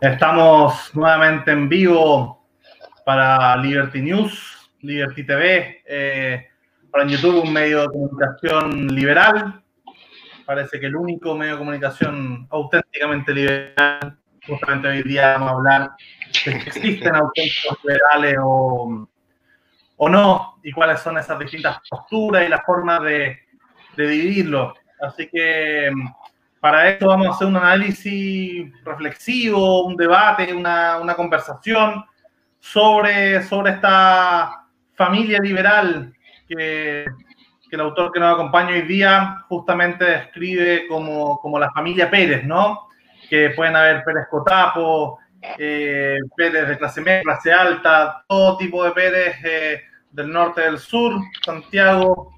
[0.00, 2.46] Estamos nuevamente en vivo
[3.06, 6.48] para Liberty News, Liberty TV, eh,
[6.90, 9.62] para YouTube un medio de comunicación liberal.
[10.44, 14.18] Parece que el único medio de comunicación auténticamente liberal.
[14.46, 15.90] Justamente hoy día vamos a hablar
[16.26, 19.08] de si existen auténticos liberales o,
[19.96, 23.38] o no, y cuáles son esas distintas posturas y las formas de,
[23.96, 24.74] de dividirlo.
[25.00, 25.90] Así que
[26.66, 32.04] para esto vamos a hacer un análisis reflexivo, un debate, una, una conversación
[32.58, 34.64] sobre, sobre esta
[34.96, 36.12] familia liberal
[36.48, 37.06] que,
[37.70, 42.44] que, el autor que nos acompaña hoy día justamente describe como, como la familia Pérez,
[42.44, 42.88] ¿no?
[43.30, 45.20] Que pueden haber Pérez Cotapo,
[45.58, 50.78] eh, Pérez de clase media, clase alta, todo tipo de Pérez eh, del norte, del
[50.78, 51.12] sur,
[51.44, 52.35] Santiago,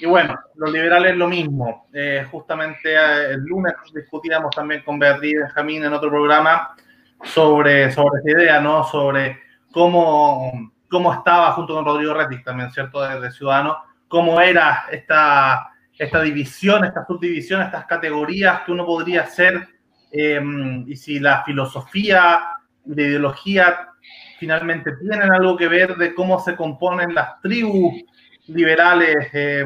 [0.00, 1.88] y bueno, los liberales lo mismo.
[1.92, 6.74] Eh, justamente eh, el lunes discutíamos también con Beatriz Benjamín en otro programa
[7.22, 8.84] sobre, sobre esa idea, ¿no?
[8.84, 9.38] Sobre
[9.70, 13.02] cómo, cómo estaba, junto con Rodrigo Retic también, ¿cierto?
[13.02, 13.76] De, de Ciudadanos,
[14.08, 19.68] cómo era esta, esta división, esta subdivisión, estas categorías que uno podría hacer
[20.12, 20.40] eh,
[20.86, 23.88] y si la filosofía, la ideología
[24.38, 28.02] finalmente tienen algo que ver de cómo se componen las tribus
[28.50, 29.64] liberales eh,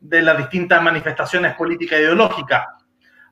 [0.00, 2.66] de las distintas manifestaciones políticas e ideológicas.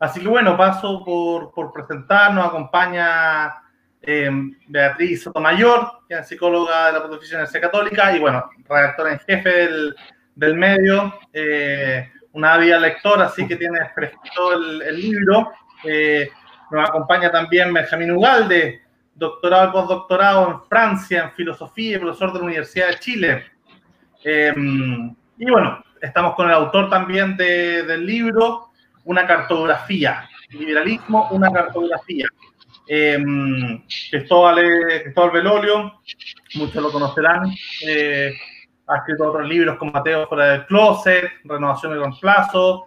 [0.00, 3.54] Así que bueno, paso por, por presentarnos, acompaña
[4.00, 4.30] eh,
[4.66, 9.94] Beatriz Sotomayor, que es psicóloga de la Pontificia Católica y bueno, redactora en jefe del,
[10.34, 15.52] del medio, eh, una ávida lectora, así que tiene fresquito el, el libro.
[15.84, 16.30] Eh,
[16.70, 18.82] nos acompaña también Benjamín Ugalde,
[19.14, 23.51] doctorado y postdoctorado en Francia en filosofía y profesor de la Universidad de Chile.
[24.24, 24.54] Eh,
[25.38, 28.68] y bueno, estamos con el autor también de, del libro,
[29.04, 32.26] Una cartografía, Liberalismo, una cartografía.
[32.86, 33.18] Eh,
[34.10, 34.60] Cristóbal,
[35.02, 36.00] Cristóbal Belolio,
[36.54, 37.50] muchos lo conocerán,
[37.86, 38.32] eh,
[38.86, 42.86] ha escrito otros libros con Mateo fuera del closet, Renovación y Reemplazo,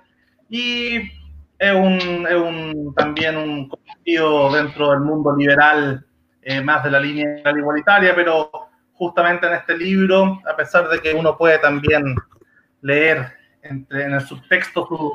[0.50, 0.98] y
[1.58, 6.06] es, un, es un, también un conocido dentro del mundo liberal,
[6.42, 8.52] eh, más de la línea igualitaria, pero
[8.96, 12.16] justamente en este libro, a pesar de que uno puede también
[12.82, 15.12] leer entre, en el subtexto sus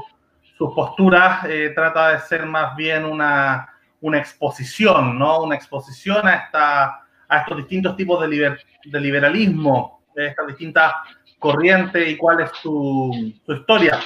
[0.56, 3.68] su posturas, eh, trata de ser más bien una,
[4.02, 5.42] una, exposición, ¿no?
[5.42, 10.92] Una exposición a, esta, a estos distintos tipos de, de liberalismo, de estas distintas
[11.38, 13.98] corrientes y cuál es su, su historia.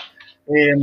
[0.47, 0.75] Eh,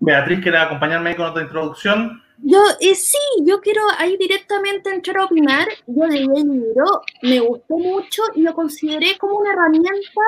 [0.00, 2.22] Beatriz, ¿quiere acompañarme con otra introducción?
[2.42, 5.68] Yo, eh, sí, yo quiero ahí directamente entrar a opinar.
[5.86, 10.20] Yo leí el libro, me gustó mucho y lo consideré como una herramienta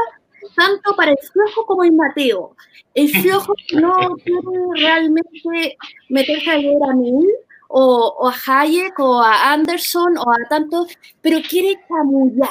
[0.56, 2.56] tanto para el flojo como el Mateo.
[2.94, 4.41] El flojo no quiere
[4.76, 5.76] realmente
[6.09, 7.26] meterse a leer a mí
[7.69, 12.50] o, o, a Hayek o a Anderson o a tantos, pero quiere camullar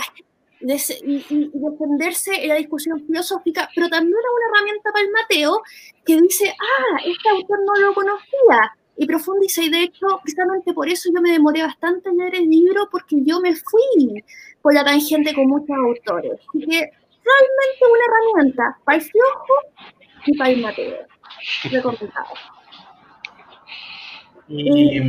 [0.61, 5.61] y, y, defenderse en la discusión filosófica, pero también es una herramienta para el Mateo
[6.05, 9.63] que dice, ah, este autor no lo conocía, y profundiza.
[9.63, 13.15] Y de hecho, precisamente por eso yo me demoré bastante en leer el libro, porque
[13.23, 14.23] yo me fui
[14.61, 16.33] por la tangente con muchos autores.
[16.33, 16.91] Así que
[17.23, 19.53] realmente una herramienta para el flojo
[20.25, 20.97] y para el Mateo.
[21.71, 22.27] Recomendado.
[24.49, 25.01] Y,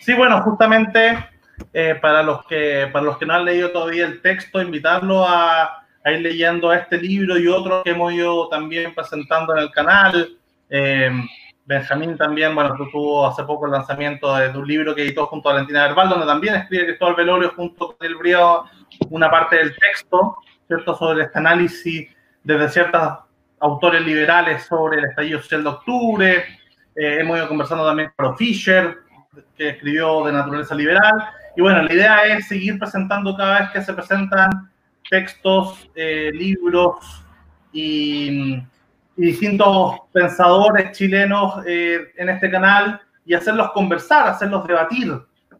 [0.00, 1.26] sí, bueno, justamente
[1.72, 5.86] eh, para, los que, para los que no han leído todavía el texto, invitarlo a,
[6.04, 10.36] a ir leyendo este libro y otros que hemos ido también presentando en el canal.
[10.68, 11.10] Eh,
[11.68, 15.52] Benjamín también, bueno, tuvo hace poco el lanzamiento de, un libro que editó junto a
[15.52, 18.64] Valentina Verbal, donde también escribe Cristóbal Velorio junto con el Brío
[19.10, 22.08] una parte del texto, ¿cierto?, sobre este análisis
[22.42, 23.18] desde ciertos
[23.60, 26.36] autores liberales sobre el estallido social de octubre.
[26.96, 29.00] Eh, hemos ido conversando también con Fischer,
[29.54, 31.22] que escribió de naturaleza liberal.
[31.54, 34.72] Y bueno, la idea es seguir presentando cada vez que se presentan
[35.10, 37.22] textos, eh, libros
[37.74, 38.62] y
[39.18, 45.12] y distintos pensadores chilenos eh, en este canal y hacerlos conversar, hacerlos debatir,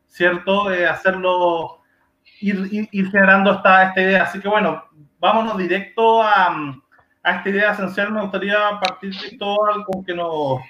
[0.06, 0.72] ¿cierto?
[0.72, 1.72] Eh, hacerlos,
[2.40, 4.22] ir, generando esta, esta idea.
[4.22, 4.84] Así que bueno,
[5.18, 6.80] vámonos directo a,
[7.24, 8.12] a esta idea esencial.
[8.12, 10.60] Me gustaría partir de todo con que nos,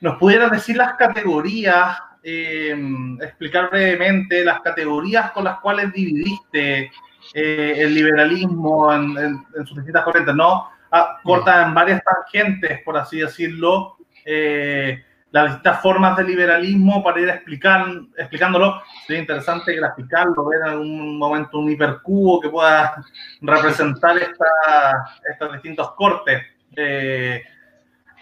[0.00, 2.76] nos pudieras decir las categorías, eh,
[3.20, 6.92] explicar brevemente las categorías con las cuales dividiste
[7.34, 10.77] eh, el liberalismo en, en, en sus distintas corrientes, ¿no?
[10.92, 17.20] Ah, corta en varias tangentes, por así decirlo, eh, las distintas formas de liberalismo para
[17.20, 17.86] ir explicar,
[18.16, 18.82] explicándolo.
[19.06, 23.04] Sería interesante graficarlo, ver en algún momento un hipercubo que pueda
[23.42, 26.42] representar esta, estos distintos cortes.
[26.76, 27.42] Eh,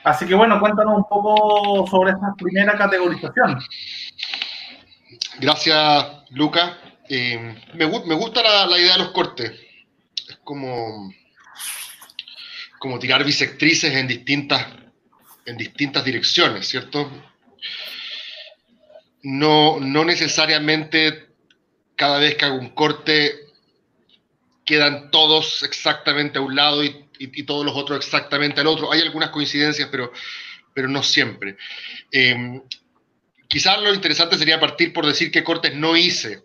[0.06, 3.58] Así que bueno, cuéntanos un poco sobre esta primera categorización.
[5.40, 6.78] Gracias, Luca.
[7.08, 9.50] Eh, me, gusta la, idea de los cortes.
[10.28, 11.12] Es como,
[12.86, 14.64] como tirar bisectrices en distintas,
[15.44, 17.10] en distintas direcciones, ¿cierto?
[19.24, 21.30] No, no necesariamente
[21.96, 23.34] cada vez que hago un corte
[24.64, 28.92] quedan todos exactamente a un lado y, todos los otros exactamente al otro.
[28.92, 30.12] Hay algunas coincidencias, pero,
[30.72, 31.56] pero no siempre.
[32.12, 32.60] Eh,
[33.48, 36.44] quizás lo interesante sería partir por decir qué cortes no hice.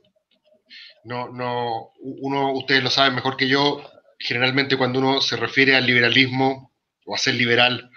[1.04, 3.91] No, no, uno, ustedes lo saben mejor que yo,
[4.22, 6.72] generalmente cuando uno se refiere al liberalismo
[7.06, 7.90] o a ser liberal,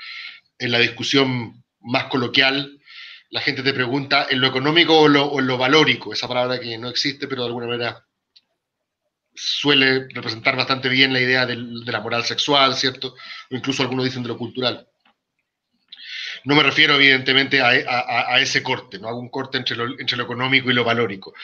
[0.59, 2.81] en la discusión más coloquial,
[3.31, 6.79] la gente te pregunta en lo económico o, lo, en lo valórico, esa palabra que
[6.79, 8.05] no existe, pero de alguna manera
[9.35, 13.17] suele representar bastante bien la idea de la moral sexual, ¿cierto?
[13.51, 14.89] O incluso algunos dicen de lo cultural.
[16.45, 20.25] No me refiero, evidentemente, a, ese corte, no hago un corte entre lo, entre lo
[20.25, 21.35] económico y lo valórico.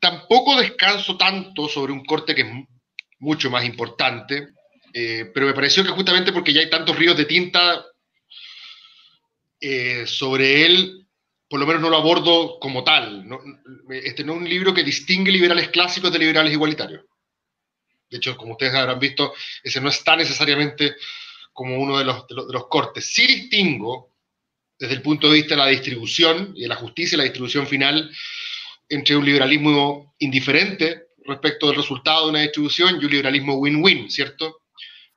[0.00, 2.48] Tampoco descanso tanto sobre un corte que es
[3.18, 4.48] mucho más importante,
[4.92, 7.84] eh, pero me pareció que justamente porque ya hay tantos ríos de tinta
[9.60, 11.06] eh, sobre él,
[11.48, 13.26] por lo menos no lo abordo como tal.
[13.90, 17.04] este no es un libro que distingue liberales clásicos de liberales igualitarios.
[18.08, 20.96] De hecho, como ustedes habrán visto, ese no está necesariamente
[21.52, 23.12] como uno de los, de los, cortes.
[23.12, 24.12] Sí distingo,
[24.78, 27.66] desde el punto de vista de la distribución y de la justicia y la distribución
[27.66, 28.10] final,
[28.88, 34.62] entre un liberalismo indiferente respecto del resultado de una distribución y un liberalismo win-win, ¿cierto?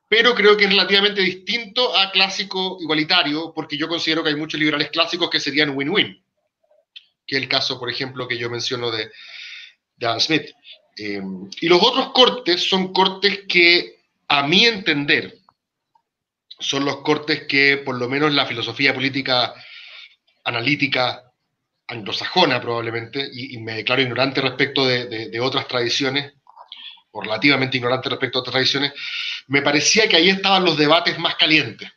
[0.08, 4.58] Pero creo que es relativamente distinto a clásico igualitario, porque yo considero que hay muchos
[4.58, 6.22] liberales clásicos que serían win-win,
[7.26, 9.10] que es el caso, por ejemplo, que yo menciono de,
[9.96, 10.50] de Adam Smith.
[10.96, 11.22] Eh,
[11.60, 15.38] y los otros cortes son cortes que, a mi entender,
[16.58, 19.54] son los cortes que por lo menos la filosofía política
[20.44, 21.29] analítica
[21.90, 26.32] anglosajona probablemente, y, me declaro ignorante respecto de, otras tradiciones,
[27.10, 28.92] o relativamente ignorante respecto a otras tradiciones,
[29.48, 31.90] me parecía que ahí estaban los debates más calientes.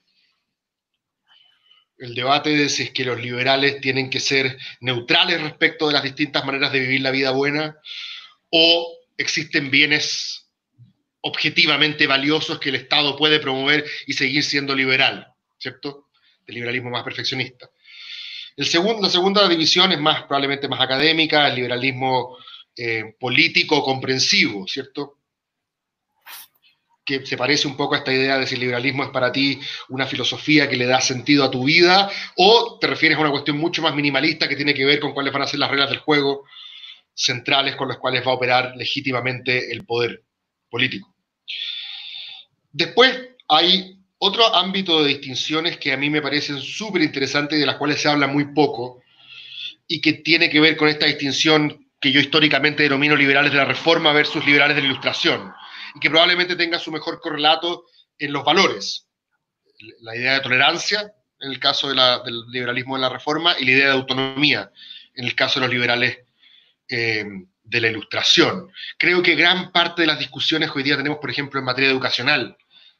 [1.97, 6.03] El debate de si es que los liberales tienen que ser neutrales respecto de las
[6.03, 7.77] distintas maneras de vivir la vida buena,
[8.49, 10.49] o existen bienes
[11.21, 15.27] objetivamente valiosos que el Estado puede promover y seguir siendo liberal,
[15.59, 16.09] ¿cierto?
[16.47, 17.69] El liberalismo más perfeccionista.
[18.55, 22.37] La segunda división es más, probablemente más académica, el liberalismo
[22.75, 25.17] eh, político comprensivo, ¿cierto?
[27.05, 29.59] que se parece un poco a esta idea de si el liberalismo es para ti
[29.89, 33.57] una filosofía que le da sentido a tu vida, o te refieres a una cuestión
[33.57, 35.99] mucho más minimalista que tiene que ver con cuáles van a ser las reglas del
[35.99, 36.45] juego
[37.13, 40.23] centrales con las cuales va a operar legítimamente el poder
[40.69, 41.13] político.
[42.71, 47.67] Después hay otro ámbito de distinciones que a mí me parecen súper interesantes y de
[47.67, 49.03] las cuales se habla muy poco
[49.85, 53.65] y que tiene que ver con esta distinción que yo históricamente denomino liberales de la
[53.65, 55.53] reforma versus liberales de la ilustración
[55.93, 57.83] y que probablemente tenga su mejor correlato
[58.17, 59.09] en los valores.
[59.99, 61.99] La idea de tolerancia en el caso del
[62.49, 64.71] liberalismo de la reforma y la idea de autonomía
[65.15, 66.19] en el caso de los liberales
[66.87, 67.25] eh,
[67.61, 68.71] de la ilustración.
[68.97, 71.91] Creo que gran parte de las discusiones que hoy día tenemos, por ejemplo, en materia
[71.91, 72.55] educacional,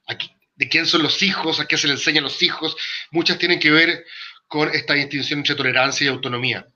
[0.06, 2.76] aquí, de quién son los hijos, a qué se le enseñan los hijos,
[3.12, 4.06] muchas tienen que ver
[4.48, 6.68] con esta distinción entre tolerancia y autonomía.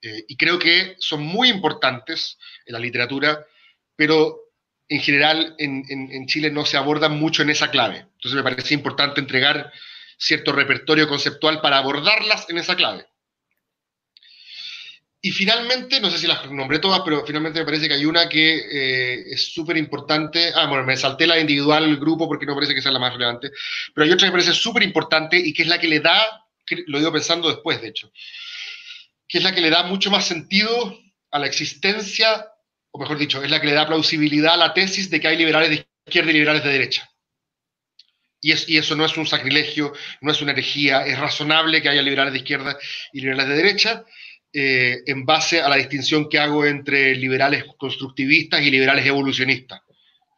[0.00, 3.44] Eh, y creo que son muy importantes en la literatura,
[3.96, 4.38] pero
[4.88, 7.98] en general en, en, Chile no se abordan mucho en esa clave.
[7.98, 9.72] Entonces me parece importante entregar
[10.16, 13.06] cierto repertorio conceptual para abordarlas en esa clave.
[15.20, 18.28] Y finalmente, no sé si las nombré todas, pero finalmente me parece que hay una
[18.28, 20.52] que eh, es súper importante.
[20.54, 23.14] Ah, bueno, me salté la individual, el grupo, porque no parece que sea la más
[23.14, 23.50] relevante.
[23.92, 26.46] Pero hay otra que me parece súper importante y que es la que le da,
[26.86, 28.12] lo digo pensando después, de hecho,
[29.26, 30.96] que es la que le da mucho más sentido
[31.32, 32.46] a la existencia,
[32.92, 35.36] o mejor dicho, es la que le da plausibilidad a la tesis de que hay
[35.36, 37.10] liberales de izquierda y liberales de derecha.
[38.40, 42.02] Y, y, eso no es un sacrilegio, no es una herejía, es razonable que haya
[42.02, 42.78] liberales de izquierda
[43.12, 44.04] y liberales de derecha,
[44.52, 49.82] eh, en base a la distinción que hago entre liberales constructivistas y liberales evolucionistas,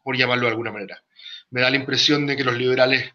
[0.03, 1.01] por llamarlo de alguna manera.
[1.49, 3.13] Me da la impresión de que los liberales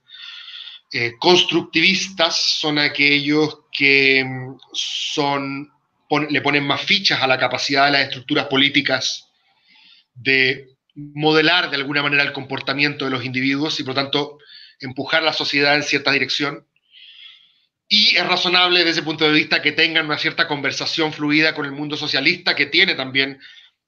[0.92, 5.70] eh, constructivistas son aquellos que mm, son,
[6.30, 9.28] le ponen más fichas a la capacidad de las estructuras políticas
[10.14, 14.38] de modelar de alguna manera el comportamiento de los individuos y por lo tanto
[14.80, 16.66] empujar la sociedad en cierta dirección
[17.88, 21.66] y es razonable desde ese punto de vista que tengan una cierta conversación fluida con
[21.66, 23.38] el mundo socialista, que tiene también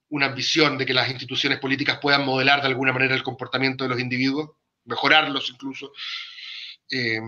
[0.09, 3.89] una visión de que las instituciones políticas puedan modelar de alguna manera el comportamiento de
[3.89, 4.51] los individuos,
[4.85, 5.91] mejorarlos incluso.
[6.89, 7.19] Eh,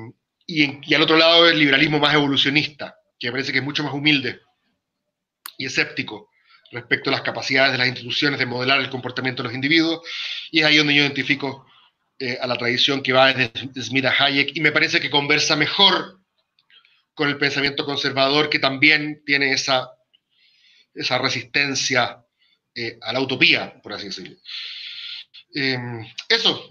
[0.48, 3.94] y, al otro lado el liberalismo más evolucionista, que me parece que es mucho más
[3.94, 4.40] humilde
[5.58, 6.30] y escéptico
[6.72, 10.02] respecto a las capacidades de las instituciones de modelar el comportamiento de los individuos,
[10.52, 11.68] y es ahí donde yo identifico
[12.18, 15.58] eh, a la tradición que va desde Smith a Hayek, y me parece que conversa
[15.58, 16.21] mejor
[17.22, 19.92] con el pensamiento conservador que también tiene esa,
[20.92, 22.26] esa resistencia
[22.74, 24.38] eh, a la utopía, por así decirlo.
[25.54, 26.68] Em, eso,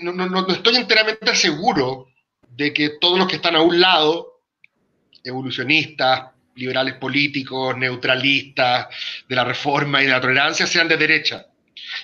[0.00, 2.08] no, no, estoy enteramente seguro
[2.48, 4.40] de que todos los que están a un lado,
[5.22, 8.86] evolucionistas, liberales políticos, neutralistas,
[9.28, 11.48] de la reforma y de la tolerancia, sean de derecha.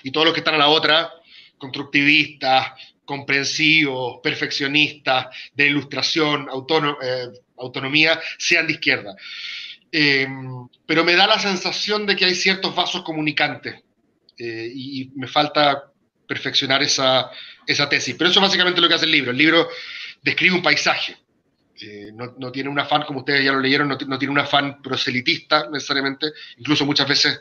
[0.02, 1.10] Y todos los que están a la otra,
[1.56, 2.72] constructivistas,
[3.06, 6.50] comprensivos, perfeccionistas, de ilustración,
[7.00, 7.28] eh,
[7.60, 9.14] autonomía, sean de izquierda.
[9.90, 13.82] Em, pero me da la sensación de que hay ciertos vasos comunicantes
[14.36, 15.90] eh, y me falta
[16.26, 17.30] perfeccionar esa,
[17.66, 18.14] esa tesis.
[18.16, 19.30] Pero eso es básicamente lo que hace el libro.
[19.30, 19.68] El libro
[20.22, 21.16] describe un paisaje.
[21.80, 25.68] Eh, no, tiene un afán, como ustedes ya lo leyeron, no, tiene un afán proselitista
[25.70, 27.40] necesariamente, incluso muchas veces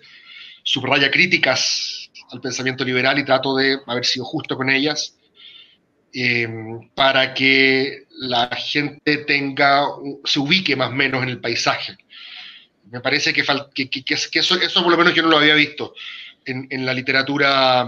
[0.61, 5.17] subraya críticas al pensamiento liberal y trato de haber sido justo con ellas,
[6.19, 6.47] eh,
[6.95, 9.85] para que la gente tenga,
[10.23, 11.95] se ubique más o menos en el paisaje.
[12.89, 15.93] Me parece que, que, eso, eso por lo menos yo no lo había visto
[16.45, 17.87] en, la literatura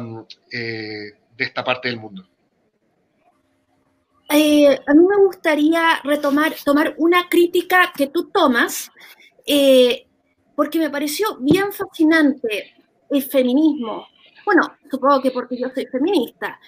[0.51, 2.27] eh, de esta parte del mundo.
[4.31, 8.91] Eh, a mí me gustaría retomar, tomar una crítica que tú tomas,
[9.45, 10.05] eh,
[10.55, 12.75] porque me pareció bien fascinante
[13.09, 14.07] el feminismo.
[14.45, 16.59] Bueno, supongo que porque yo soy feminista,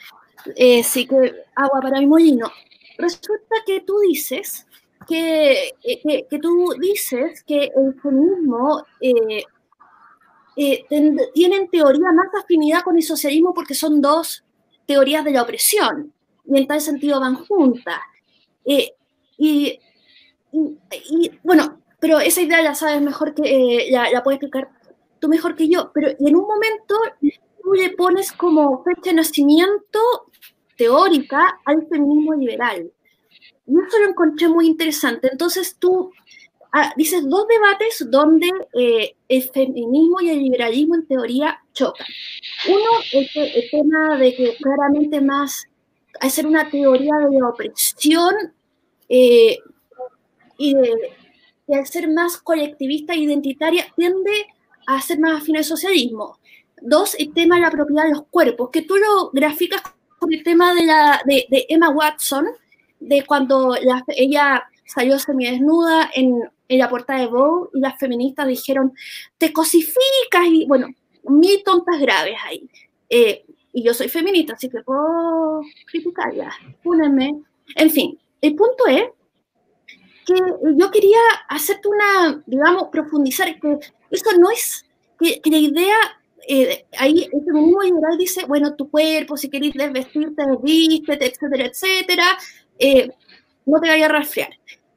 [0.55, 2.51] eh, sí que agua para mi molino.
[2.97, 4.65] Resulta que tú dices
[5.07, 8.85] que, que, tú dices que el feminismo
[10.55, 14.43] tiene en teoría más afinidad con el socialismo porque son dos
[14.85, 16.13] teorías de la opresión
[16.45, 17.99] y en tal sentido van juntas.
[18.65, 18.93] Eh,
[19.37, 19.79] y,
[21.43, 24.69] bueno, pero esa idea ya sabes mejor que, eh, la puedes explicar
[25.19, 29.99] tú mejor que yo, pero en un momento tú le pones como fecha de nacimiento
[30.81, 32.91] teórica al feminismo liberal.
[33.67, 35.29] Y eso lo encontré muy interesante.
[35.31, 36.11] Entonces tú
[36.71, 42.07] ah, dices dos debates donde eh, el feminismo y el liberalismo en teoría chocan.
[42.67, 45.67] Uno es el tema de que claramente más
[46.19, 48.33] hacer una teoría de opresión
[49.07, 49.59] eh,
[50.57, 54.47] y, de, ser más colectivista e identitaria tiende
[54.87, 56.39] a ser más afín al socialismo.
[56.81, 59.81] Dos, el tema de la propiedad de los cuerpos, que tú lo graficas
[60.21, 62.45] con el tema de, la, de, Emma Watson,
[62.99, 63.75] de cuando
[64.07, 68.93] ella salió semidesnuda en, en la portada de Vogue y las feministas dijeron,
[69.39, 70.89] te cosificas y bueno,
[71.23, 72.69] mil tontas graves ahí.
[73.09, 77.41] Eh, y yo soy feminista, así que puedo criticarla, púnenme.
[77.75, 79.05] En fin, el punto es
[80.27, 80.35] que
[80.75, 83.79] yo quería hacerte una, digamos, profundizar, que
[84.11, 84.85] eso no es,
[85.19, 85.97] que, la idea,
[86.47, 92.25] eh, ahí el feminismo liberal dice, bueno, tu cuerpo, si querés desvestirte, vístete, etcétera, etcétera,
[92.79, 93.09] eh,
[93.65, 94.49] no te vayas a resfriar.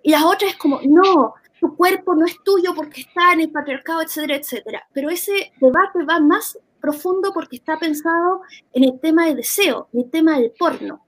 [0.02, 3.50] Y las otras es como, no, tu cuerpo no es tuyo porque está en el
[3.50, 4.86] patriarcado, etcétera, etcétera.
[4.92, 10.00] Pero ese debate va más profundo porque está pensado en el tema del deseo, en
[10.00, 11.04] el tema del porno,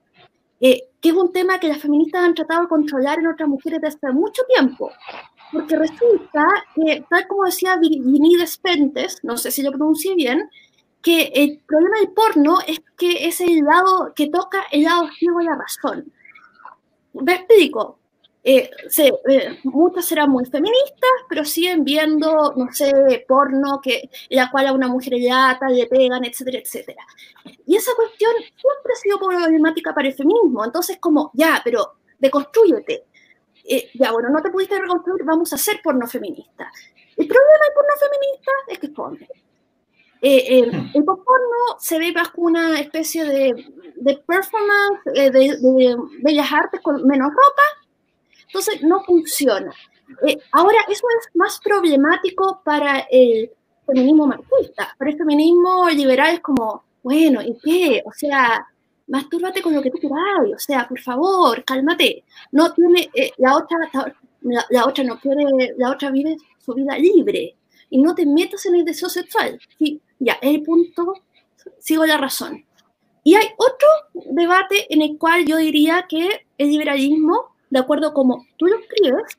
[0.59, 3.81] eh, que es un tema que las feministas han tratado de controlar en otras mujeres
[3.81, 4.89] desde hace mucho tiempo.
[5.51, 10.49] Porque resulta que, tal como decía Virginie Despentes, no sé si lo pronuncié bien,
[11.01, 15.39] que el problema del porno es que es el lado que toca el lado ciego
[15.39, 16.11] de la razón.
[17.13, 17.99] Me explico.
[18.43, 24.67] Eh, eh, muchas serán muy feministas, pero siguen viendo, no sé, porno, que, la cual
[24.67, 27.03] a una mujer le ata, le pegan, etcétera, etcétera.
[27.65, 30.63] Y esa cuestión siempre ha sido problemática para el feminismo.
[30.63, 33.06] Entonces, como, ya, pero deconstrúyete.
[33.69, 36.71] Eh, ya, bueno, no te pudiste reconstruir, vamos a hacer porno feminista.
[37.15, 39.27] El problema del porno feminista es que esconde.
[40.21, 47.05] el porno se ve bajo una especie de, de performance, de, de bellas artes con
[47.05, 47.63] menos ropa,
[48.47, 49.73] entonces, no funciona.
[50.25, 53.51] Eh, ahora, eso es más problemático para el
[53.85, 54.95] feminismo marxista.
[54.97, 58.01] Para el feminismo liberal es como, bueno, ¿y qué?
[58.05, 58.65] O sea,
[59.07, 60.17] mastúrbate con lo que tú quieras,
[60.55, 62.23] o sea, por favor, cálmate.
[62.51, 63.77] No tiene, eh, la otra,
[64.69, 67.55] la, otra no quiere, la otra vive su vida libre
[67.89, 69.59] y no te metas en el deseo sexual.
[69.77, 71.13] Sí, ya, es el punto,
[71.79, 72.65] sigo la razón.
[73.23, 78.45] Y hay otro debate en el cual yo diría que el liberalismo de acuerdo como
[78.57, 79.37] tú lo escribes,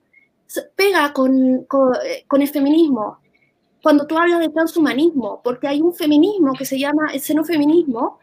[0.77, 3.19] pega con, con, el feminismo.
[3.83, 8.19] Cuando tú hablas de transhumanismo, porque hay un feminismo que se llama el xenofeminismo,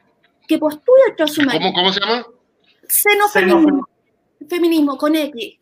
[0.48, 1.74] que postula el transhumanismo.
[1.74, 2.26] ¿Cómo, cómo se llama?
[2.88, 3.88] Xenofeminismo.
[4.48, 5.58] feminismo con X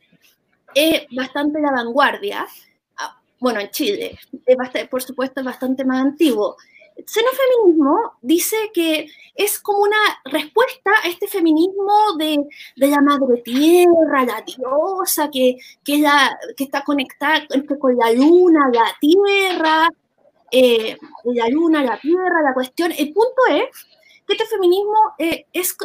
[0.75, 2.47] es bastante la vanguardia,
[2.97, 6.57] ah, bueno, en Chile, es por supuesto es bastante más antiguo.
[6.95, 12.37] Xenofeminismo dice que es como una respuesta a este feminismo de,
[12.75, 17.47] de la madre tierra, la diosa, que, que, la, que está conectada
[17.79, 19.89] con la luna, la tierra,
[20.51, 22.91] eh, la luna, la tierra, la cuestión.
[22.91, 23.87] El punto es
[24.27, 25.75] que este feminismo eh, es,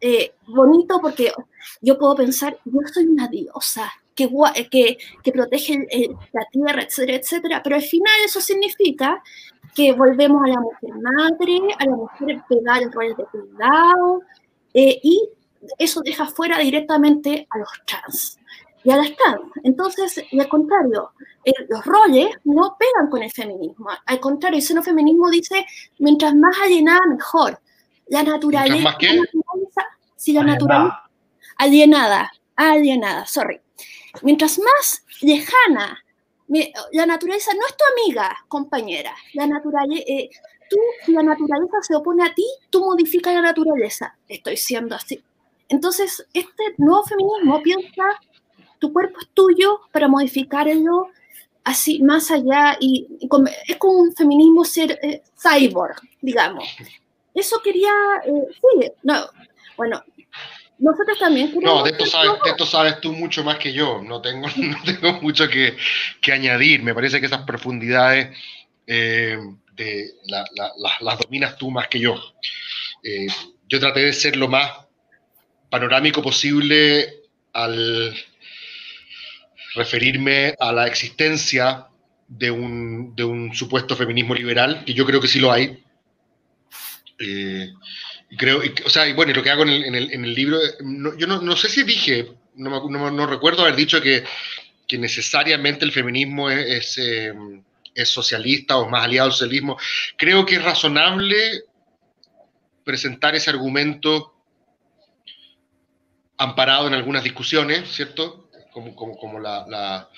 [0.00, 1.32] eh, bonito porque
[1.80, 5.86] yo puedo pensar, yo soy una diosa que, que protege
[6.32, 9.22] la tierra, etcétera, etcétera, pero al final eso significa
[9.74, 14.22] que volvemos a la mujer madre, a la mujer pegada en roles de cuidado,
[14.74, 15.28] eh, y
[15.78, 18.38] eso deja fuera directamente a los trans
[18.84, 19.40] y a las trans.
[19.64, 21.12] Entonces, y al contrario,
[21.44, 23.88] eh, los roles no pegan con el feminismo.
[24.06, 25.64] Al contrario, el xenofeminismo dice,
[25.98, 27.60] mientras más alienada, mejor.
[28.06, 28.82] La naturaleza...
[28.82, 29.20] ¿Más qué?
[30.16, 31.02] si la naturaleza...
[31.56, 33.60] Alienada, alienada, sorry.
[34.22, 35.98] Mientras más lejana
[36.92, 39.14] la naturaleza no es tu amiga, compañera.
[39.34, 40.30] La naturaleza, eh,
[40.70, 44.16] tú, si la naturaleza se opone a ti, tú modificas la naturaleza.
[44.28, 45.22] Estoy siendo así.
[45.68, 48.04] Entonces, este nuevo feminismo piensa,
[48.78, 51.08] tu cuerpo es tuyo para modificarlo
[51.64, 53.06] así más allá y,
[53.66, 56.64] es como un feminismo ser eh, cyborg, digamos.
[57.34, 57.92] Eso quería,
[58.24, 59.28] eh, sí, no,
[59.76, 60.02] bueno,
[60.78, 62.30] nosotros también No, de esto, sabes,
[62.68, 64.00] sabes, tú mucho más que yo.
[64.02, 65.76] No tengo, no tengo mucho que,
[66.20, 66.82] que añadir.
[66.82, 68.36] Me parece que esas profundidades
[68.86, 69.38] eh,
[69.72, 72.14] de las dominas tú más que yo.
[73.02, 73.26] Eh,
[73.68, 74.70] yo traté de ser lo más
[75.70, 78.14] panorámico posible al
[79.78, 81.86] referirme a la existencia
[82.28, 85.82] de un, de un supuesto feminismo liberal, que yo creo que sí lo hay.
[87.18, 87.72] Eh,
[88.36, 90.58] creo, o sea, y bueno, lo que hago en el, en el, libro,
[91.16, 94.24] yo no, no, sé si dije, no, no, no recuerdo haber dicho que,
[94.86, 97.32] que, necesariamente el feminismo es, es, eh,
[97.94, 99.78] es, socialista o más aliado al socialismo.
[100.16, 101.62] Creo que es razonable
[102.84, 104.34] presentar ese argumento
[106.36, 108.47] amparado en algunas discusiones, ¿cierto?
[108.94, 110.08] Como, como, la, la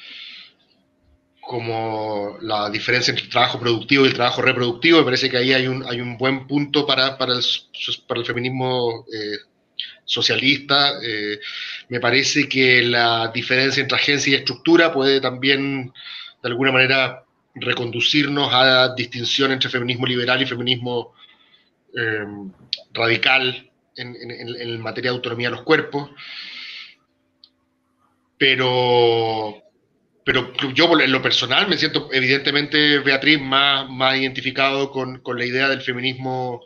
[1.40, 4.98] como la diferencia entre el trabajo productivo y el trabajo reproductivo.
[4.98, 7.42] Me parece que ahí hay un, hay un buen punto para, para, el,
[8.06, 9.38] para el feminismo eh,
[10.04, 10.92] socialista.
[11.02, 11.40] Eh,
[11.88, 15.92] me parece que la diferencia entre agencia y estructura puede también,
[16.42, 21.14] de alguna manera, reconducirnos a distinción entre feminismo liberal y feminismo
[21.96, 22.26] eh,
[22.92, 26.10] radical en, en, en materia de autonomía de los cuerpos.
[28.40, 29.62] Pero,
[30.24, 35.44] pero yo en lo personal me siento evidentemente, Beatriz, más, más identificado con, con la
[35.44, 36.62] idea del feminismo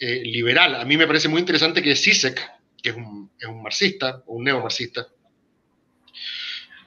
[0.00, 0.74] eh, liberal.
[0.76, 2.40] A mí me parece muy interesante que Sisek,
[2.82, 5.06] que es un, es un marxista, un neomarxista,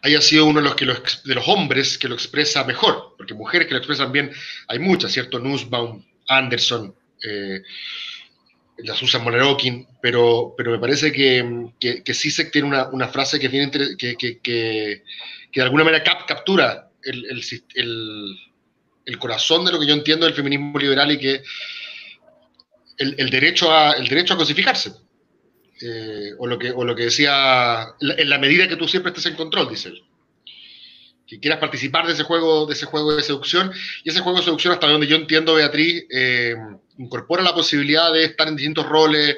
[0.02, 3.68] haya sido uno de los, que de los hombres que lo expresa mejor, porque mujeres
[3.68, 4.32] que lo expresan bien
[4.68, 5.38] hay muchas, ¿cierto?
[5.38, 7.62] Nussbaum, Anderson, eh,
[8.78, 13.50] la Susan Monerokin, pero, pero me parece que, que, Sisek tiene una, una frase que,
[13.50, 15.04] tiene, que, que, que
[15.54, 17.26] de alguna manera captura el,
[17.76, 18.36] el,
[19.06, 21.44] el, corazón de lo que yo entiendo del feminismo liberal y que
[22.98, 24.92] el, derecho, a, el derecho a cosificarse.
[25.82, 29.26] Eh, o, lo que, o lo que decía, en la medida que tú siempre estés
[29.28, 30.04] en control, dice él.
[31.28, 33.72] Que quieras participar de ese juego de, ese juego de seducción.
[34.04, 36.56] Y ese juego de seducción, hasta donde yo entiendo, Beatriz, eh,
[36.98, 39.36] incorpora la posibilidad de estar en distintos roles.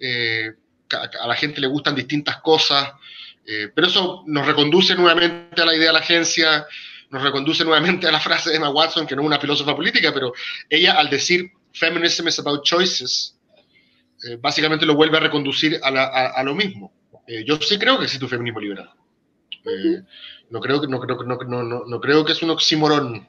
[0.00, 0.52] Eh,
[0.96, 2.92] a, la gente le gustan distintas cosas.
[3.46, 6.66] Eh, pero eso nos reconduce nuevamente a la idea de la agencia,
[7.10, 10.12] nos reconduce nuevamente a la frase de Emma Watson, que no es una filósofa política,
[10.12, 10.34] pero
[10.68, 13.38] ella al decir feminism is about choices,
[14.24, 16.92] eh, básicamente lo vuelve a reconducir a, lo mismo.
[17.26, 18.90] Eh, yo sí creo que existe un feminismo liberal.
[20.50, 23.28] No, creo que, no, creo, no, no, no, creo que es un oxímoron,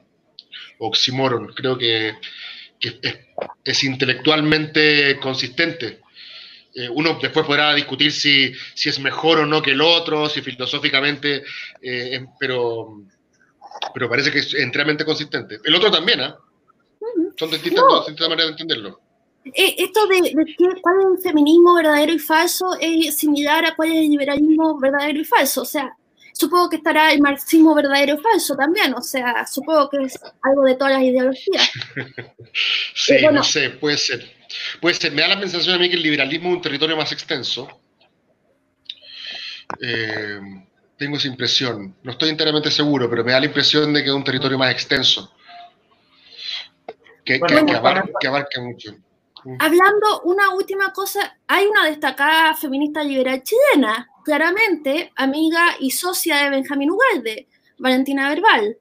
[0.78, 2.14] oxímoron, creo que,
[2.78, 3.18] que es,
[3.64, 6.00] es intelectualmente consistente
[6.74, 10.40] eh, uno después podrá discutir si, si, es mejor o no que el otro, si
[10.40, 11.42] filosóficamente,
[11.82, 13.02] eh, pero,
[13.92, 15.58] pero parece que es enteramente consistente.
[15.64, 16.38] El otro también, ¿ah?
[17.36, 17.84] Son distintas,
[18.20, 19.00] maneras de entenderlo.
[19.46, 23.90] Eh, esto de, de cuál es el feminismo verdadero y falso es similar a cuál
[23.90, 25.62] es el liberalismo verdadero y falso.
[25.62, 25.96] O sea,
[26.40, 28.94] supongo que estará el marxismo verdadero y falso también.
[28.94, 31.70] O sea, supongo que es algo de todas las ideologías.
[32.94, 34.24] sí, no sé, puede ser.
[34.80, 37.68] Pues me da la sensación a mí que el liberalismo es un territorio más extenso.
[39.80, 40.40] Eh,
[40.96, 41.94] tengo esa impresión.
[42.02, 44.72] No estoy enteramente seguro, pero me da la impresión de que es un territorio más
[44.72, 45.32] extenso.
[47.24, 47.38] Que,
[47.74, 48.96] abarca, mucho.
[49.58, 56.50] Hablando una última cosa, hay una destacada feminista liberal chilena, claramente amiga y socia de
[56.50, 57.48] Benjamín Ugalde,
[57.78, 58.76] Valentina Verbal,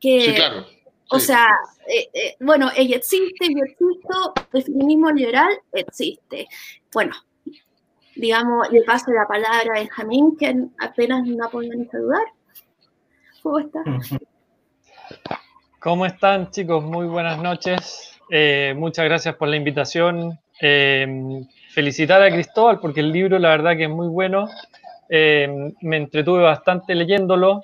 [0.00, 0.66] que, Sí, claro.
[1.10, 1.46] o sea,
[1.86, 6.48] eh, eh, bueno, ella existe, yo existo, el feminismo liberal existe.
[6.92, 7.14] Bueno,
[8.14, 12.24] digamos, le paso la palabra a Benjamín, que apenas no ha podido ni saludar.
[13.42, 13.82] ¿Cómo está?
[15.80, 16.84] ¿Cómo están chicos?
[16.84, 18.11] Muy buenas noches.
[18.34, 20.38] Eh, muchas gracias por la invitación.
[20.58, 24.48] Eh, felicitar a Cristóbal porque el libro la verdad que es muy bueno.
[25.10, 27.62] Eh, me entretuve bastante leyéndolo.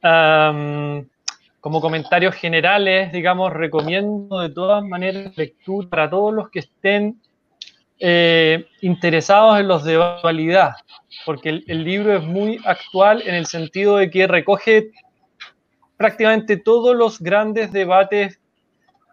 [0.00, 7.20] Como comentarios generales, digamos, recomiendo de todas maneras lectura para todos los que estén
[8.80, 10.74] interesados en los de actualidad,
[11.24, 14.92] porque el, el libro es muy actual en el sentido de que recoge
[15.96, 18.38] prácticamente todos los grandes debates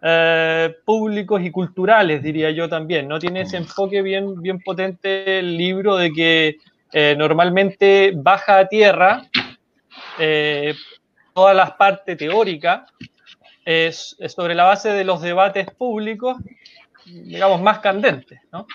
[0.06, 3.08] eh, públicos y culturales, diría yo también.
[3.08, 6.56] No tiene ese enfoque bien, bien potente el libro de que
[6.92, 9.22] eh, normalmente baja a tierra
[10.18, 10.74] eh,
[11.32, 12.84] toda la parte teórica
[13.64, 16.36] es, es sobre la base de los debates públicos,
[17.06, 18.40] digamos, más candentes.
[18.52, 18.66] ¿no?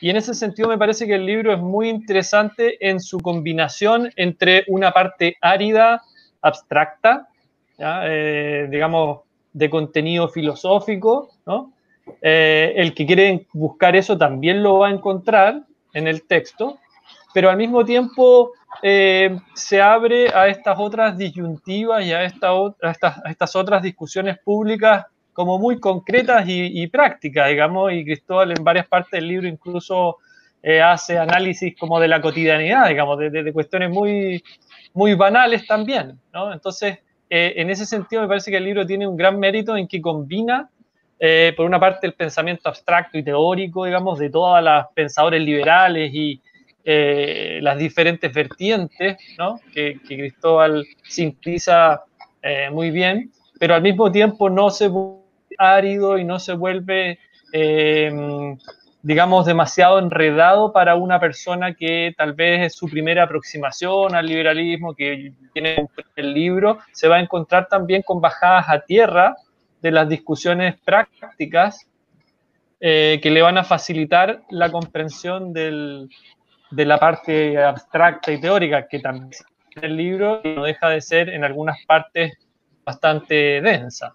[0.00, 4.10] Y en ese sentido me parece que el libro es muy interesante en su combinación
[4.16, 6.00] entre una parte árida,
[6.40, 7.28] abstracta,
[7.76, 8.00] ¿ya?
[8.06, 11.72] Eh, digamos, de contenido filosófico, ¿no?
[12.22, 16.78] Eh, el que quiere buscar eso también lo va a encontrar en el texto,
[17.34, 23.82] pero al mismo tiempo eh, se abre a estas otras disyuntivas y a, estas, otras
[23.82, 29.28] discusiones públicas como muy concretas y, y prácticas, digamos, y Cristóbal en varias partes del
[29.28, 30.16] libro incluso
[30.62, 34.42] eh, hace análisis como de la cotidianidad, digamos, de, de- de cuestiones muy,
[34.94, 36.52] muy banales también, ¿no?
[36.52, 36.98] Entonces,
[37.30, 40.00] eh, en ese sentido me parece que el libro tiene un gran mérito en que
[40.00, 40.70] combina,
[41.20, 46.10] eh, por una parte, el pensamiento abstracto y teórico, digamos, de todas las pensadores liberales
[46.14, 46.40] y
[46.84, 49.60] eh, las diferentes vertientes, ¿no?
[49.74, 52.04] Que, que Cristóbal sintetiza
[52.42, 55.18] eh, muy bien, pero al mismo tiempo no se vuelve
[55.58, 57.18] árido y no se vuelve,
[57.52, 58.10] eh,
[59.08, 64.94] digamos, demasiado enredado para una persona que tal vez es su primera aproximación al liberalismo,
[64.94, 69.34] que tiene el libro, se va a encontrar también con bajadas a tierra
[69.80, 71.88] de las discusiones prácticas
[72.80, 76.10] eh, que le van a facilitar la comprensión del,
[76.70, 79.30] de la parte abstracta y teórica, que también
[79.76, 82.36] en el libro no deja de ser en algunas partes
[82.84, 84.14] bastante densa.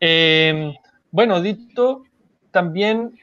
[0.00, 0.74] Eh,
[1.12, 2.02] bueno, dicho,
[2.50, 3.16] también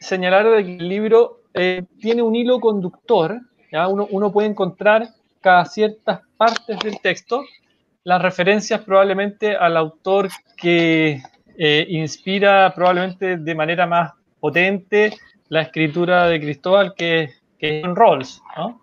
[0.00, 3.86] señalar que el libro eh, tiene un hilo conductor, ¿ya?
[3.88, 5.08] Uno, puede encontrar
[5.40, 7.42] cada ciertas partes del texto
[8.02, 11.22] las referencias probablemente al autor que
[11.58, 15.12] eh, inspira probablemente de manera más potente
[15.48, 18.80] la escritura de Cristóbal, que, que es John Rawls, ¿no?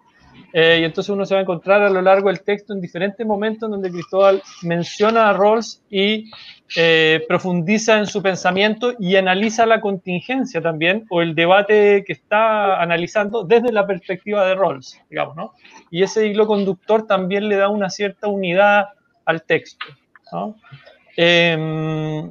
[0.54, 3.26] Eh, y entonces uno se va a encontrar a lo largo del texto en diferentes
[3.26, 6.32] momentos donde Cristóbal menciona a Rawls y
[6.76, 12.82] eh, profundiza en su pensamiento y analiza la contingencia también o el debate que está
[12.82, 15.54] analizando desde la perspectiva de Rawls, digamos, ¿no?
[15.92, 18.90] Y ese hilo conductor también le da una cierta unidad
[19.24, 19.86] al texto,
[20.34, 20.56] ¿no?
[21.16, 22.30] Eh,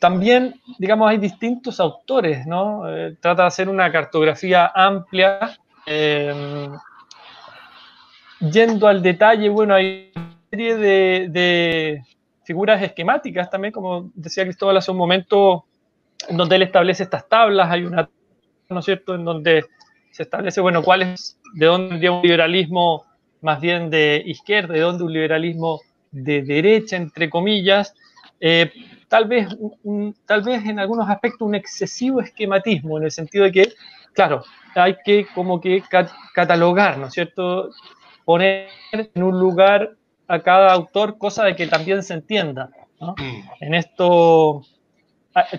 [0.00, 2.88] también, digamos, hay distintos autores, ¿no?
[2.88, 5.56] Eh, trata de hacer una cartografía amplia.
[5.86, 6.68] eh,
[8.40, 12.02] yendo al detalle, bueno, hay una serie de
[12.50, 15.66] figuras esquemáticas también, como decía Cristóbal hace un momento,
[16.28, 18.10] en donde él establece estas tablas, hay una,
[18.68, 19.66] ¿no es cierto?, en donde
[20.10, 23.04] se establece, bueno, cuál es, de dónde un liberalismo
[23.40, 27.94] más bien de izquierda, de dónde un liberalismo de derecha, entre comillas,
[28.40, 28.72] eh,
[29.06, 29.46] tal, vez,
[29.84, 33.72] un, tal vez en algunos aspectos un excesivo esquematismo, en el sentido de que,
[34.12, 34.42] claro,
[34.74, 37.70] hay que como que cat catalogar, ¿no es cierto?,
[38.24, 39.94] poner en un lugar
[40.30, 42.70] a cada autor, cosa de que también se entienda.
[43.00, 43.16] ¿no?
[43.60, 44.62] En esto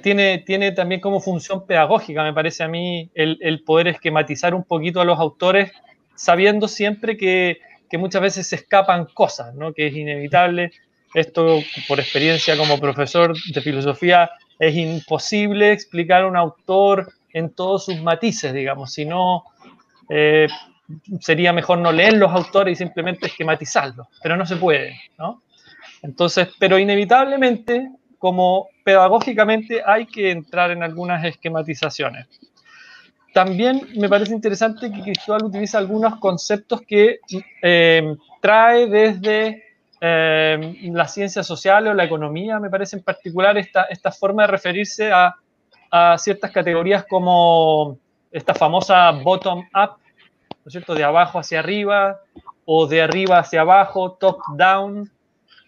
[0.02, 4.64] tiene, tiene también como función pedagógica, me parece a mí, el, el poder esquematizar un
[4.64, 5.74] poquito a los autores,
[6.16, 9.74] sabiendo siempre que, que, muchas veces se escapan cosas, ¿no?
[9.74, 10.72] que es inevitable.
[11.14, 17.84] Esto, por experiencia como profesor de filosofía, es imposible explicar a un autor en todos
[17.84, 19.44] sus matices, digamos, si no...
[20.08, 20.48] Eh,
[21.20, 25.44] sería mejor no leer los autores y simplemente esquematizarlos, pero no se puede, ¿no?
[26.02, 32.28] Entonces, pero inevitablemente, como pedagógicamente, hay que entrar en algunas esquematizaciones.
[33.34, 37.20] También me parece interesante que Cristóbal utiliza algunos conceptos que
[37.62, 39.64] eh, trae desde
[40.02, 44.48] eh, la ciencia social o la economía, me parece en particular esta, esta forma de
[44.48, 45.36] referirse a
[45.92, 48.00] a ciertas categorías como
[48.32, 49.98] esta famosa bottom-up,
[50.64, 52.20] ¿no es cierto?, de abajo hacia arriba
[52.66, 55.12] o de arriba hacia abajo, top-down,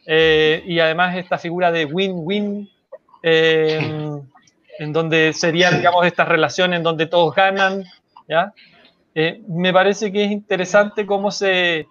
[0.05, 2.69] eh, y además esta figura de win-win,
[3.21, 3.79] eh,
[4.79, 7.83] en donde sería, digamos, esta relación en donde todos ganan,
[8.27, 8.53] ¿ya?
[9.15, 11.87] Eh, me parece que es interesante cómo se,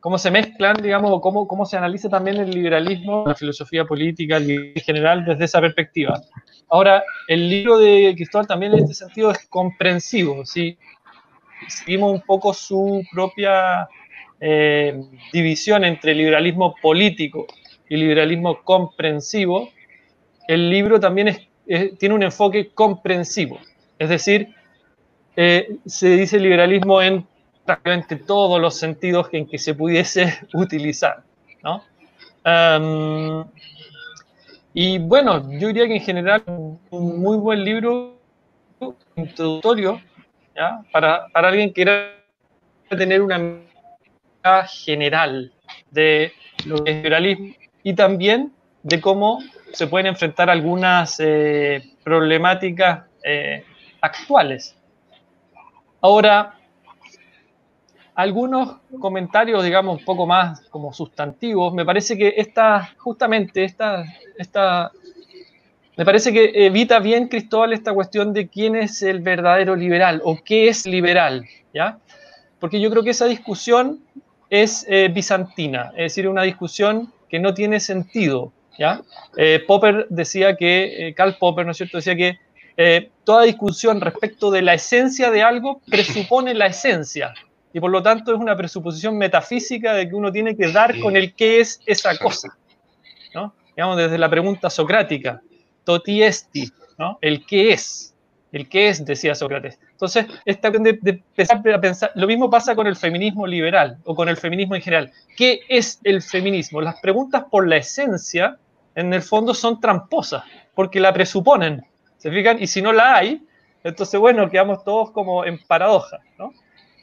[0.00, 4.36] cómo se mezclan, digamos, o cómo, cómo se analiza también el liberalismo, la filosofía política
[4.38, 6.20] en general desde esa perspectiva.
[6.68, 10.78] Ahora, el libro de Cristóbal también en este sentido es comprensivo, ¿sí?
[11.68, 13.88] Seguimos un poco su propia
[14.40, 15.00] eh,
[15.32, 17.46] división entre liberalismo político
[17.88, 19.68] y liberalismo comprensivo.
[20.48, 21.38] El libro también
[21.98, 23.58] tiene un enfoque comprensivo,
[23.98, 24.48] es decir,
[25.36, 27.26] eh, se dice liberalismo en
[27.64, 31.22] prácticamente todos los sentidos en que se pudiese utilizar.
[31.62, 31.84] ¿no?
[34.74, 36.42] y bueno, yo diría que en general
[36.90, 38.18] un muy buen libro
[39.14, 40.00] introductorio
[40.92, 42.12] Para, para alguien que quiera
[42.90, 45.52] tener una mirada general
[45.90, 46.32] de
[46.66, 49.38] lo que es liberalismo y también de cómo
[49.72, 53.64] se pueden enfrentar algunas eh, problemáticas eh,
[54.00, 54.76] actuales.
[56.00, 56.58] Ahora,
[58.14, 61.72] algunos comentarios, digamos, un poco más como sustantivos.
[61.72, 64.04] Me parece que esta, justamente, esta,
[64.36, 64.90] esta,
[66.02, 70.36] me parece que evita bien Cristóbal esta cuestión de quién es el verdadero liberal o
[70.42, 71.98] qué es liberal, ¿ya?
[72.58, 74.00] Porque yo creo que esa discusión
[74.50, 79.02] es eh, bizantina, es decir, una discusión que no tiene sentido, ¿ya?
[79.36, 82.40] Eh, Popper decía que, eh, Karl Popper, ¿no es cierto?, decía que
[83.22, 87.32] toda discusión respecto de la esencia de algo presupone la esencia,
[87.72, 91.14] y por lo tanto es una presuposición metafísica de que uno tiene que dar con
[91.14, 92.58] el qué es esa cosa.
[93.36, 93.54] ¿no?
[93.76, 95.40] Digamos, desde la pregunta socrática,
[95.84, 97.18] toti esti, ¿no?
[97.20, 98.14] el qué es,
[98.52, 99.78] el qué es, decía Sócrates.
[99.90, 104.28] Entonces, esta de, de empezar pensar, lo mismo pasa con el feminismo liberal o con
[104.28, 105.12] el feminismo en general.
[105.36, 106.80] ¿Qué es el feminismo?
[106.80, 108.58] Las preguntas por la esencia,
[108.94, 111.84] en el fondo, son tramposas, porque la presuponen,
[112.18, 112.62] ¿se fijan?
[112.62, 113.42] Y si no la hay,
[113.84, 116.52] entonces, bueno, quedamos todos como en paradoja, ¿no?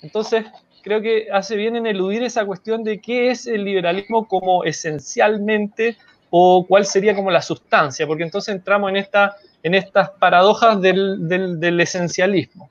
[0.01, 0.45] Entonces,
[0.81, 5.97] creo que hace bien en eludir esa cuestión de qué es el liberalismo como esencialmente
[6.29, 11.79] o cuál sería como la sustancia, porque entonces entramos en, esta, en estas paradojas del,
[11.79, 12.69] esencialismo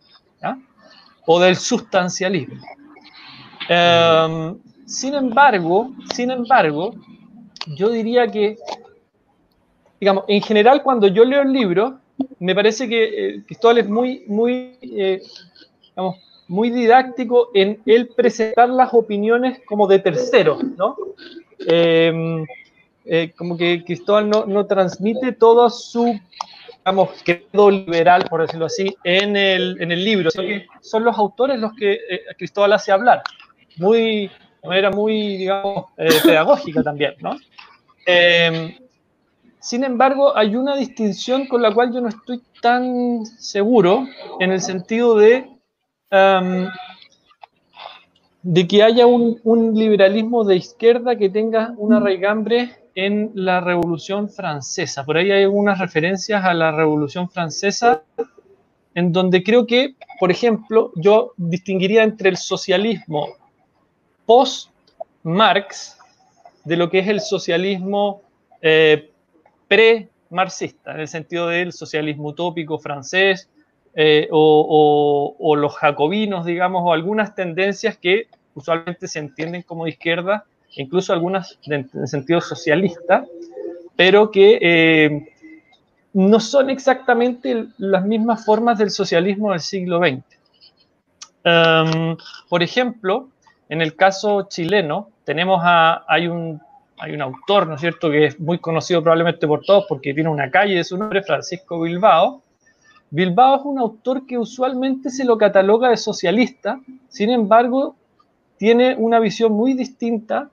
[1.27, 2.63] o del sustancialismo.
[3.69, 6.95] Em, sin embargo, sin embargo,
[7.77, 8.57] yo diría que,
[10.01, 11.99] digamos, en general cuando yo leo el libro,
[12.39, 15.21] me parece que eh, Cristóbal es muy, muy, eh,
[16.49, 20.97] muy didáctico en él presentar las opiniones como de terceros, ¿no?
[21.67, 22.47] Em,
[23.11, 26.19] eh, como que Cristóbal no, no, transmite todo su,
[26.79, 31.17] digamos, credo liberal, por decirlo así, en el, en el libro, sino que son los
[31.17, 33.23] autores los que eh, Cristóbal hace hablar,
[33.79, 34.31] muy,
[34.63, 37.37] de manera muy, digamos, eh, pedagógica también, ¿no?
[38.07, 38.77] Em,
[39.59, 44.07] sin embargo, hay una distinción con la cual yo no estoy tan seguro,
[44.39, 45.47] en el sentido de
[48.43, 55.05] de que haya un, liberalismo de izquierda que tenga una raigambre en la Revolución Francesa.
[55.05, 58.03] Por ahí hay algunas referencias a la Revolución Francesa,
[58.93, 63.29] en donde creo que, por ejemplo, yo distinguiría entre el socialismo
[64.27, 65.97] post-Marx
[66.65, 68.23] de lo que es el socialismo
[68.61, 69.13] eh,
[69.69, 73.49] pre-marxista, en el sentido del socialismo utópico francés,
[73.95, 80.47] eh, o, los jacobinos, digamos, o algunas tendencias que usualmente se entienden como de izquierda,
[80.83, 83.25] incluso algunas en sentido socialista,
[83.97, 85.35] pero que eh,
[86.13, 90.23] no son exactamente las mismas formas del socialismo del siglo XX.
[92.49, 93.29] Por ejemplo,
[93.69, 96.61] en el caso chileno, tenemos a, hay un,
[96.99, 100.29] hay un autor, ¿no es cierto?, que es muy conocido probablemente por todos porque tiene
[100.29, 102.43] una calle de su nombre, Francisco Bilbao,
[103.11, 107.97] Bilbao es un autor que usualmente se lo cataloga de socialista, sin embargo,
[108.59, 110.51] tiene una visión muy distinta,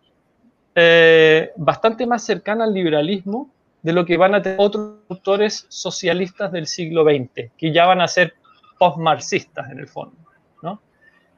[0.75, 3.49] eh, bastante más cercana al liberalismo
[3.81, 8.01] de lo que van a tener otros autores socialistas del siglo XX, que ya van
[8.01, 8.33] a ser
[8.77, 10.17] post-marxistas en el fondo.
[10.61, 10.81] ¿no?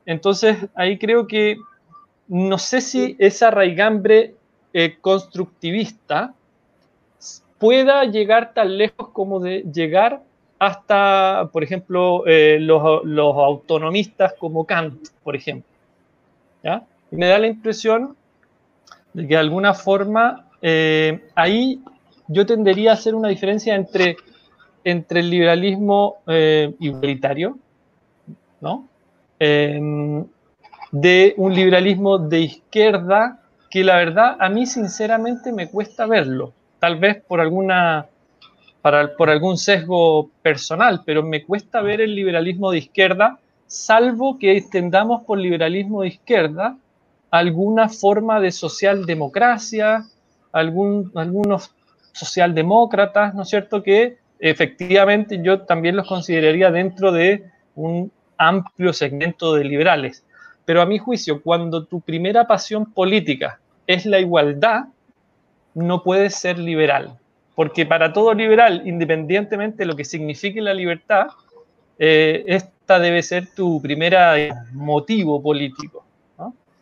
[0.06, 1.58] Entonces, ahí creo que
[2.28, 4.36] no sé si esa raigambre
[4.74, 6.34] eh, constructivista
[7.60, 10.24] pueda llegar tan lejos como de llegar
[10.60, 15.70] hasta, por ejemplo, eh, los, autonomistas como Kant, por ejemplo.
[16.64, 16.84] ¿ya?
[17.12, 18.17] Me da la impresión
[19.26, 21.82] de alguna forma eh, ahí
[22.28, 24.18] yo tendería a hacer una diferencia entre
[24.84, 27.58] entre el liberalismo eh, igualitario,
[28.62, 28.88] ¿no?
[29.38, 30.26] Em,
[30.92, 36.98] de un liberalismo de izquierda que la verdad a mí sinceramente me cuesta verlo, tal
[37.00, 38.06] vez por alguna
[38.82, 44.56] para, por algún sesgo personal, pero me cuesta ver el liberalismo de izquierda, salvo que
[44.56, 46.78] extendamos por liberalismo de izquierda
[47.32, 50.06] alguna forma de socialdemocracia,
[50.52, 51.74] algún, algunos
[52.14, 59.54] socialdemócratas, ¿no es cierto?, que efectivamente yo también los consideraría dentro de un amplio segmento
[59.54, 60.24] de liberales.
[60.66, 64.86] Pero a mi juicio, cuando tu primera pasión política es la igualdad,
[65.74, 67.18] no puedes ser liberal.
[67.56, 71.28] Porque para todo liberal, independientemente de lo que signifique la libertad,
[71.98, 74.36] eh, esta debe ser tu primera
[74.74, 76.07] motivo político.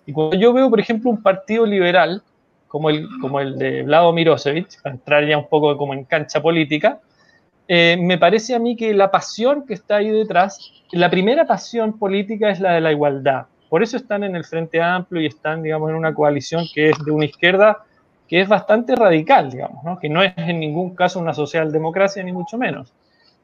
[0.06, 2.22] Y cuando yo veo, por ejemplo, un partido liberal,
[2.68, 6.42] como el, como el de Vlado Mirosevic, para entrar ya un poco como en cancha
[6.42, 7.00] política,
[7.68, 11.98] eh, me parece a mí que la pasión que está ahí detrás, la primera pasión
[11.98, 13.46] política es la de la igualdad.
[13.70, 17.04] Por eso están en el Frente Amplio y están, digamos, en una coalición que es
[17.04, 17.84] de una izquierda
[18.28, 20.00] que es bastante radical, digamos, ¿no?
[20.00, 22.92] que no es en ningún caso una socialdemocracia, ni mucho menos.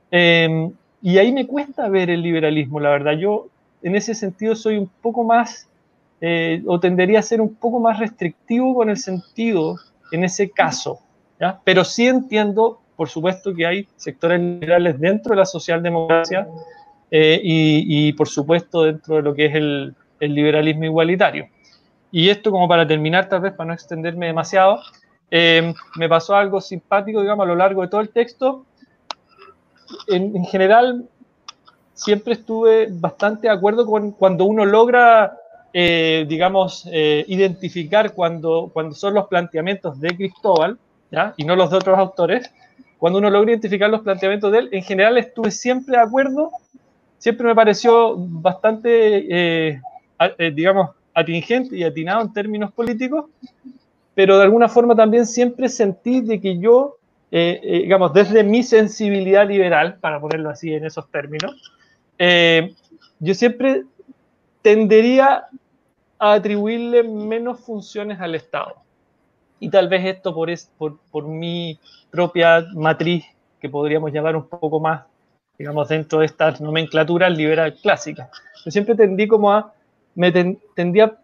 [0.10, 0.72] Em,
[1.02, 3.14] y ahí me cuesta ver el liberalismo, la verdad.
[3.14, 3.48] Yo,
[3.84, 5.68] en ese sentido, soy un poco más,
[6.22, 9.76] eh, o tendería a ser un poco más restrictivo con el sentido
[10.12, 11.00] en ese caso.
[11.40, 11.60] ¿ya?
[11.64, 16.48] Pero sí entiendo por supuesto que hay sectores liberales dentro de la socialdemocracia
[17.10, 21.48] eh, y, por supuesto dentro de lo que es el, liberalismo igualitario.
[22.12, 24.82] Y esto como para terminar, tal vez para no extenderme demasiado,
[25.32, 28.68] eh, me pasó algo simpático, digamos, a lo largo de todo el texto.
[30.08, 31.10] En, general,
[31.96, 35.40] siempre estuve bastante de acuerdo con cuando uno logra,
[35.74, 40.78] eh, digamos, identificar cuando, cuando son los planteamientos de Cristóbal,
[41.12, 41.34] ¿ya?
[41.38, 42.52] y no los de otros autores,
[43.02, 46.52] cuando uno logra identificar los planteamientos de él, en general estuve siempre de acuerdo,
[47.18, 49.82] siempre me pareció bastante, eh,
[50.38, 53.26] eh, digamos, atingente y atinado en términos políticos,
[54.14, 56.98] pero de alguna forma también siempre sentí de que yo,
[57.32, 61.56] eh, digamos, desde mi sensibilidad liberal, para ponerlo así en esos términos,
[63.20, 63.86] yo siempre
[64.62, 65.48] tendería
[66.20, 68.76] a atribuirle menos funciones al Estado
[69.60, 73.24] y tal vez esto por, es, por, por, mi propia matriz,
[73.60, 75.04] que podríamos llamar un poco más,
[75.58, 78.30] digamos, dentro de estas nomenclaturas liberal clásicas.
[78.66, 79.74] Yo siempre tendí como a,
[80.16, 80.32] me
[80.76, 81.16] tendía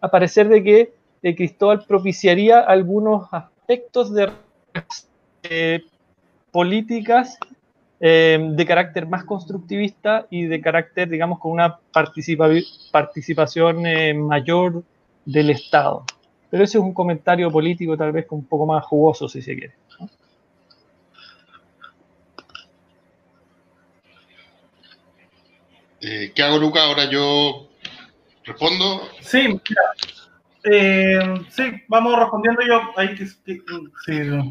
[0.00, 0.92] a parecer de que
[1.34, 4.30] Cristóbal propiciaría algunos aspectos de
[5.42, 5.82] eh,
[6.52, 7.38] políticas
[8.00, 13.82] eh, de carácter más constructivista y de carácter, digamos, con una participación
[14.26, 14.82] mayor
[15.24, 16.04] del Estado.
[16.50, 19.74] Pero ese es un comentario político tal vez un poco más jugoso, si se quiere.
[26.00, 26.84] Eh, ¿Qué hago, Luca?
[26.84, 27.68] Ahora yo
[28.44, 29.02] respondo.
[29.20, 29.82] Sí, mira.
[30.62, 31.18] Eh,
[31.50, 32.80] sí, vamos respondiendo yo.
[32.96, 33.60] Ahí, sí,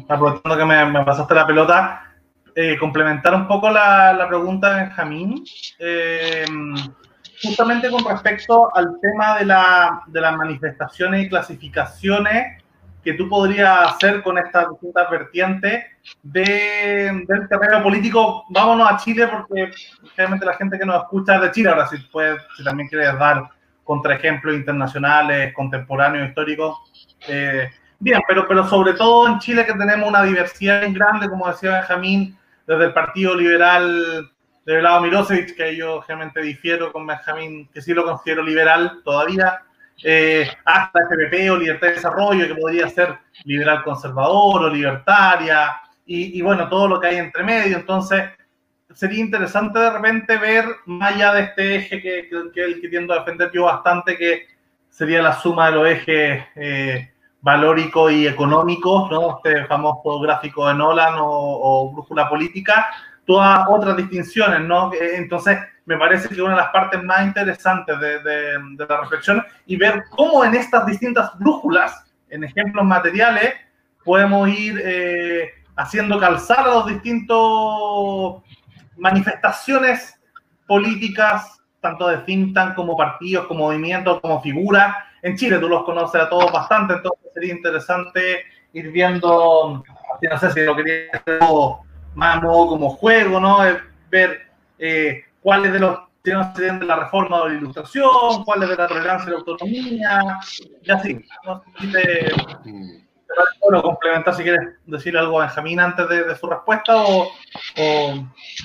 [0.08, 2.05] aprovechando que me, pasaste la pelota,
[2.56, 5.44] eh, complementar un poco la, la pregunta de Benjamín
[7.42, 12.62] justamente con respecto al tema de, la, de las manifestaciones y clasificaciones
[13.04, 15.84] que tú podrías hacer con estas distintas vertientes
[16.24, 18.44] de, del terreno político.
[18.48, 19.70] Vámonos a Chile porque
[20.16, 21.68] realmente la gente que nos escucha es de Chile.
[21.68, 23.48] Ahora, si, puedes, también quieres dar
[23.84, 26.78] contraejemplos internacionales, contemporáneos, históricos.
[27.28, 27.68] Eh,
[28.00, 32.36] bien, pero, pero sobre todo en Chile que tenemos una diversidad grande, como decía Benjamín,
[32.66, 34.30] desde el Partido Liberal
[34.64, 39.62] de lado Milosevic, que yo realmente difiero con Benjamín, que sí lo considero liberal todavía,
[40.02, 46.40] eh, hasta FPP o Libertad de Desarrollo, que podría ser liberal conservador o libertaria, y,
[46.40, 47.76] bueno, todo lo que hay entre medio.
[47.76, 48.30] Entonces,
[48.94, 53.12] sería interesante de repente ver, más allá de este eje que, que, el que tiendo
[53.12, 54.46] a defender yo bastante, que
[54.88, 57.10] sería la suma de los ejes eh,
[57.46, 59.36] valórico y económicos, ¿no?
[59.36, 62.88] Este famoso gráfico de Nolan o, o brújula política,
[63.24, 64.90] todas otras distinciones, ¿no?
[64.92, 69.76] Entonces, me parece que una de las partes más interesantes de, de, la reflexión y
[69.76, 73.54] ver cómo en estas distintas brújulas, en ejemplos materiales,
[74.04, 78.42] podemos ir eh, haciendo calzar a los distintos
[78.96, 80.20] manifestaciones
[80.66, 84.96] políticas, tanto de think tank como partidos, como movimientos, como figuras.
[85.22, 89.82] En Chile tú los conoces a todos bastante, entonces sería interesante ir viendo,
[90.20, 91.40] no sé si lo quería hacer
[92.14, 93.58] más modo como juego, ¿no?
[94.10, 94.46] ver
[94.78, 99.28] eh, cuáles de los temas de la reforma o la ilustración, cuáles de la tolerancia
[99.28, 100.38] y la autonomía,
[100.82, 101.24] y así.
[101.44, 101.62] ¿no?
[103.60, 107.30] bueno, complementar si quieres decir algo a Benjamín antes de, su respuesta o,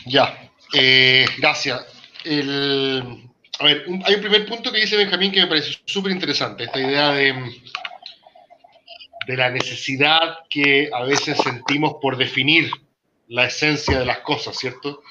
[0.05, 0.33] Ya,
[0.73, 1.85] eh, gracias.
[3.61, 6.79] A ver, hay un primer punto que dice Benjamín que me parece súper interesante, esta
[6.79, 7.33] idea de,
[9.27, 12.71] de la necesidad que a veces sentimos por definir
[13.27, 15.03] la esencia de las cosas, ¿cierto?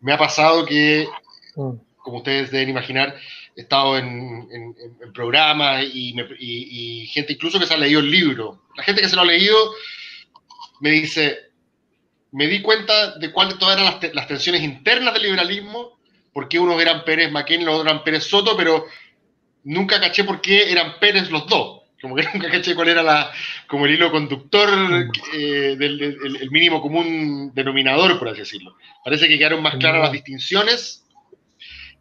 [0.00, 1.08] Me ha pasado que,
[1.56, 1.70] mm.
[1.96, 3.16] como ustedes deben imaginar,
[3.56, 4.74] he estado en,
[5.14, 8.62] programas y, gente incluso que se ha leído el libro.
[8.76, 9.56] La gente que se lo ha leído
[10.80, 11.38] me dice,
[12.32, 15.95] me di cuenta de cuáles todas eran las, tensiones internas del liberalismo,
[16.36, 18.84] por qué unos eran Pérez Maquén los otros eran Pérez Soto, pero
[19.64, 21.84] nunca caché por qué eran Pérez los dos.
[21.98, 23.32] Como que nunca caché cuál era la,
[23.66, 24.68] como el hilo conductor
[25.32, 26.02] eh, del,
[26.42, 28.76] el mínimo común denominador, por así decirlo.
[29.02, 31.06] Parece que quedaron más claras las distinciones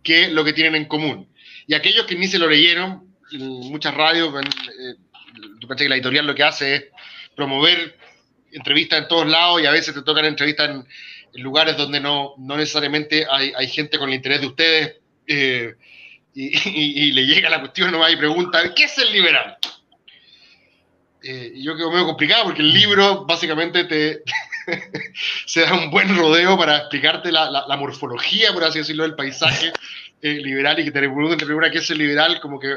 [0.04, 1.30] que lo que tienen en común.
[1.66, 4.96] Y aquellos que ni se lo leyeron, muchas radios, eh,
[5.78, 6.86] que la editorial lo que hace es
[7.38, 7.98] promover
[8.52, 10.86] entrevistas en todos lados y a veces te tocan entrevistas en,
[11.36, 14.96] lugares donde no, no necesariamente hay, hay, gente con el interés de ustedes
[15.28, 15.76] eh,
[16.36, 19.58] y, le llega la cuestión nomás y pregunta, ¿qué es el liberal?
[21.24, 24.22] Eh, yo quedo medio complicado porque el libro básicamente te,
[25.46, 29.72] se da un buen rodeo para explicarte la, la, morfología, por así decirlo, del paisaje
[30.22, 32.76] eh, liberal y que te pregunten qué es el liberal, como que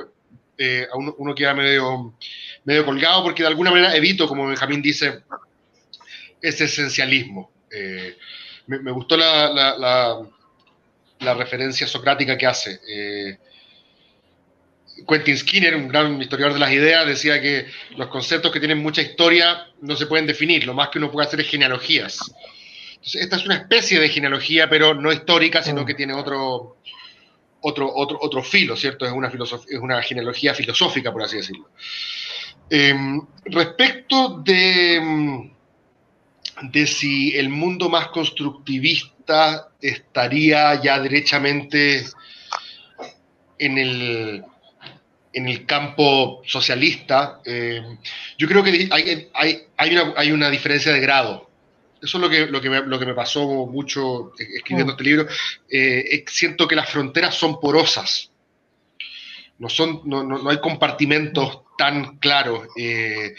[0.57, 2.15] eh, uno, queda medio,
[2.65, 5.25] medio colgado porque de alguna manera evito, como Benjamín dice,
[6.41, 7.51] ese esencialismo.
[8.69, 10.25] Me, gustó la,
[11.35, 12.81] referencia socrática que hace.
[15.07, 17.67] Quentin Skinner, un gran historiador de las ideas, decía que
[17.97, 21.27] los conceptos que tienen mucha historia no se pueden definir, lo más que uno puede
[21.27, 22.19] hacer es genealogías.
[23.03, 26.79] esta es una especie de genealogía, pero no histórica, sino que tiene otro,
[27.61, 29.07] otro, otro, otro filo, ¿cierto?
[29.07, 31.69] Es una, es una genealogía filosófica, por así decirlo.
[32.71, 35.51] Em, respecto de,
[36.63, 42.05] de si el mundo más constructivista estaría ya derechamente
[43.59, 44.45] en el,
[45.33, 47.99] en el campo socialista, em,
[48.37, 51.49] yo creo que hay, hay, hay, una, hay una diferencia de grado.
[52.01, 54.97] Eso es lo que, lo que, me, lo que me pasó mucho escribiendo mm.
[54.97, 55.27] este libro.
[55.69, 58.31] Eh, siento que las fronteras son porosas.
[59.59, 62.69] No, son, no, no, hay compartimentos tan claros.
[62.77, 63.35] Eh,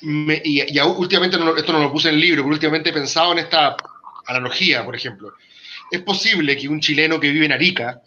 [0.00, 3.76] y, últimamente, esto no lo puse en el libro, pero últimamente he pensado en esta
[4.26, 5.34] analogía, por ejemplo.
[5.90, 8.00] Es posible que un chileno que vive en Arica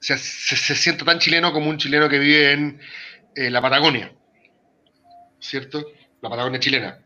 [0.00, 2.80] se, se, sienta tan chileno como un chileno que vive en
[3.34, 4.12] eh, la Patagonia,
[5.40, 5.84] ¿cierto?
[6.20, 7.00] La Patagonia chilena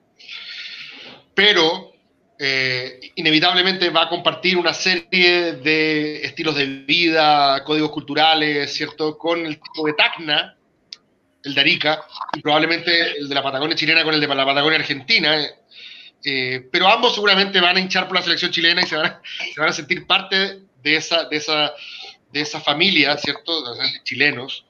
[1.41, 1.93] pero
[2.39, 9.17] eh, inevitablemente va a compartir una serie de estilos de vida, códigos culturales, ¿cierto?
[9.17, 10.59] Con el tipo de Tacna,
[11.43, 12.03] el de Arica,
[12.35, 15.37] y probablemente el de la Patagonia chilena con el de la Patagonia argentina.
[16.23, 19.73] Eh, pero ambos seguramente van a hinchar por la selección chilena y se van a,
[19.73, 21.73] sentir parte de esa, de esa,
[22.31, 23.75] de esa familia, ¿cierto?
[23.75, 24.67] De chilenos,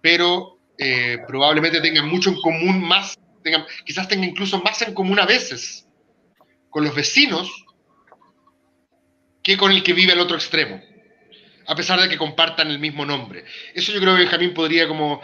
[0.00, 5.18] pero eh, probablemente tengan mucho en común más, tengan, quizás tengan incluso más en común
[5.18, 5.86] a veces
[6.70, 7.50] con los vecinos
[9.42, 10.80] que con el que vive al otro extremo,
[11.66, 13.44] a pesar de que compartan el mismo nombre.
[13.74, 15.22] Eso yo creo que Benjamín podría como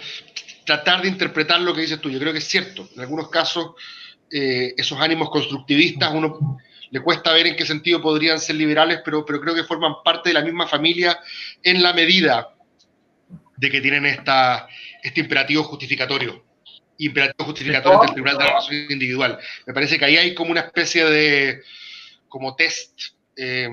[0.64, 2.10] tratar de interpretar lo que dices tú.
[2.10, 2.88] Yo creo que es cierto.
[2.94, 3.72] En algunos casos,
[4.30, 6.58] eh, esos ánimos constructivistas, uno
[6.90, 10.30] le cuesta ver en qué sentido podrían ser liberales, pero, pero creo que forman parte
[10.30, 11.18] de la misma familia
[11.62, 12.54] en la medida
[13.56, 14.66] de que tienen esta,
[15.02, 16.44] este imperativo justificatorio
[16.98, 19.38] imperativo justificatorio del Tribunal de la Razón Individual.
[19.66, 21.62] Me parece que ahí hay como una especie de
[22.28, 22.98] como test.
[23.34, 23.66] Eh,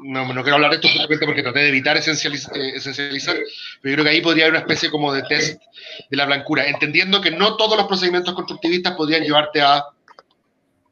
[0.00, 3.36] no, quiero hablar de esto justamente porque traté de evitar eh, esencializar,
[3.80, 5.62] pero yo creo que ahí podría haber una especie como de test
[6.10, 9.84] de la blancura, entendiendo que no todos los procedimientos constructivistas podrían llevarte a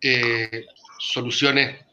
[0.00, 0.66] eh,
[0.98, 1.84] soluciones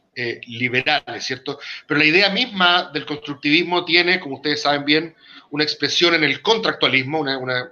[0.47, 1.59] liberales, ¿cierto?
[1.87, 5.15] Pero la idea misma del constructivismo tiene, como ustedes saben bien,
[5.51, 7.71] una expresión en el contractualismo, una, una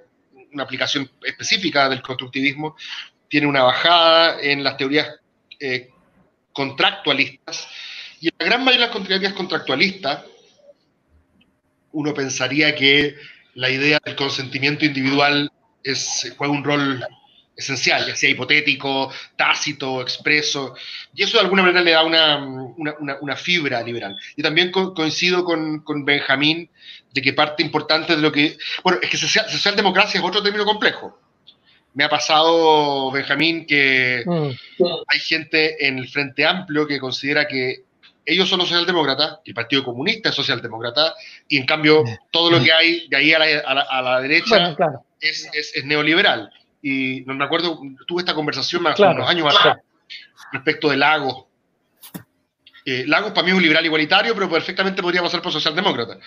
[0.53, 2.77] una aplicación específica del constructivismo,
[3.27, 5.19] tiene una bajada en las teorías
[6.53, 7.67] contractualistas.
[8.19, 10.23] Y en la gran mayoría de las teorías contractualistas,
[11.91, 13.15] uno pensaría que
[13.53, 15.51] la idea del consentimiento individual
[15.83, 17.03] es, juega un rol
[17.55, 20.75] esencial, ya sea hipotético, tácito, expreso,
[21.15, 24.15] y eso de alguna manera le da una, fibra liberal.
[24.35, 26.69] Y también coincido con, con, Benjamín
[27.11, 28.57] de que parte importante de lo que...
[28.83, 31.19] Bueno, es que social, socialdemocracia es otro término complejo.
[31.95, 34.83] Me ha pasado, Benjamín, que mm.
[35.07, 37.86] hay gente en el Frente Amplio que considera que
[38.27, 41.15] ellos son los socialdemócratas, el Partido Comunista es socialdemócrata,
[41.47, 44.75] y en cambio todo lo que hay de ahí a la, derecha
[45.19, 46.51] es, es neoliberal
[46.81, 49.77] y no me acuerdo, tuve esta conversación hace unos años atrás
[50.51, 51.45] respecto de Lagos.
[52.85, 56.17] Eh, Lagos para mí es un liberal igualitario, pero perfectamente podría pasar por socialdemócrata.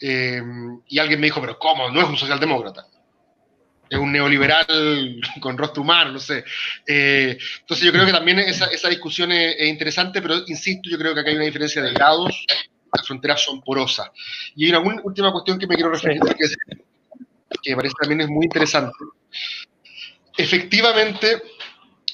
[0.00, 0.40] Eh,
[0.88, 1.90] y alguien me dijo, pero ¿cómo?
[1.90, 2.86] No es un socialdemócrata.
[3.90, 6.44] Es un neoliberal con rostro humano, no sé.
[6.86, 11.12] Eh, entonces yo creo que también esa, esa discusión es, interesante, pero insisto, yo creo
[11.12, 12.46] que acá hay una diferencia de grados,
[12.94, 14.08] las fronteras son porosas.
[14.54, 16.46] Y hay una última cuestión que me quiero referir, que,
[17.62, 18.94] que me parece también es muy interesante.
[20.36, 21.42] Efectivamente,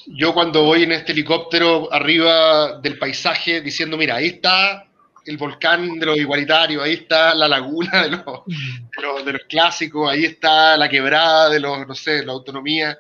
[0.07, 4.87] yo cuando voy en este helicóptero arriba del paisaje diciendo, mira, ahí está
[5.27, 10.25] el volcán de los igualitarios, ahí está la laguna de los, de los, clásicos, ahí
[10.25, 12.99] está la quebrada de los, no sé, la autonomía.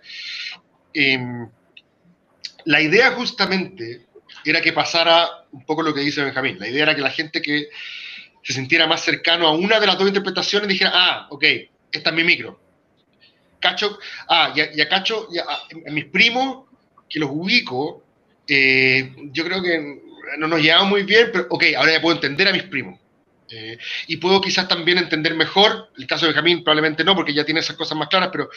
[0.93, 1.49] Em,
[2.65, 4.07] la idea justamente
[4.45, 6.59] era que pasara un poco lo que dice Benjamín.
[6.59, 7.69] La idea era que la gente que
[8.43, 11.45] se sintiera más cercano a una de las dos interpretaciones dijera, ah, ok,
[11.91, 12.61] esta es mi micro.
[13.61, 13.99] Cacho,
[14.29, 16.67] ah, y a, Cacho, a, mis primos,
[17.09, 18.05] que los ubico,
[18.47, 20.06] eh, yo creo que
[20.39, 22.99] no nos llevamos muy bien, pero ok, ahora ya puedo entender a mis primos.
[23.49, 27.45] Eh, y puedo quizás también entender mejor, el caso de Benjamín probablemente no, porque ya
[27.45, 28.51] tiene esas cosas más claras, pero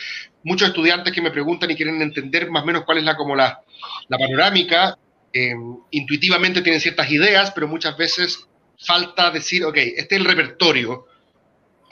[0.43, 3.35] muchos estudiantes que me preguntan y quieren entender más o menos cuál es la, como
[3.35, 3.61] la,
[4.07, 4.97] la panorámica,
[5.31, 5.53] eh,
[5.91, 8.47] intuitivamente tienen ciertas ideas, pero muchas veces
[8.79, 11.05] falta decir, ok, este es el repertorio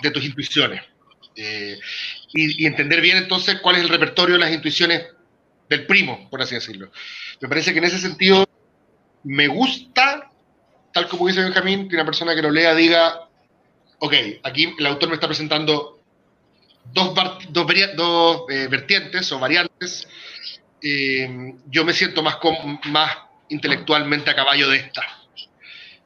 [0.01, 0.81] de tus intuiciones.
[1.35, 1.77] Eh,
[2.33, 5.05] y, y, entender bien entonces cuál es el repertorio de las intuiciones
[5.69, 6.91] del primo, por así decirlo.
[7.41, 8.47] Me parece que en ese sentido
[9.23, 10.31] me gusta,
[10.93, 13.27] tal como dice Benjamín, que una persona que lo lea diga,
[13.99, 14.13] ok,
[14.43, 15.99] aquí el autor me está presentando
[16.93, 17.13] dos,
[17.49, 20.07] dos, dos eh, vertientes o variantes,
[20.81, 22.37] eh, yo me siento más,
[22.85, 23.17] más
[23.49, 25.01] intelectualmente a caballo de esta.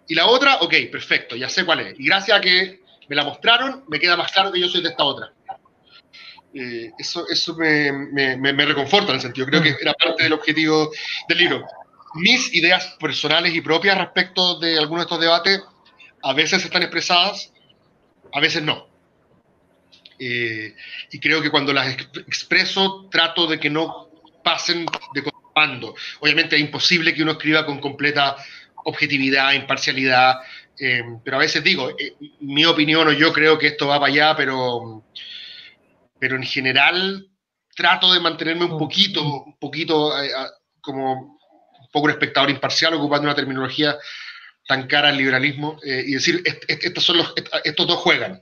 [0.07, 1.99] Y la otra, ok, perfecto, ya sé cuál es.
[1.99, 4.89] Y gracias a que me la mostraron, me queda más claro que yo soy de
[4.89, 5.31] esta otra.
[6.53, 10.33] Eh, eso eso me, me, me, reconforta en el sentido, creo que era parte del
[10.33, 10.91] objetivo
[11.29, 11.65] del libro
[12.15, 15.61] mis ideas personales y propias respecto de algunos de estos debates
[16.23, 17.51] a veces están expresadas,
[18.33, 18.87] a veces no.
[20.19, 20.75] Eh,
[21.11, 21.97] y creo que cuando las
[22.27, 24.09] expreso trato de que no
[24.43, 25.95] pasen de contrabando.
[26.19, 28.35] Obviamente es imposible que uno escriba con completa
[28.85, 30.35] objetividad, imparcialidad,
[30.79, 34.11] eh, pero a veces digo, eh, mi opinión o yo creo que esto va para
[34.11, 35.03] allá, pero,
[36.19, 37.27] pero en general
[37.75, 40.11] trato de mantenerme un poquito, un poquito
[40.81, 41.40] como
[41.91, 43.97] poco un espectador imparcial ocupando una terminología
[44.67, 47.33] tan cara al liberalismo eh, y decir, estos, son los,
[47.63, 48.41] estos dos juegan.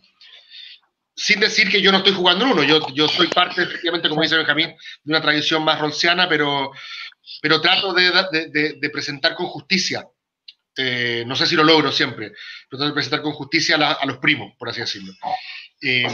[1.16, 4.22] Sin decir que yo no estoy jugando en uno, yo, yo soy parte, efectivamente, como
[4.22, 4.68] dice Benjamín,
[5.04, 6.72] de una tradición más rolsiana, pero,
[7.42, 10.06] pero trato de, de, de, presentar con justicia.
[10.78, 12.32] Eh, no sé si lo logro siempre,
[12.70, 15.12] pero trato de presentar con justicia a, los primos, por así decirlo.
[15.82, 16.08] Eh,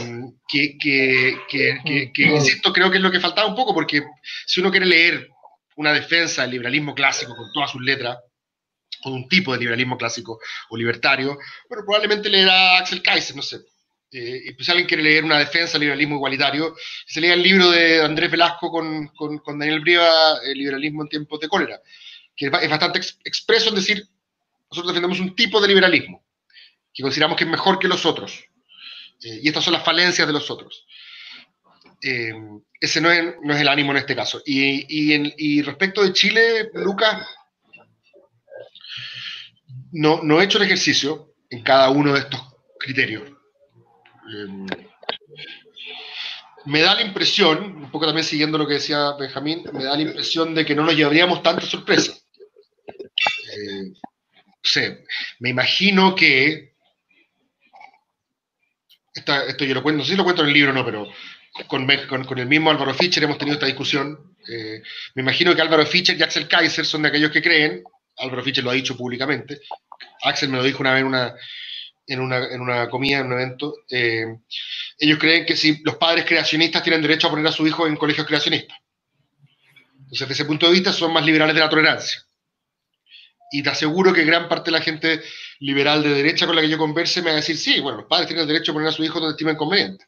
[0.48, 4.02] que, que, que, que, insisto, creo que es lo que faltaba un poco, porque
[4.44, 5.28] si uno quiere leer
[5.76, 8.18] una defensa del liberalismo clásico con todas sus letras,
[9.02, 13.58] con un tipo de liberalismo clásico o libertario, bueno, probablemente leerá Axel Kaiser, no sé.
[14.10, 16.74] Eh, pues alguien quiere leer una defensa del liberalismo igualitario,
[17.06, 21.40] se lea el libro de Andrés Velasco con, con, Daniel Brieva, El liberalismo en tiempos
[21.40, 21.80] de cólera,
[22.34, 24.08] que es bastante expreso en decir,
[24.70, 26.24] nosotros defendemos un tipo de liberalismo,
[26.94, 28.44] que consideramos que es mejor que los otros,
[29.22, 30.85] eh, y estas son las falencias de los otros.
[32.06, 32.32] Eh,
[32.80, 34.40] ese no es, no es, el ánimo en este caso.
[34.46, 34.86] Y,
[35.36, 37.26] y, respecto de Chile, Lucas,
[39.90, 42.40] no, no, he hecho el ejercicio en cada uno de estos
[42.78, 43.28] criterios.
[43.28, 44.66] Eh,
[46.66, 50.02] me da la impresión, un poco también siguiendo lo que decía Benjamín, me da la
[50.02, 52.12] impresión de que no nos llevaríamos tanta sorpresa.
[52.86, 53.92] Eh,
[54.62, 55.04] sé,
[55.40, 56.76] me imagino que,
[59.12, 61.08] esto yo lo cuento, no sé si lo cuento en el libro o no, pero
[61.66, 61.86] con,
[62.24, 64.36] con, el mismo Álvaro Fischer hemos tenido esta discusión.
[64.48, 64.82] Eh,
[65.14, 67.82] me imagino que Álvaro Fischer y Axel Kaiser son de aquellos que creen,
[68.18, 69.60] Álvaro Fischer lo ha dicho públicamente,
[70.22, 71.34] Axel me lo dijo una vez en una,
[72.06, 74.26] en una, en una comida, en un evento, eh,
[74.98, 77.96] ellos creen que si los padres creacionistas tienen derecho a poner a su hijo en
[77.96, 78.78] colegios creacionistas.
[79.92, 82.22] Entonces, desde ese punto de vista, son más liberales de la tolerancia.
[83.50, 85.20] Y te aseguro que gran parte de la gente
[85.60, 88.06] liberal de derecha con la que yo converse me va a decir, sí, bueno, los
[88.06, 90.04] padres tienen el derecho a poner a su hijo donde estimen conveniente.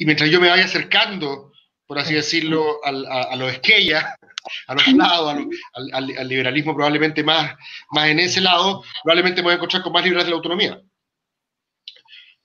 [0.00, 1.52] Y mientras yo me vaya acercando,
[1.86, 4.02] por así decirlo, a, los esquellas,
[4.66, 5.44] a los lados,
[5.74, 7.54] al, liberalismo probablemente más,
[7.90, 10.80] más en ese lado, probablemente me voy a encontrar con más liberales de la autonomía.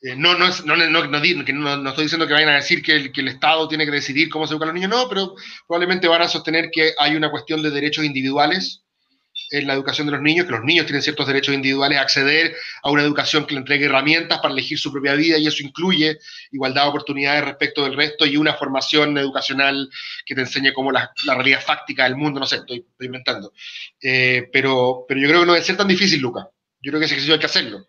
[0.02, 3.30] Eh, no, no, no, no, estoy diciendo que vayan a decir que el, que el,
[3.30, 5.34] Estado tiene que decidir cómo se educan los niños, no, pero
[5.66, 8.85] probablemente van a sostener que hay una cuestión de derechos individuales
[9.52, 12.56] en la educación de los niños, que los niños tienen ciertos derechos individuales a acceder
[12.84, 16.20] a una educación que le entregue herramientas para elegir su propia vida y eso incluye
[16.52, 19.90] igualdad de oportunidades respecto del resto y una formación educacional
[20.26, 23.54] que te enseñe como la, realidad fáctica del mundo, no sé, estoy, inventando.
[24.02, 26.50] Eh, pero, pero yo creo que no debe ser tan difícil, Luca.
[26.82, 27.88] Yo creo que ese ejercicio hay que hacerlo.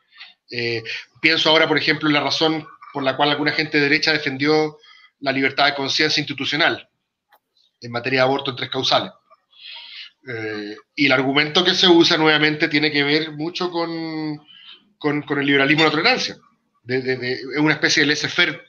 [0.51, 0.83] Eh,
[1.21, 4.79] pienso ahora, por ejemplo, en la razón por la cual alguna gente de derecha defendió
[5.21, 6.89] la libertad de conciencia institucional
[7.81, 9.13] en materia de aborto en tres causales.
[10.29, 14.45] Eh, y el argumento que se usa nuevamente tiene que ver mucho con,
[14.99, 16.37] con, el liberalismo de la tolerancia.
[16.87, 18.61] Es una especie de laissez-faire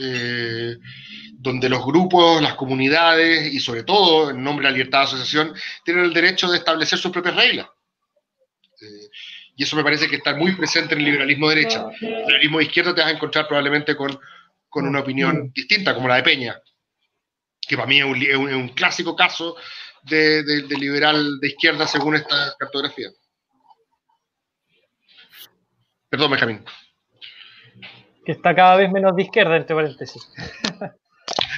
[0.00, 0.76] eh,
[1.32, 5.54] donde los grupos, las comunidades y sobre todo, en nombre de la libertad de asociación,
[5.84, 7.68] tienen el derecho de establecer sus propias reglas.
[8.80, 9.08] Eh,
[9.56, 11.86] y eso me parece que está muy presente en el liberalismo de derecha.
[12.00, 14.18] En el liberalismo de izquierda te vas a encontrar probablemente con,
[14.68, 16.60] con una opinión distinta, como la de Peña,
[17.60, 19.56] que para mí es un, es un clásico caso
[20.04, 23.08] de, liberal de izquierda según esta cartografía.
[26.08, 26.64] Perdón, Benjamín.
[28.24, 30.22] Que está cada vez menos de izquierda, entre paréntesis.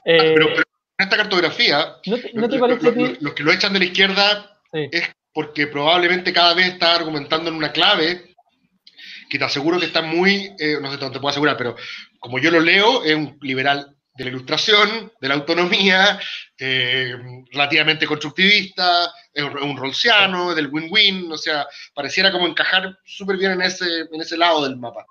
[0.09, 0.65] Eh, pero, en
[0.99, 6.33] esta cartografía, ¿no te, parece los que lo echan de la izquierda es porque probablemente
[6.33, 8.37] cada vez está argumentando en una clave
[9.29, 11.75] que te aseguro que está muy, eh, no sé, no te puedo asegurar, pero
[12.21, 16.19] como yo lo leo, es un liberal de la ilustración, de la autonomía,
[16.59, 17.15] eh,
[17.53, 19.13] relativamente constructivista,
[19.63, 24.37] un, rolsiano, del win-win, o sea, pareciera como encajar súper bien en ese, en ese
[24.37, 25.05] lado del mapa.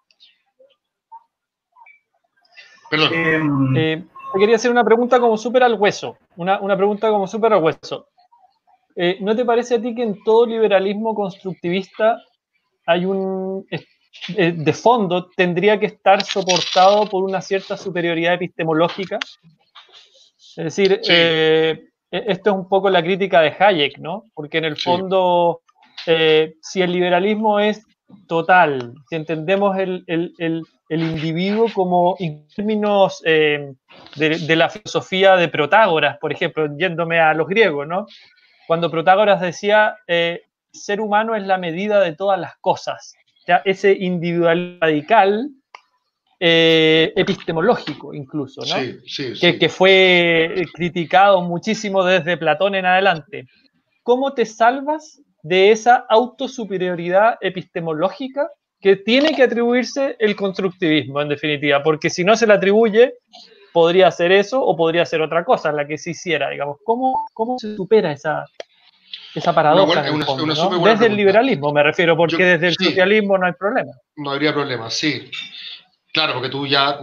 [2.89, 3.13] Perdón.
[3.13, 4.03] Em, eh,
[4.33, 8.09] te quería hacer una pregunta como súper al hueso, una, pregunta como súper al hueso.
[8.95, 12.17] Eh, ¿No te parece a ti que en todo liberalismo constructivista
[12.85, 13.65] hay un
[14.29, 19.19] eh, de fondo tendría que estar soportado por una cierta superioridad epistemológica.
[20.57, 24.25] Es decir, eh, e-, esto es un poco la crítica de Hayek, ¿no?
[24.33, 25.61] Porque en el fondo,
[26.07, 27.85] eh, si el liberalismo es
[28.27, 30.03] total, si entendemos el,
[30.89, 33.75] individuo como en términos de,
[34.15, 38.05] de, la filosofía de Protágoras, por ejemplo, yéndome a los griegos, ¿no?
[38.67, 39.97] Cuando Protágoras decía,
[40.71, 43.15] ser humano es la medida de todas las cosas
[43.65, 45.49] ese individual radical
[46.39, 48.75] eh, epistemológico incluso, ¿no?
[49.59, 53.47] que, fue criticado muchísimo desde Platón en adelante.
[54.03, 58.49] ¿Cómo te salvas de esa autosuperioridad epistemológica
[58.81, 61.81] que tiene que atribuirse el constructivismo, en definitiva?
[61.81, 63.13] Porque si no se le atribuye,
[63.71, 66.77] podría ser eso o podría ser otra cosa, la que se hiciera, digamos.
[66.83, 68.45] ¿Cómo, cómo se supera esa,
[69.35, 70.03] esa paradoja.
[70.03, 73.91] desde el liberalismo me refiero, porque desde el socialismo no hay problema.
[74.15, 75.29] No habría problema, sí.
[76.13, 76.99] Claro, porque tú ya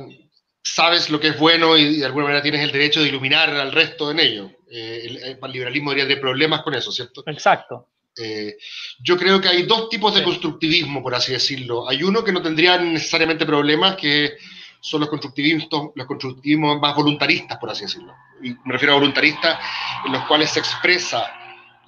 [0.62, 3.72] sabes lo que es bueno y de alguna manera tienes el derecho de iluminar al
[3.72, 4.50] resto en ello.
[4.70, 7.22] Eh, el, liberalismo debería tener problemas con eso, ¿cierto?
[7.26, 7.88] Exacto.
[8.16, 8.56] Eh,
[9.00, 11.88] yo creo que hay dos tipos de constructivismo, por así decirlo.
[11.88, 14.32] Hay uno que no tendría necesariamente problemas, que
[14.80, 18.14] son los constructivismos, los constructivismos más voluntaristas, por así decirlo.
[18.42, 19.58] Y me refiero a voluntaristas
[20.06, 21.41] en los cuales se expresa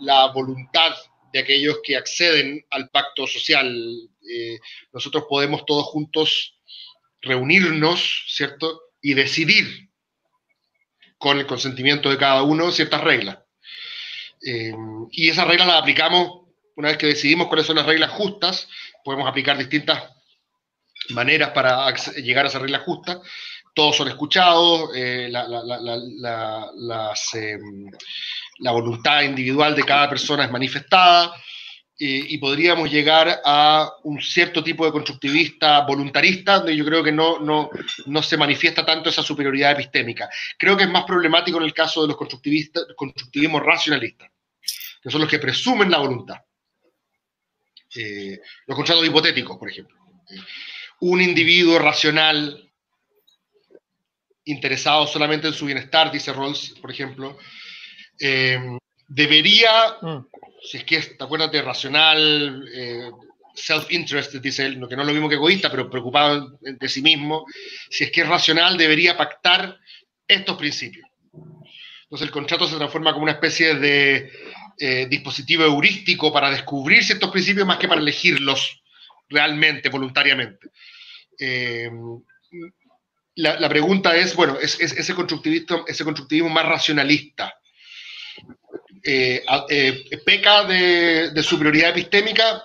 [0.04, 0.94] la voluntad
[1.32, 3.74] de aquellos que acceden al pacto social.
[4.30, 4.58] Eh,
[4.92, 6.56] nosotros podemos todos juntos
[7.20, 8.82] reunirnos, ¿cierto?
[9.02, 9.90] Y decidir
[11.18, 13.38] con el consentimiento de cada uno ciertas reglas.
[14.46, 14.72] Eh,
[15.10, 16.42] y esas reglas las aplicamos,
[16.76, 18.68] una vez que decidimos cuáles son las reglas justas,
[19.02, 20.02] podemos aplicar distintas
[21.10, 23.18] maneras para llegar a esas reglas justas.
[23.74, 27.34] Todos son escuchados, eh, las
[28.58, 31.34] la voluntad individual de cada persona es manifestada
[31.96, 37.38] y podríamos llegar a un cierto tipo de constructivista voluntarista, donde yo creo que no,
[37.38, 37.70] no,
[38.06, 40.28] no, se manifiesta tanto esa superioridad epistémica.
[40.58, 44.28] Creo que es más problemático en el caso de los constructivistas, constructivismos racionalistas,
[45.02, 46.36] que son los que presumen la voluntad.
[47.94, 49.96] Eh, los contratos hipotéticos, por ejemplo.
[51.00, 52.72] un individuo racional
[54.44, 57.38] interesado solamente en su bienestar, dice Rawls, por ejemplo,
[58.20, 60.26] eh, debería, mm.
[60.62, 63.10] si es que es, acuérdate, racional, eh,
[63.54, 67.46] self-interest, dice él, que no es lo mismo que egoísta, pero preocupado de sí mismo,
[67.90, 69.78] si es que es racional, debería pactar
[70.26, 71.08] estos principios.
[72.04, 74.30] Entonces el contrato se transforma como una especie de
[74.78, 78.82] eh, dispositivo heurístico para descubrir ciertos principios más que para elegirlos
[79.28, 80.68] realmente, voluntariamente.
[83.36, 87.54] la, pregunta es, bueno, es, ese, constructivismo, ese constructivismo más racionalista,
[89.06, 92.64] eh, eh, peca de, superioridad epistémica,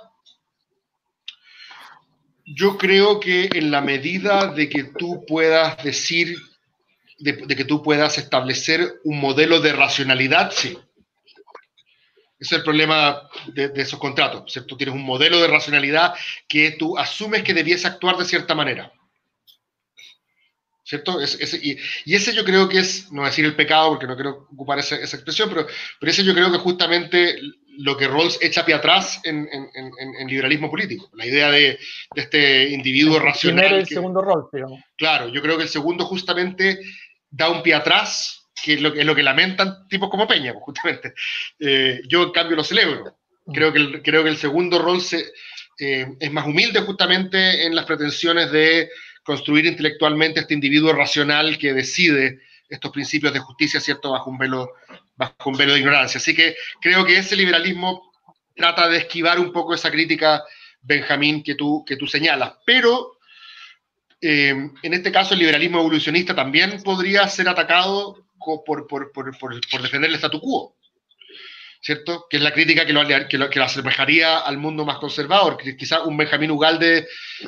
[2.46, 6.38] yo creo que en la medida de que tú puedas decir,
[7.18, 10.78] de, que tú puedas establecer un modelo de racionalidad, sí.
[12.40, 14.54] Es el problema de, esos contratos.
[14.66, 16.16] Tú tienes un modelo de racionalidad
[16.48, 18.94] que tú asumes que debiese actuar de cierta manera.
[20.90, 21.20] ¿Cierto?
[21.22, 24.96] y, ese yo creo que es, no decir el pecado, porque no quiero ocupar esa,
[24.96, 25.68] expresión, pero,
[26.00, 27.40] pero ese yo creo que justamente
[27.78, 29.48] lo que Rawls echa pie atrás en,
[30.28, 31.12] liberalismo político.
[31.14, 31.78] La idea de,
[32.16, 33.66] este individuo racional.
[33.66, 34.80] Primero y el segundo rol, digamos.
[34.98, 36.80] Claro, yo creo que el segundo justamente
[37.30, 40.64] da un pie atrás, que es lo, es lo que lamentan tipos como Peña, pues,
[40.66, 41.14] justamente.
[41.60, 43.16] Eh, yo, en cambio, lo celebro.
[43.54, 45.24] Creo que el, creo que el segundo rol se,
[45.78, 48.90] eh, es más humilde justamente en las pretensiones de
[49.24, 54.74] construir intelectualmente este individuo racional que decide estos principios de justicia, ¿cierto?, bajo un velo,
[55.16, 56.20] bajo un velo de ignorancia.
[56.20, 58.12] Así que creo que ese liberalismo
[58.56, 60.44] trata de esquivar un poco esa crítica,
[60.82, 62.54] Benjamín, que tú, que tú señalas.
[62.66, 63.18] Pero
[64.22, 68.26] eh, en este caso el liberalismo evolucionista también podría ser atacado
[68.66, 70.76] por, por, por, por defender el statu quo.
[71.82, 72.26] ¿Cierto?
[72.30, 75.58] Que es la crítica que lo, que lo, que asemejaría al mundo más conservador.
[75.78, 77.08] Quizás un Benjamín Ugalde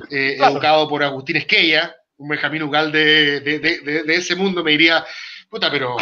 [0.10, 5.06] eh, educado por Agustín Esquella, un Benjamín Ugalde de, de, de, ese mundo me diría,
[5.50, 5.98] puta, pero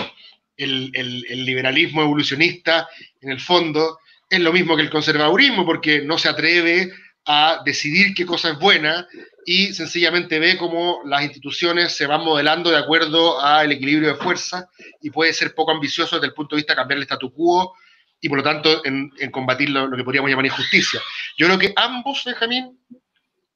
[0.58, 2.88] el, el, el, liberalismo evolucionista,
[3.22, 4.00] en el fondo,
[4.30, 6.92] es lo mismo que el conservadurismo, porque no se atreve
[7.26, 9.08] a decidir qué cosa es buena
[9.46, 14.70] y sencillamente ve cómo las instituciones se van modelando de acuerdo al equilibrio de fuerza
[15.02, 17.74] y puede ser poco ambicioso desde el punto de vista de cambiar el statu quo
[18.22, 21.00] y por lo tanto en, combatir lo, que podríamos llamar injusticia.
[21.38, 22.80] Yo creo que ambos, Benjamín,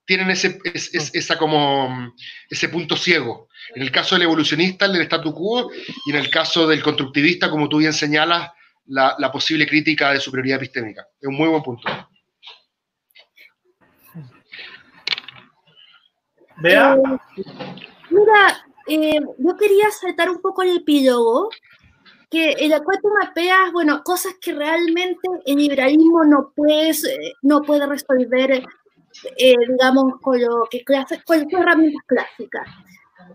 [0.06, 2.14] tienen ese, esa como,
[2.50, 3.48] ese punto ciego.
[3.76, 5.72] En el caso del evolucionista, el del statu quo,
[6.06, 8.52] y en el caso del constructivista, como tú bien señalas,
[8.86, 11.06] la, la posible crítica de superioridad epistémica.
[11.20, 11.90] Es un muy buen punto.
[16.58, 16.96] Vea.
[16.96, 17.44] Eh,
[18.10, 21.50] mira, eh, yo quería saltar un poco el epílogo
[22.34, 27.86] que cual tú mapeas, bueno, cosas que realmente el liberalismo no, puedes, eh, no puede
[27.86, 28.64] resolver,
[29.38, 30.84] eh, digamos, con lo que
[31.24, 32.68] con herramientas clásicas.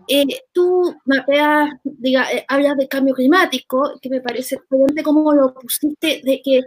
[0.05, 6.19] Eh, tú mapeas, diga, hablas de cambio climático, que me parece excelente como lo pusiste,
[6.21, 6.61] de que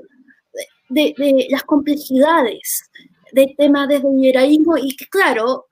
[0.88, 2.90] de, de las complejidades
[3.32, 5.66] del tema desde el liberalismo y que, claro,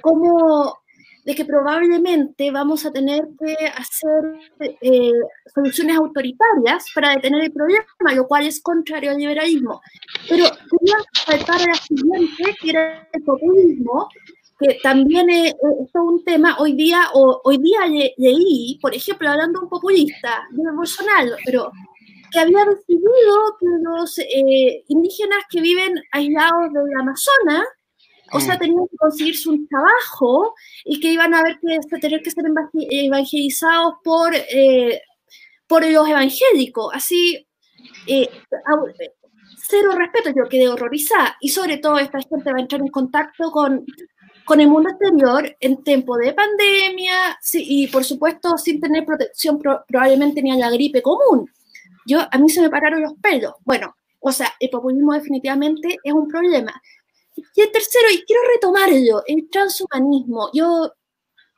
[0.00, 0.79] cómo
[1.24, 5.12] de que probablemente vamos a tener que hacer eh,
[5.54, 9.80] soluciones autoritarias para detener el problema, lo cual es contrario al liberalismo.
[10.28, 10.96] Pero quería
[11.26, 14.08] faltar a la siguiente, que era el populismo,
[14.58, 15.54] que también es,
[15.92, 16.56] todo un tema.
[16.58, 17.80] Hoy día, o, hoy día
[18.16, 21.70] leí, por ejemplo, hablando de un populista, de Bolsonaro, pero
[22.30, 27.66] que había decidido que los eh, indígenas que viven aislados del Amazonas
[28.32, 28.58] o sea, mm.
[28.58, 30.54] tenían que conseguirse un trabajo
[30.84, 32.44] y que iban a ver que tener que ser
[32.90, 35.00] evangelizados por, eh,
[35.66, 36.92] por los evangélicos.
[36.94, 37.46] Así,
[38.06, 38.28] eh,
[39.68, 41.36] cero respeto, yo quedé horrorizada.
[41.40, 43.84] Y sobre todo esta gente va a entrar en contacto con,
[44.44, 50.42] con el mundo exterior en tiempo de pandemia y por supuesto sin tener protección probablemente
[50.42, 51.50] ni a la gripe común.
[52.06, 53.54] Yo, a mí se me pararon los pelos.
[53.64, 56.72] Bueno, o sea, el populismo definitivamente es un problema.
[57.54, 60.50] Y el tercero, y quiero retomarlo, el transhumanismo.
[60.52, 60.92] Yo,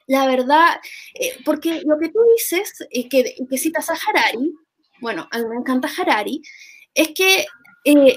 [0.07, 0.81] la verdad,
[1.19, 4.53] eh, porque lo que tú dices, y que, que citas a Harari,
[5.01, 6.41] bueno, a mí me encanta Harari,
[6.95, 7.47] es que,
[7.85, 8.17] eh,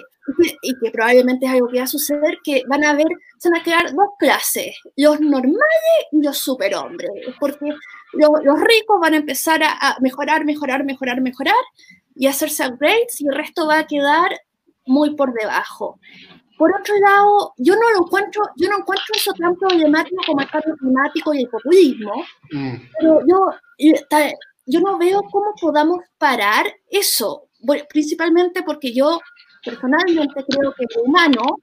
[0.61, 3.07] y que probablemente es algo que va a suceder, que van a haber,
[3.37, 7.69] se van a crear dos clases, los normales y los superhombres, porque
[8.13, 11.55] los ricos van a empezar a, a mejorar, mejorar, mejorar, mejorar,
[12.15, 14.39] y hacerse upgrades, y el resto va a quedar
[14.85, 15.99] muy por debajo.
[16.57, 20.49] Por otro lado, yo no lo encuentro, yo no encuentro eso tan problemático como el
[20.49, 22.13] cambio climático y el populismo,
[22.51, 22.75] mm.
[22.99, 23.97] pero yo,
[24.65, 27.49] yo no veo cómo podamos parar eso,
[27.89, 29.19] principalmente porque yo
[29.63, 31.57] personalmente creo que el humano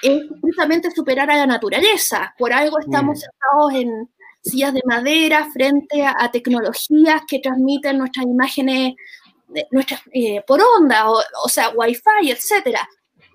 [0.00, 3.20] es precisamente superar a la naturaleza, por algo estamos mm.
[3.20, 4.10] sentados en
[4.42, 8.94] sillas de madera frente a, tecnologías que transmiten nuestras imágenes
[9.70, 12.88] nuestras, eh, por onda, o, o sea, wifi, etcétera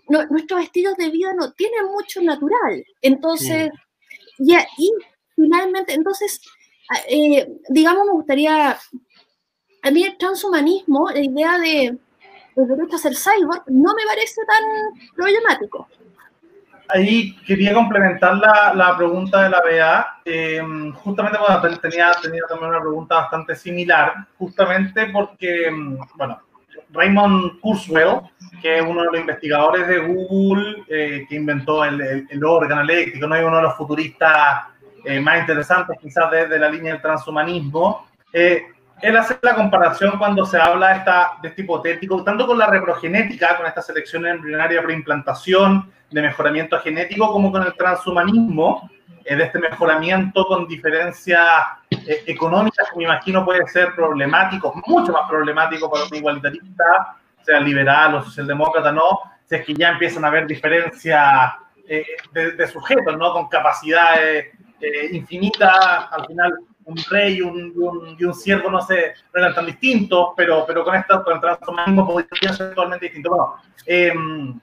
[0.08, 2.84] nuestros estilos de vida no tienen mucho natural.
[3.02, 3.72] Entonces,
[4.38, 4.56] y,
[5.36, 6.42] finalmente, entonces,
[7.10, 8.78] eh, digamos, me gustaría,
[9.82, 11.98] a mí el transhumanismo, la idea de
[12.56, 14.64] el derecho a ser cyborg, no me parece tan
[15.14, 15.88] problemático.
[16.88, 20.22] Ahí quería complementar la, la pregunta de la BA.
[20.24, 26.40] Em, justamente, bueno, tenía, tenía también una pregunta bastante similar, justamente porque, em, bueno,
[26.96, 28.22] Raymond Kurzweil,
[28.62, 33.28] que es uno de los investigadores de Google eh, que inventó el, el, órgano eléctrico,
[33.28, 33.36] ¿no?
[33.36, 34.66] es uno de los futuristas
[35.04, 38.08] eh, más interesantes quizás desde la línea del transhumanismo.
[38.34, 38.64] Eh,
[39.02, 43.58] él hace la comparación cuando se habla esta, de este hipotético, tanto con la reprogenética,
[43.58, 48.90] con esta selección embrionaria preimplantación, de mejoramiento genético, como con el transhumanismo,
[49.26, 51.42] eh, de este mejoramiento con diferencias
[52.08, 58.16] eh, económicas me imagino puede ser problemático, mucho más problemático para un igualitarista, sea liberal
[58.16, 59.20] o socialdemócrata, ¿no?
[59.46, 61.54] Si es que ya empiezan a haber diferencias
[61.88, 63.34] eh, de, sujetos, ¿no?
[63.34, 64.48] Con capacidades
[65.12, 66.54] infinitas, al final
[66.86, 70.84] un rey y un, y un, siervo no, se, no eran tan distintos, pero, pero
[70.84, 73.30] con esto, con el transhumanismo podría ser totalmente distinto.
[73.30, 74.60] Bueno, em,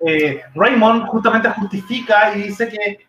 [0.00, 3.06] eh, Raymond justamente justifica y dice que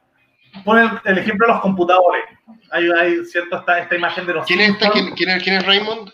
[0.63, 2.23] pone el, ejemplo de los computadores.
[2.71, 4.45] Hay, hay cierto esta, esta imagen de los.
[4.45, 4.77] ¿Quién es,
[5.15, 6.11] ¿quién, es, ¿Quién es Raymond?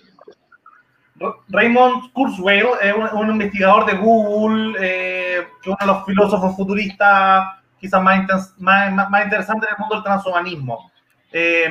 [1.50, 8.02] Raymond Kurzweil es un, investigador de Google, eh, que uno de los filósofos futuristas quizás
[8.02, 10.92] más, más, más, interesantes del mundo del transhumanismo.
[11.32, 11.70] Eh,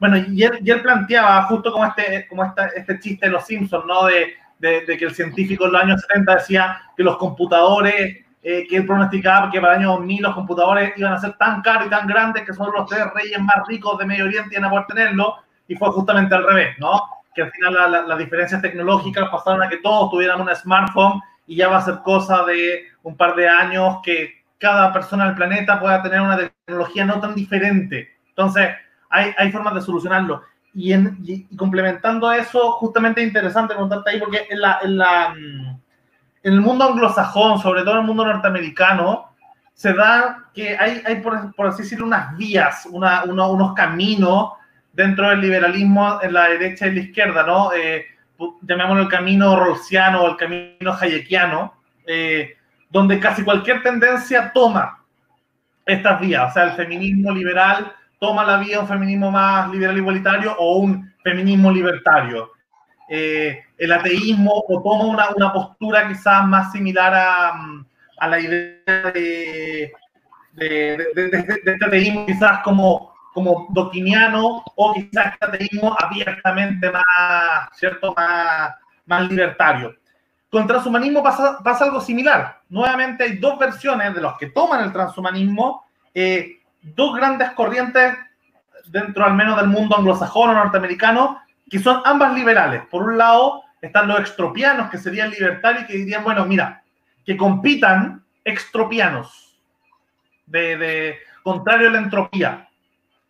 [0.00, 3.46] bueno, y él, y él, planteaba, justo como este, como esta, este chiste de los
[3.46, 4.06] Simpsons, ¿no?
[4.06, 8.66] De, de, de, que el científico en los años 70 decía que los computadores eh,
[8.68, 11.86] que él pronosticaba que para el año 2000 los computadores iban a ser tan caros
[11.86, 14.70] y tan grandes que solo los tres reyes más ricos de Medio Oriente iban a
[14.70, 15.36] poder tenerlo,
[15.68, 17.00] y fue justamente al revés, ¿no?
[17.34, 21.68] Que al final las diferencias tecnológicas pasaron a que todos tuvieran un smartphone y ya
[21.68, 26.02] va a ser cosa de un par de años que cada persona del planeta pueda
[26.02, 28.08] tener una tecnología no tan diferente.
[28.30, 28.70] Entonces,
[29.10, 30.42] hay, hay formas de solucionarlo.
[30.74, 35.28] Y, en, y, complementando eso, justamente es interesante preguntarte ahí, porque en la, en la
[35.30, 35.80] mm,
[36.42, 39.28] en el mundo anglosajón, sobre todo en el mundo norteamericano,
[39.74, 44.52] se da que hay, hay por, por así decirlo, unas vías, una, unos caminos
[44.92, 47.72] dentro del liberalismo en la derecha y la izquierda, ¿no?
[47.72, 48.04] Eh,
[48.62, 51.74] llamémoslo el camino rawlsiano o el camino hayekiano,
[52.06, 52.56] eh,
[52.90, 55.04] donde casi cualquier tendencia toma
[55.86, 60.54] estas vías, o sea, el feminismo liberal toma la vía un feminismo más liberal igualitario
[60.58, 62.50] o un feminismo libertario.
[63.08, 67.52] Eh, el ateísmo o toma una, una, postura quizás más similar a,
[68.18, 69.92] a la idea de,
[70.52, 77.70] de, de, de, este ateísmo quizás como, como doctriniano o quizás este ateísmo abiertamente más,
[77.72, 78.12] ¿cierto?
[78.14, 78.74] Más,
[79.06, 79.94] más libertario.
[80.50, 82.60] Con el transhumanismo pasa, pasa, algo similar.
[82.68, 85.84] Nuevamente hay dos versiones de los que toman el transhumanismo,
[86.14, 88.16] eh, dos grandes corrientes
[88.86, 91.40] dentro al menos del mundo anglosajón o norteamericano
[91.70, 92.82] que son ambas liberales.
[92.90, 96.82] Por un lado están los extropianos, que serían libertarios, que dirían, bueno, mira,
[97.24, 99.56] que compitan extropianos,
[100.46, 102.68] de, contrario a la entropía,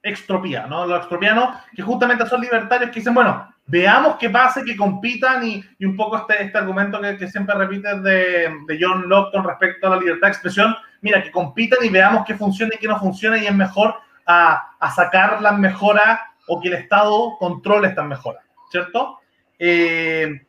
[0.02, 0.86] extropía, ¿no?
[0.86, 5.62] Los extropianos, que justamente son libertarios, que dicen, bueno, veamos qué pasa, que compitan, y,
[5.78, 9.44] y un poco este, este argumento que, que siempre repites de, de, John Locke con
[9.44, 12.88] respecto a la libertad de expresión, mira, que compitan y veamos qué funciona y qué
[12.88, 17.88] no funciona, y es mejor a, a sacar las mejoras o que el Estado controle
[17.88, 19.20] estas mejoras, ¿cierto?
[19.58, 20.42] Eh,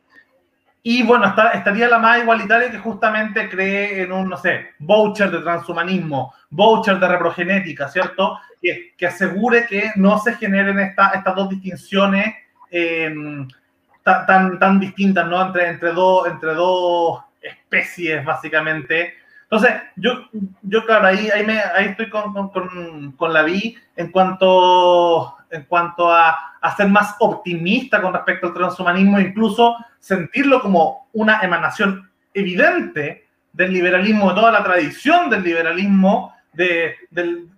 [0.82, 5.30] y bueno, está, estaría la más igualitaria que justamente cree en un, no sé, voucher
[5.30, 8.38] de transhumanismo, voucher de reprogenética, ¿cierto?
[8.62, 12.34] Que, que asegure que no se generen esta, estas dos distinciones
[12.70, 13.14] eh,
[14.02, 15.44] tan, tan distintas, ¿no?
[15.44, 19.14] Entre, entre, dos, entre dos especies, básicamente.
[19.42, 20.28] Entonces, yo,
[20.62, 25.64] yo claro, ahí, ahí, me, ahí estoy con, con, con la vi en cuanto en
[25.64, 26.38] cuanto a,
[26.76, 34.28] ser más optimista con respecto al transhumanismo, incluso sentirlo como una emanación evidente del liberalismo,
[34.28, 36.96] de toda la tradición del liberalismo, de,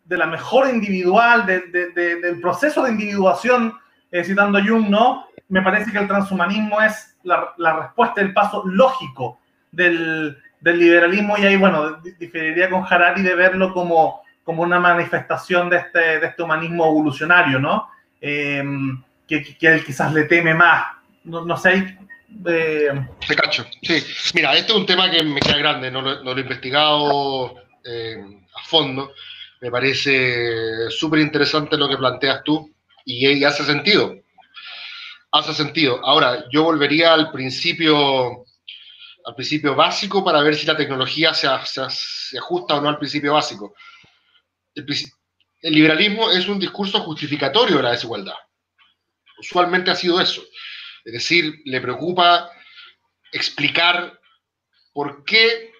[0.09, 1.61] la mejora individual, de,
[1.93, 3.74] del proceso de individuación,
[4.11, 5.26] eh, citando Jung, ¿no?
[5.49, 9.38] Me parece que el transhumanismo es la, la respuesta, el paso lógico
[9.70, 15.78] del liberalismo y ahí, bueno, diferiría con Harari de verlo como como una manifestación de
[15.78, 17.88] este, de este humanismo evolucionario, ¿no?
[18.20, 18.62] Eh,
[19.26, 20.86] que, que, él quizás le teme más.
[21.24, 21.97] No, no sé.
[22.47, 23.07] Eh...
[23.26, 24.03] Te cacho, sí.
[24.34, 27.55] Mira, este es un tema que me queda grande, no lo, no lo he investigado
[27.84, 28.16] eh,
[28.55, 29.12] a fondo.
[29.61, 32.70] Me parece súper interesante lo que planteas tú
[33.05, 34.16] y, y hace sentido.
[35.30, 36.05] Hace sentido.
[36.05, 38.45] Ahora, yo volvería al principio
[39.24, 42.99] al principio básico para ver si la tecnología se, se, se ajusta o no al
[42.99, 43.72] principio básico
[44.75, 48.35] el, liberalismo es un discurso justificatorio de la desigualdad.
[49.39, 50.43] Usualmente ha sido eso.
[51.05, 52.51] Es decir, le preocupa
[53.33, 54.18] explicar
[54.93, 55.73] por qué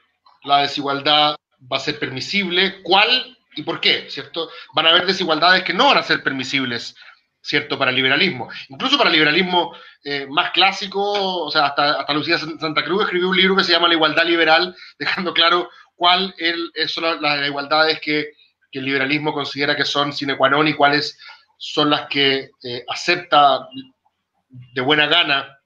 [0.45, 1.37] la desigualdad
[1.71, 4.51] va a ser permisible, cuál y por qué, ¿cierto?
[4.75, 6.97] Van a haber desigualdades que no van a ser permisibles,
[7.41, 7.79] ¿cierto?
[7.79, 8.51] Para el liberalismo.
[8.69, 13.29] Incluso para el liberalismo eh, más clásico, o sea, hasta, hasta, Lucía Santa Cruz escribió
[13.29, 16.35] un libro que se llama La igualdad liberal, dejando claro cuáles
[16.89, 18.33] son las desigualdades que
[18.73, 21.19] que el liberalismo considera que son sine qua non y cuáles
[21.59, 23.69] son las que eh, acepta
[24.49, 25.59] de buena gana,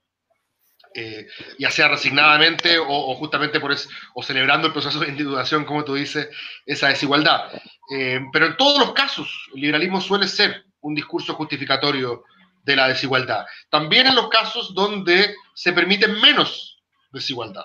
[0.94, 1.26] eh,
[1.59, 5.94] ya sea resignadamente o, justamente por eso, o celebrando el proceso de individuación, como tú
[5.94, 6.28] dices,
[6.66, 7.50] esa desigualdad.
[7.90, 12.24] Eh, pero en todos los casos, el liberalismo suele ser un discurso justificatorio
[12.62, 13.46] de la desigualdad.
[13.70, 16.82] También en los casos donde se permite menos
[17.12, 17.64] desigualdad.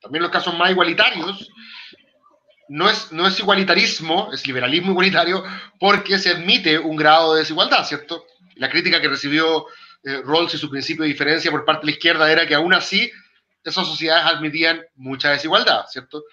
[0.00, 1.48] También en los casos más igualitarios,
[2.72, 5.44] no es, no es igualitarismo, es liberalismo igualitario,
[5.78, 8.24] porque se admite un grado de desigualdad, ¿cierto?
[8.54, 9.66] La crítica que recibió
[10.02, 12.72] eh, Rawls y su principio de diferencia por parte de la izquierda era que aún
[12.72, 13.12] así
[13.62, 16.24] esas sociedades admitían mucha desigualdad, ¿cierto?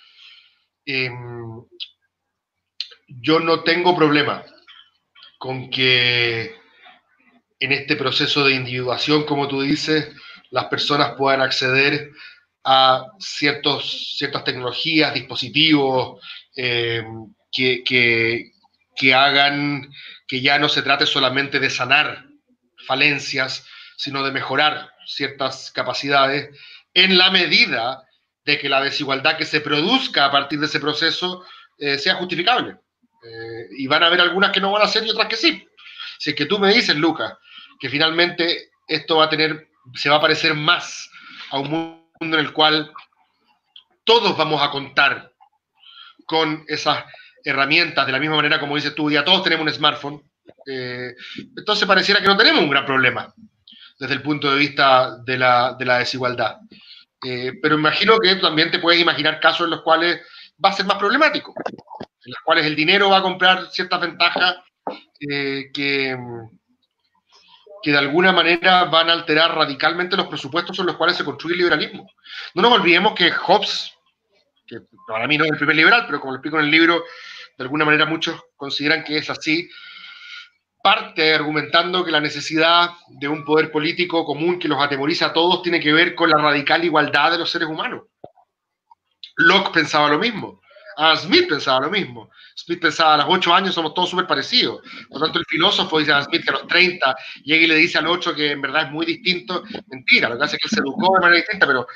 [0.86, 1.62] Em,
[3.08, 4.46] yo no tengo problema
[5.40, 6.56] con que
[7.60, 10.08] en este proceso de individuación, como tú dices,
[10.52, 12.12] las personas puedan acceder
[12.64, 16.22] a ciertas tecnologías, dispositivos
[16.56, 17.04] eh,
[17.52, 19.90] que, que, hagan
[20.28, 22.26] que ya no se trate solamente de sanar
[22.86, 23.66] falencias,
[23.98, 26.50] sino de mejorar ciertas capacidades
[26.94, 28.04] en la medida
[28.46, 31.46] de que la desigualdad que se produzca a partir de ese proceso
[31.78, 32.78] eh, sea justificable.
[33.24, 35.68] Eh, y van a haber algunas que no van a ser y otras que sí.
[36.18, 37.34] Si es que tú me dices, Lucas,
[37.80, 41.10] que finalmente esto va a tener, se va a parecer más
[41.52, 42.92] a un mundo en el cual
[44.04, 45.32] todos vamos a contar
[46.26, 47.06] con esas
[47.44, 50.22] herramientas, de la misma manera como dices tú, ya todos tenemos un smartphone,
[50.68, 51.16] eh,
[51.58, 53.34] entonces pareciera que no tenemos un gran problema
[53.98, 56.58] desde el punto de vista de la, desigualdad.
[57.24, 60.22] Eh, pero imagino que también te puedes imaginar casos en los cuales
[60.64, 61.54] va a ser más problemático,
[62.26, 64.58] en los cuales el dinero va a comprar ciertas ventajas
[65.30, 66.18] eh, que,
[67.82, 71.54] que de alguna manera van a alterar radicalmente los presupuestos en los cuales se construye
[71.54, 72.10] el liberalismo.
[72.54, 73.94] No nos olvidemos que Hobbes,
[74.66, 74.78] que
[75.08, 77.04] para mí no es el primer liberal, pero como lo explico en el libro,
[77.58, 79.70] de alguna manera muchos consideran que es así,
[80.82, 85.62] parte argumentando que la necesidad de un poder político común que los atemoriza a todos
[85.62, 88.04] tiene que ver con la radical igualdad de los seres humanos.
[89.36, 90.59] Locke pensaba lo mismo.
[91.02, 92.30] A Smith pensaba lo mismo.
[92.54, 94.82] Smith pensaba a los 8 años somos todos súper parecidos.
[95.08, 97.76] Por lo tanto, el filósofo dice a Smith que a los 30 llega y le
[97.76, 99.64] dice al 8 que en verdad es muy distinto.
[99.88, 101.88] Mentira, lo que hace es que él se educó de manera distinta, pero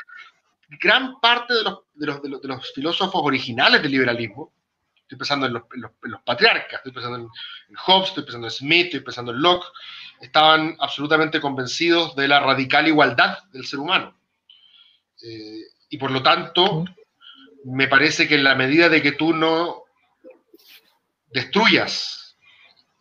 [0.80, 1.54] gran parte
[1.96, 4.54] de los, filósofos originales del liberalismo,
[4.96, 7.28] estoy pensando en los, los, patriarcas, estoy pensando en,
[7.76, 9.66] Hobbes, estoy pensando en Smith, estoy pensando en Locke,
[10.22, 14.18] estaban absolutamente convencidos de la radical igualdad del ser humano.
[15.22, 16.86] Eh, y por lo tanto,
[17.64, 19.84] me parece que en la medida de que tú no
[21.32, 22.38] destruyas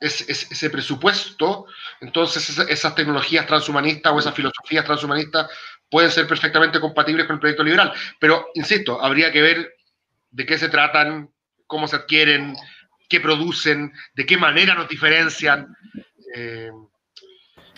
[0.01, 1.67] ese, presupuesto,
[2.01, 5.49] entonces esas, tecnologías transhumanistas o esas filosofías transhumanistas
[5.89, 7.93] pueden ser perfectamente compatibles con el proyecto liberal.
[8.19, 9.75] Pero, insisto, habría que ver
[10.31, 11.31] de qué se tratan,
[11.67, 12.57] cómo se adquieren,
[13.09, 15.77] qué producen, de qué manera nos diferencian.
[16.35, 16.71] Eh,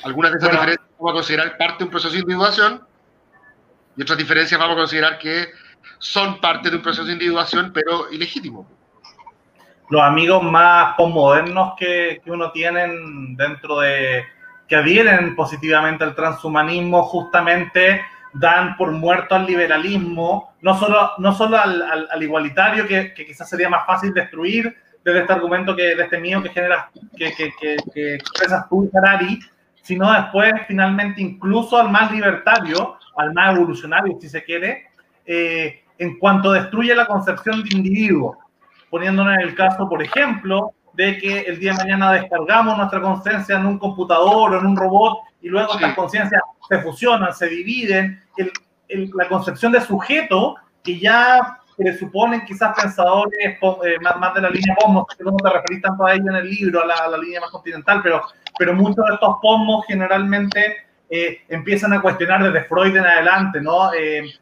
[0.04, 2.86] algunas de esas diferencias vamos a considerar parte de un proceso de individuación
[3.96, 5.52] y otras diferencias vamos a considerar que
[5.98, 8.68] son parte de un proceso de individuación, pero ilegítimo.
[9.90, 12.88] Los amigos más postmodernos que, que uno tiene
[13.36, 14.24] dentro de,
[14.68, 21.56] que adhieren positivamente al transhumanismo, justamente dan por muerto al liberalismo, no solo, no solo
[21.56, 26.02] al, al, igualitario, que, que, quizás sería más fácil destruir desde este argumento que, de
[26.02, 29.38] este mío que genera, que, que, que, que expresas tú, Harari,
[29.82, 34.88] sino después, finalmente, incluso al más libertario, al más evolucionario, si se quiere,
[35.26, 38.38] eh, en cuanto destruye la concepción de individuo,
[38.90, 43.56] poniéndonos en el caso, por ejemplo, de que el día de mañana descargamos nuestra conciencia
[43.56, 47.48] en un computador o en un robot y luego las estas conciencias se fusionan, se
[47.48, 48.22] dividen,
[48.88, 53.56] la concepción de sujeto que ya presuponen quizás pensadores eh,
[54.00, 56.82] más, de la línea POMO, que no te referís tanto a ello en el libro,
[56.82, 58.22] a la, línea más continental, pero,
[58.58, 60.76] pero muchos de estos POMOS generalmente
[61.10, 63.92] eh, empiezan a cuestionar desde Freud en adelante, ¿no?
[63.92, 64.32] Eh,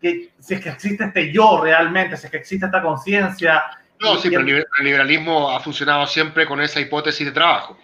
[0.00, 3.62] que, si es que existe este yo realmente, si es que existe esta conciencia.
[4.00, 7.78] No, sí, pero el liberalismo ha funcionado siempre con esa hipótesis de trabajo.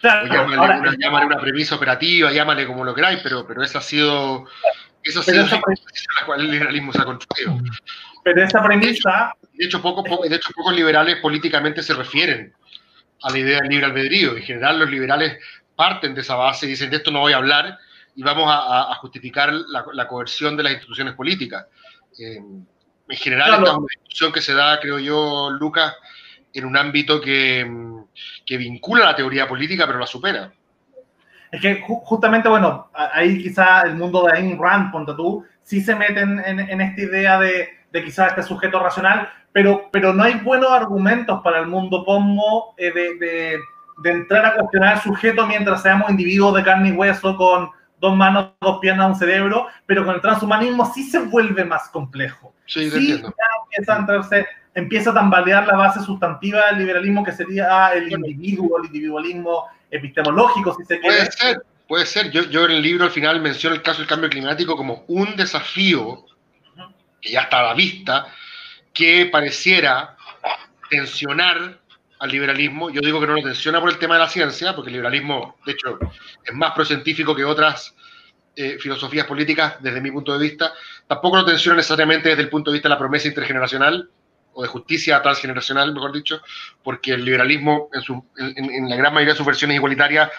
[0.00, 4.46] Claro, llámale, una, premisa operativa, llámale como lo queráis, pero, pero esa ha sido,
[5.02, 7.58] esa ha sido la cual el liberalismo se ha construido.
[8.22, 9.32] Pero esa premisa...
[9.52, 12.52] De hecho, poco, de hecho, pocos liberales políticamente se refieren
[13.22, 14.36] a la idea del libre albedrío.
[14.36, 15.38] En general, los liberales
[15.74, 17.78] parten de esa base y dicen, de esto no voy a hablar,
[18.16, 21.66] y vamos a, justificar la, coerción de las instituciones políticas.
[22.18, 22.38] Eh,
[23.08, 25.94] en general, esta es una discusión que se da, creo yo, Lucas,
[26.54, 27.70] en un ámbito que,
[28.46, 30.50] que, vincula la teoría política, pero la supera.
[31.52, 35.94] Es que justamente, bueno, ahí quizá el mundo de Ayn Rand, ponte tú, sí se
[35.94, 40.70] meten en, esta idea de, de quizás este sujeto racional, pero, pero no hay buenos
[40.70, 43.58] argumentos para el mundo POMO eh, de, de,
[43.98, 47.70] de, entrar a cuestionar el sujeto mientras seamos individuos de carne y hueso con,
[48.00, 52.54] dos manos, dos piernas, un cerebro, pero con el transhumanismo sí se vuelve más complejo.
[52.66, 53.22] Sí, sí
[53.76, 58.78] empieza a, entrarse, empieza a tambalear la base sustantiva del liberalismo que sería el individuo,
[58.78, 61.16] el individualismo epistemológico, si se quiere.
[61.16, 62.30] Puede ser, puede ser.
[62.30, 65.36] Yo, yo en el libro al final menciono el caso del cambio climático como un
[65.36, 66.24] desafío
[67.20, 68.26] que ya está a la vista,
[68.92, 70.16] que pareciera
[70.90, 71.78] tensionar
[72.18, 72.90] al liberalismo.
[72.90, 75.56] Yo digo que no lo tensiona por el tema de la ciencia, porque el liberalismo,
[75.64, 75.98] de hecho,
[76.44, 77.94] es más procientífico que otras
[78.54, 80.72] eh, filosofías políticas desde mi punto de vista.
[81.06, 84.10] Tampoco lo tensiona necesariamente desde el punto de vista de la promesa intergeneracional
[84.54, 86.40] o de justicia transgeneracional, mejor dicho,
[86.82, 87.90] porque el liberalismo
[88.38, 90.30] en, en la gran mayoría de sus versiones igualitarias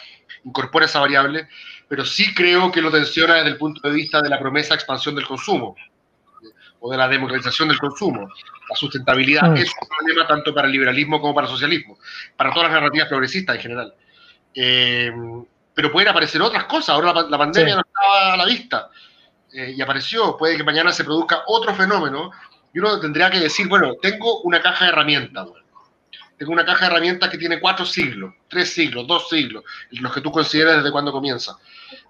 [0.44, 1.48] incorpora esa variable,
[1.88, 5.14] pero sí creo que lo tensiona desde el punto de vista de la promesa expansión
[5.14, 5.76] del consumo
[6.80, 8.30] o de la democratización del consumo.
[8.70, 9.58] La sustentabilidad mm.
[9.58, 11.98] es un problema tanto para el liberalismo como para el socialismo,
[12.36, 13.94] para todas las narrativas progresistas en general.
[14.54, 15.12] Eh,
[15.74, 16.90] pero pueden aparecer otras cosas.
[16.90, 18.90] Ahora la, pandemia no estaba a la vista
[19.54, 20.36] eh, y apareció.
[20.36, 22.32] Puede que mañana se produzca otro fenómeno
[22.74, 25.48] y uno tendría que decir, bueno, tengo una caja de herramientas.
[26.38, 30.22] Tengo una caja de herramientas que tiene cuatro siglos, tres siglos, dos siglos, los que
[30.22, 31.58] tú consideras desde cuando comienza.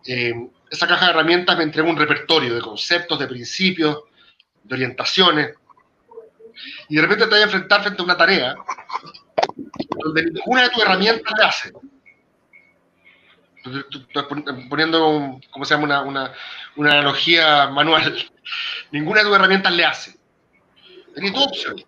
[0.05, 0.33] Eh,
[0.69, 3.99] esa caja de herramientas me entrega un repertorio de conceptos, de principios,
[4.67, 5.55] de orientaciones,
[6.89, 8.55] y de repente te vas a enfrentar frente a una tarea
[10.03, 11.73] donde ninguna de tus herramientas le hace.
[14.69, 16.01] Poniendo, ¿cómo se llama?
[16.01, 16.33] Una,
[16.77, 18.15] analogía manual.
[18.91, 20.15] Ninguna de tus herramientas le hace.
[21.13, 21.85] Tienes dos opciones.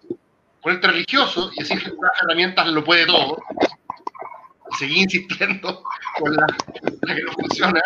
[0.62, 3.42] Ponerte religioso y decir que las herramientas lo puede todo.
[4.78, 5.84] Seguir insistiendo
[6.20, 6.46] con la,
[7.16, 7.82] que no funciona.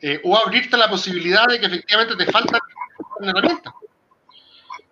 [0.00, 2.60] Eh, o abrirte la posibilidad de que efectivamente te faltan
[3.20, 3.74] herramientas.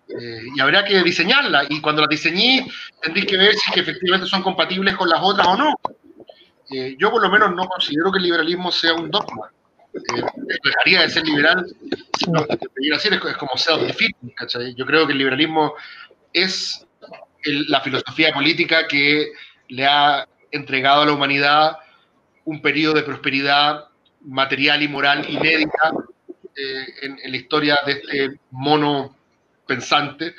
[0.09, 1.65] Eh, y habrá que diseñarla.
[1.69, 2.67] Y cuando la diseñé,
[3.01, 5.73] tendréis que ver si efectivamente son compatibles con las otras o no.
[6.71, 9.49] Eh, yo por lo menos no considero que el liberalismo sea un dogma.
[9.93, 10.23] Eh,
[10.63, 11.65] dejaría de ser liberal,
[12.27, 15.75] no, es, es como self-defeating, Yo creo que el liberalismo
[16.31, 16.85] es
[17.43, 19.33] la filosofía política que
[19.67, 21.77] le ha entregado a la humanidad
[22.45, 23.85] un periodo de prosperidad
[24.21, 25.91] material y moral inédita
[26.55, 29.15] en, en, la historia de este mono
[29.65, 30.35] pensante.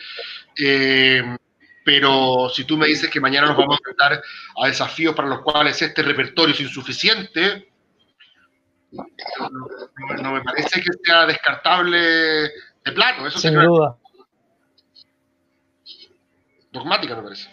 [0.56, 1.36] Eh,
[1.84, 4.22] pero si tú me dices que mañana nos vamos a enfrentar
[4.62, 7.68] a desafíos para los cuales este repertorio es insuficiente,
[8.90, 13.26] no, me parece que sea descartable de plano.
[13.26, 13.96] Eso Sin duda.
[16.72, 17.48] Dogmática, me parece.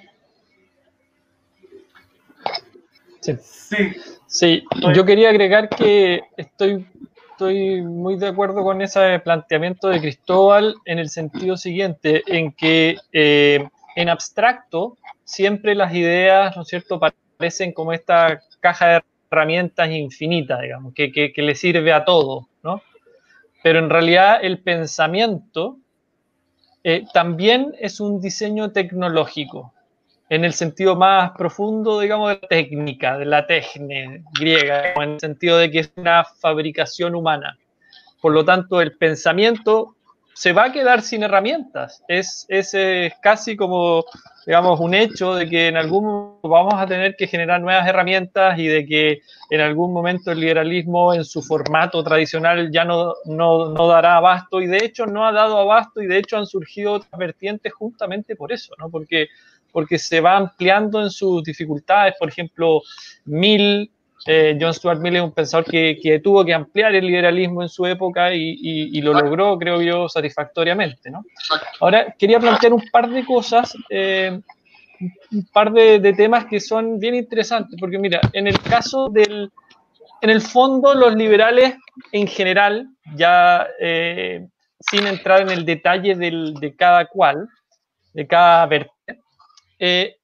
[3.21, 3.37] Sí.
[3.41, 3.95] sí.
[4.31, 4.63] Sí,
[4.95, 6.87] yo quería agregar que estoy
[7.41, 12.97] estoy muy de acuerdo con ese planteamiento de Cristóbal en el sentido siguiente, en que
[13.11, 19.89] eh, en abstracto siempre las ideas, ¿no es cierto?, parecen como esta caja de herramientas
[19.89, 22.83] infinita, digamos, que, le sirve a todo, ¿no?
[23.63, 25.77] Pero en realidad el pensamiento
[26.83, 29.73] eh, también es un diseño tecnológico,
[30.31, 35.19] en el sentido más profundo, digamos, de la técnica, de la técnica griega, en el
[35.19, 37.57] sentido de que es una fabricación humana.
[38.21, 39.97] Por lo tanto, el pensamiento
[40.33, 42.01] se va a quedar sin herramientas.
[42.07, 42.73] Es, es,
[43.21, 44.05] casi como,
[44.45, 48.57] digamos, un hecho de que en algún momento vamos a tener que generar nuevas herramientas
[48.57, 49.19] y de que
[49.49, 54.61] en algún momento el liberalismo en su formato tradicional ya no, no, no dará abasto
[54.61, 58.37] y de hecho no ha dado abasto y de hecho han surgido otras vertientes justamente
[58.37, 58.89] por eso, ¿no?
[58.89, 59.27] Porque
[59.71, 62.15] porque se va ampliando en sus dificultades.
[62.19, 62.81] Por ejemplo,
[63.25, 63.91] Mill,
[64.27, 67.69] eh, John Stuart Mill es un pensador que, que, tuvo que ampliar el liberalismo en
[67.69, 71.09] su época y, y, lo logró, creo yo, satisfactoriamente.
[71.09, 71.23] ¿no?
[71.79, 74.39] Ahora, quería plantear un par de cosas, eh,
[75.31, 79.51] un par de, de, temas que son bien interesantes, porque mira, en el caso del...
[80.23, 81.73] En el fondo, los liberales
[82.11, 84.45] en general, ya eh,
[84.79, 87.47] sin entrar en el detalle del, de cada cual,
[88.13, 89.20] de cada vertiente,
[89.83, 90.17] eh,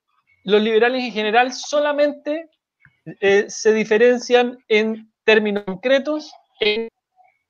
[0.43, 2.47] los liberales en general solamente
[3.21, 6.87] eh, se diferencian en términos concretos en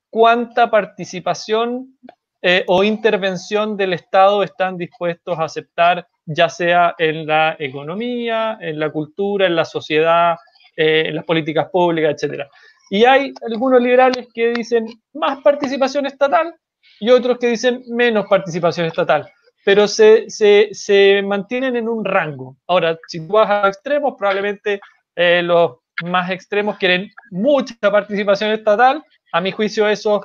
[0.08, 1.98] cuánta participación
[2.40, 8.80] eh, o intervención del Estado están dispuestos a aceptar, ya sea en la economía, en
[8.80, 10.36] la cultura, en la sociedad,
[10.74, 12.44] en las políticas públicas, etc.
[12.88, 16.54] Y hay algunos liberales que dicen más participación estatal
[17.00, 19.30] y otros que dicen menos participación estatal
[19.68, 22.56] pero se, se, se, mantienen en un rango.
[22.66, 24.80] Ahora, si tú vas a extremos, probablemente
[25.14, 25.72] eh, los
[26.06, 29.04] más extremos quieren mucha participación estatal.
[29.30, 30.22] A mi juicio, esos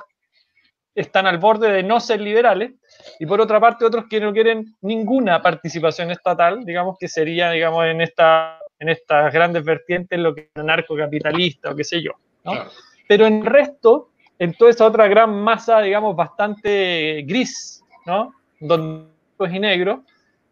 [0.94, 2.72] están al borde de no ser liberales.
[3.20, 7.84] Y por otra parte, otros que no quieren ninguna participación estatal, digamos que sería, digamos,
[7.84, 12.12] en, esta, en estas grandes vertientes lo que es anarcocapitalista o qué sé yo.
[12.44, 12.52] ¿no?
[13.06, 14.08] Pero en el resto,
[14.38, 18.32] en toda esa otra gran masa, digamos, bastante gris, ¿no?
[18.58, 20.04] Donde y negro,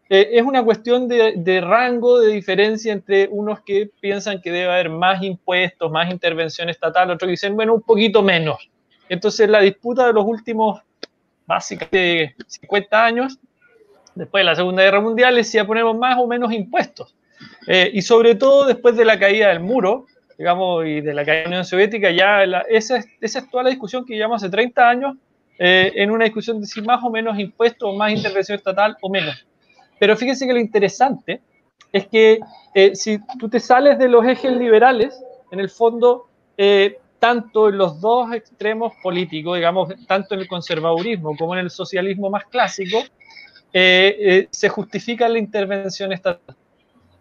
[0.08, 4.90] eh, es una cuestión de, rango de diferencia entre unos que piensan que debe haber
[4.90, 8.70] más impuestos, más intervención estatal, otros que dicen, bueno, un poquito menos.
[9.08, 10.80] Entonces, la disputa de los últimos
[11.46, 13.38] básicamente 50 años,
[14.14, 17.14] después de la Segunda Guerra Mundial, es si ponemos más o menos impuestos.
[17.66, 20.06] Eh, y sobre todo después de la caída del muro,
[20.36, 24.04] digamos, y de la caída de la Unión Soviética, ya esa es toda la discusión
[24.04, 25.16] que llevamos hace 30 años,
[25.58, 29.46] eh, en una discusión de si más o menos impuestos, más intervención estatal o menos.
[29.98, 31.40] Pero fíjense que lo interesante
[31.92, 32.40] es que
[32.74, 36.28] eh, si tú te sales de los ejes liberales, en el fondo,
[37.18, 42.30] tanto en los dos extremos políticos, digamos, tanto en el conservadurismo como en el socialismo
[42.30, 43.02] más clásico,
[43.72, 46.56] se justifica la intervención estatal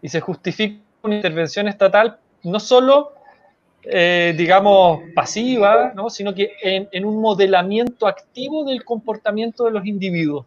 [0.01, 3.13] y se justifica una intervención estatal no solo,
[3.83, 6.09] eh, digamos, pasiva, ¿no?
[6.09, 10.45] sino que en, un modelamiento activo del comportamiento de los individuos.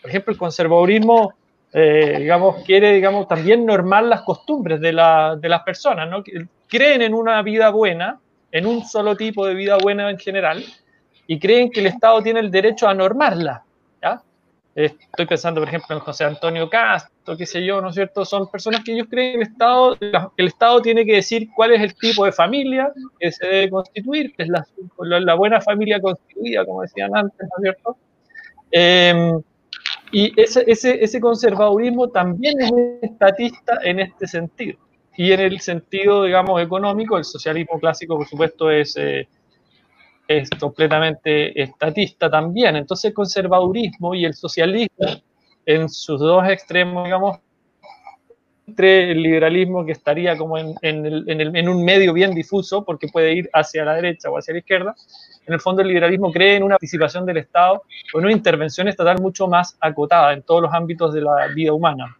[0.00, 1.34] Por ejemplo, el conservadurismo,
[1.72, 6.08] eh, digamos, quiere, digamos, también normar las costumbres de, la, de las personas.
[6.66, 8.18] Creen en una vida buena,
[8.50, 10.64] en un solo tipo de vida buena en general,
[11.28, 13.62] y creen que el Estado tiene el derecho a normarla.
[14.74, 18.24] Estoy pensando, por ejemplo, en José Antonio Castro, qué sé yo, ¿no es cierto?
[18.24, 19.96] Son personas que ellos creen que el Estado,
[20.36, 22.90] el Estado tiene que decir cuál es el tipo de familia
[23.20, 24.64] que se debe constituir, que es la,
[24.98, 27.96] la buena familia constituida, como decían antes, ¿no es cierto?
[28.70, 29.42] Em,
[30.10, 32.72] y ese, ese, ese conservadurismo también es
[33.02, 34.78] estatista en este sentido.
[35.16, 38.96] Y en el sentido, digamos, económico, el socialismo clásico, por supuesto, es...
[38.96, 39.28] Eh,
[40.38, 42.76] es completamente estatista también.
[42.76, 45.06] Entonces el conservadurismo y el socialismo
[45.66, 47.38] en sus dos extremos, digamos,
[48.66, 53.50] entre el liberalismo que estaría como en, en, un medio bien difuso, porque puede ir
[53.52, 54.94] hacia la derecha o hacia la izquierda,
[55.46, 57.82] en el fondo el liberalismo cree en una participación del Estado
[58.14, 61.72] o en una intervención estatal mucho más acotada en todos los ámbitos de la vida
[61.72, 62.16] humana.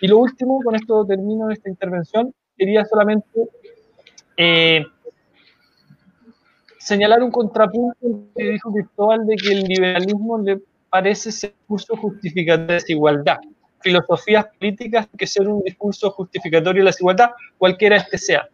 [0.00, 3.28] Y lo último, con esto termino esta intervención, quería solamente
[4.36, 4.84] eh,
[6.86, 7.96] señalar un contrapunto
[8.36, 13.38] que dijo Cristóbal de que el liberalismo le parece ser un discurso justificatorio de desigualdad.
[13.80, 18.48] Filosofías políticas que ser un discurso justificatorio de la desigualdad, cualquiera este sea.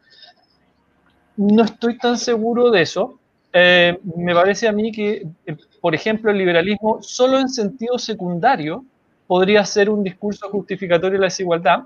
[1.37, 3.19] No estoy tan seguro de eso.
[3.53, 8.83] Eh, me parece a mí que, eh, por ejemplo, el liberalismo solo en sentido secundario
[9.27, 11.81] podría ser un discurso justificatorio de la desigualdad,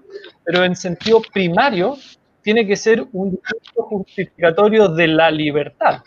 [0.45, 1.97] pero en sentido primario
[2.43, 6.03] tiene que ser un discurso justificatorio de la libertad.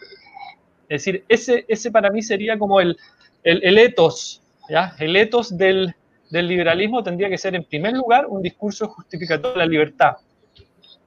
[0.89, 2.97] Es decir, ese, ese para mí sería como el,
[3.43, 4.95] el, el etos, ¿ya?
[4.99, 5.93] El etos del,
[6.29, 10.17] del liberalismo tendría que ser, en primer lugar, un discurso justificatorio de la libertad.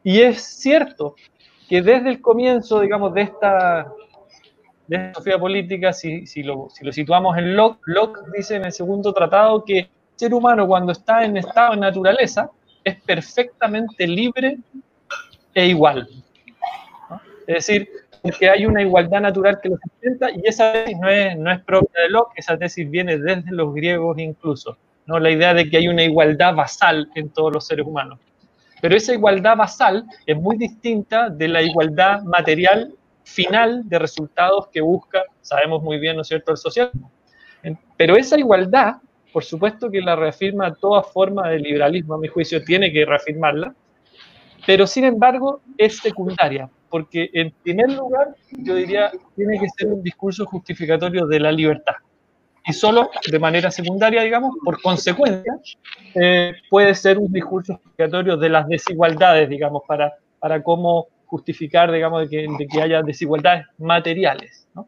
[0.04, 1.16] Y es cierto
[1.68, 3.92] que desde el comienzo, digamos, de esta,
[4.86, 8.64] de esta filosofía política, si, si, lo, si, lo, situamos en Locke, Locke dice en
[8.64, 12.50] el segundo tratado que el ser humano cuando está en estado de naturaleza
[12.84, 14.58] es perfectamente libre
[15.54, 16.08] e igual.
[17.08, 17.20] ¿no?
[17.46, 17.88] Es decir,
[18.22, 21.60] porque hay una igualdad natural que los sustenta y esa tesis no es, no es
[21.60, 25.18] propia de Locke, esa tesis viene desde los griegos incluso, ¿no?
[25.18, 28.20] la idea de que hay una igualdad basal en todos los seres humanos.
[28.80, 32.94] Pero esa igualdad basal es muy distinta de la igualdad material
[33.24, 37.10] final de resultados que busca, sabemos muy bien, ¿no es cierto?, el socialismo.
[37.96, 38.96] Pero esa igualdad,
[39.32, 43.74] por supuesto que la reafirma toda forma de liberalismo, a mi juicio, tiene que reafirmarla,
[44.66, 50.02] pero sin embargo es secundaria, porque en primer lugar yo diría tiene que ser un
[50.02, 51.94] discurso justificatorio de la libertad.
[52.66, 55.54] Y solo de manera secundaria, digamos, por consecuencia,
[56.14, 62.28] eh, puede ser un discurso justificatorio de las desigualdades, digamos, para, para cómo justificar, digamos,
[62.28, 64.86] de que, de que haya desigualdades materiales, ¿no?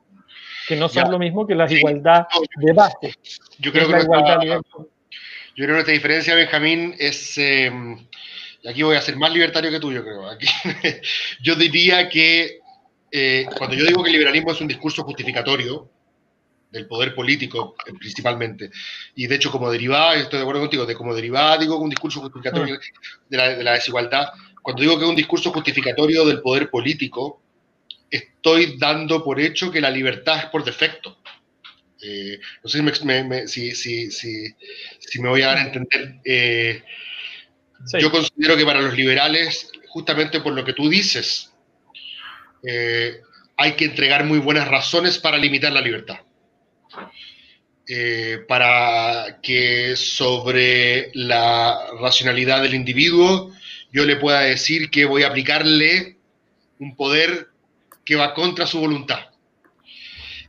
[0.68, 1.10] que no son ya.
[1.10, 2.26] lo mismo que la igualdad
[2.56, 3.14] de base.
[3.59, 4.60] Yo creo, que la igualdad esta,
[5.56, 7.39] yo creo que esta diferencia, Benjamín, es...
[7.39, 7.72] Eh,
[8.65, 10.27] y aquí voy a ser más libertario que tú, yo creo.
[10.27, 10.47] Aquí,
[11.43, 12.61] yo diría que
[13.11, 15.91] eh, cuando yo digo que el liberalismo es un discurso justificatorio
[16.70, 18.70] del poder político eh, principalmente,
[19.15, 22.20] y de hecho como derivada, estoy de acuerdo contigo, de como derivada digo un discurso
[22.20, 22.78] justificatorio
[23.28, 24.28] de la, de la desigualdad,
[24.62, 27.43] cuando digo que es un discurso justificatorio del poder político,
[28.11, 31.19] estoy dando por hecho que la libertad es por defecto.
[32.03, 36.20] Eh, no sé si me, si, me, voy a dar a entender.
[37.86, 37.98] Sí.
[38.01, 41.52] Yo considero que para los liberales, justamente por lo que tú dices,
[42.66, 43.20] eh,
[43.56, 46.20] hay que entregar muy buenas razones para limitar la libertad.
[47.86, 53.52] Eh, para que sobre la racionalidad del individuo
[53.92, 56.16] yo le pueda decir que voy a aplicarle
[56.78, 57.48] un poder
[58.02, 59.20] que va contra su voluntad.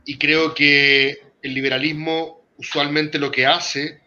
[0.06, 4.00] y creo que el liberalismo usualmente lo que hace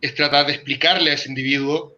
[0.00, 1.95] es tratar de explicarle a ese individuo,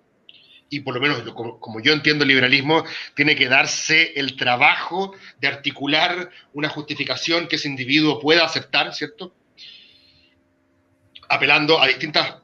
[0.70, 1.22] y por lo menos
[1.60, 2.84] como, yo entiendo el liberalismo,
[3.14, 9.34] tiene que darse el trabajo de articular una justificación que ese individuo pueda aceptar, ¿cierto?
[11.28, 12.36] Apelando a distintas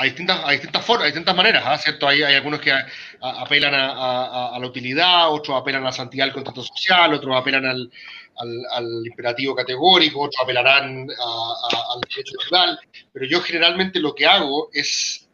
[0.00, 1.76] a distintas, a distintas formas, distintas maneras, ¿ah?
[1.76, 2.06] ¿cierto?
[2.06, 2.72] Hay, hay, algunos que
[3.20, 7.90] apelan a, la utilidad, otros apelan a la santidad del contrato social, otros apelan al,
[8.36, 12.78] al, imperativo categórico, otros apelarán al derecho natural,
[13.12, 15.27] pero yo generalmente lo que hago es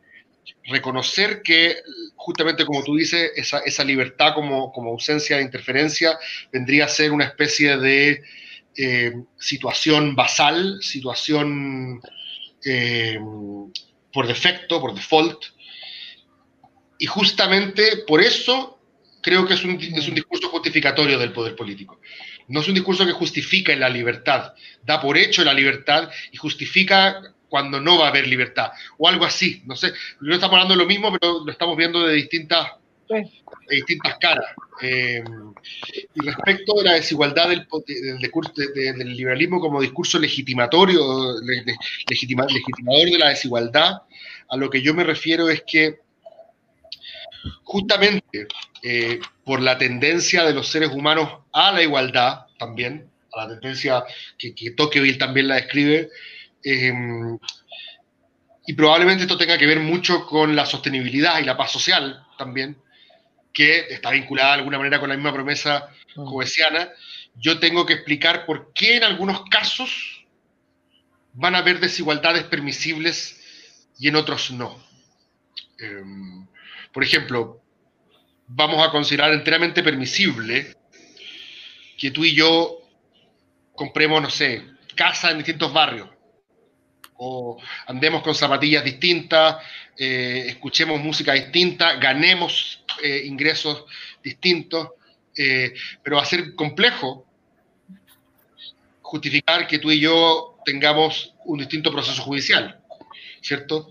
[0.67, 1.77] reconocer que,
[2.17, 6.19] justamente como tú dices, esa, esa libertad como, como, ausencia de interferencia
[6.53, 8.23] vendría a ser una especie de
[8.77, 12.01] eh, situación basal, situación
[12.65, 13.19] eh,
[14.13, 15.45] por defecto, por default,
[16.99, 18.81] y justamente por eso
[19.21, 22.01] creo que es un, es un discurso justificatorio del poder político.
[22.49, 27.34] No es un discurso que justifica la libertad, da por hecho la libertad y justifica
[27.55, 29.93] cuando no va a haber libertad, o algo así, no sé.
[30.21, 32.67] No estamos hablando de lo mismo, pero lo estamos viendo de distintas,
[33.71, 34.47] distintas caras.
[34.83, 35.23] Eh,
[36.17, 37.65] y respecto de la desigualdad del,
[38.75, 41.01] del, liberalismo como discurso legitimatorio,
[42.09, 42.51] legitimador
[43.09, 44.03] de la desigualdad,
[44.49, 46.01] a lo que yo me refiero es que
[47.63, 48.49] justamente
[48.83, 54.03] eh, por la tendencia de los seres humanos a la igualdad también, a la tendencia
[54.37, 56.11] que, que Tocqueville también la describe,
[56.65, 57.39] em,
[58.67, 62.77] y probablemente esto tenga que ver mucho con la sostenibilidad y la paz social también,
[63.53, 67.41] que está vinculada de alguna manera con la misma promesa coesiana, mm.
[67.41, 70.25] yo tengo que explicar por qué en algunos casos
[71.35, 73.41] van a haber desigualdades permisibles
[73.99, 74.83] y en otros no.
[75.79, 76.47] Em,
[76.93, 77.61] por ejemplo,
[78.47, 80.77] vamos a considerar enteramente permisible
[81.99, 82.79] que tú y yo
[83.75, 84.65] compremos, no sé,
[84.95, 86.09] casa en distintos barrios,
[87.27, 89.57] o andemos con zapatillas distintas,
[89.97, 93.85] eh, escuchemos música distinta, ganemos eh, ingresos
[94.23, 94.91] distintos,
[95.37, 95.73] eh,
[96.03, 97.27] pero va a ser complejo
[99.01, 102.81] justificar que tú y yo tengamos un distinto proceso judicial,
[103.41, 103.91] ¿cierto?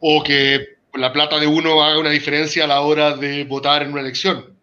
[0.00, 3.92] O que la plata de uno haga una diferencia a la hora de votar en
[3.92, 4.53] una elección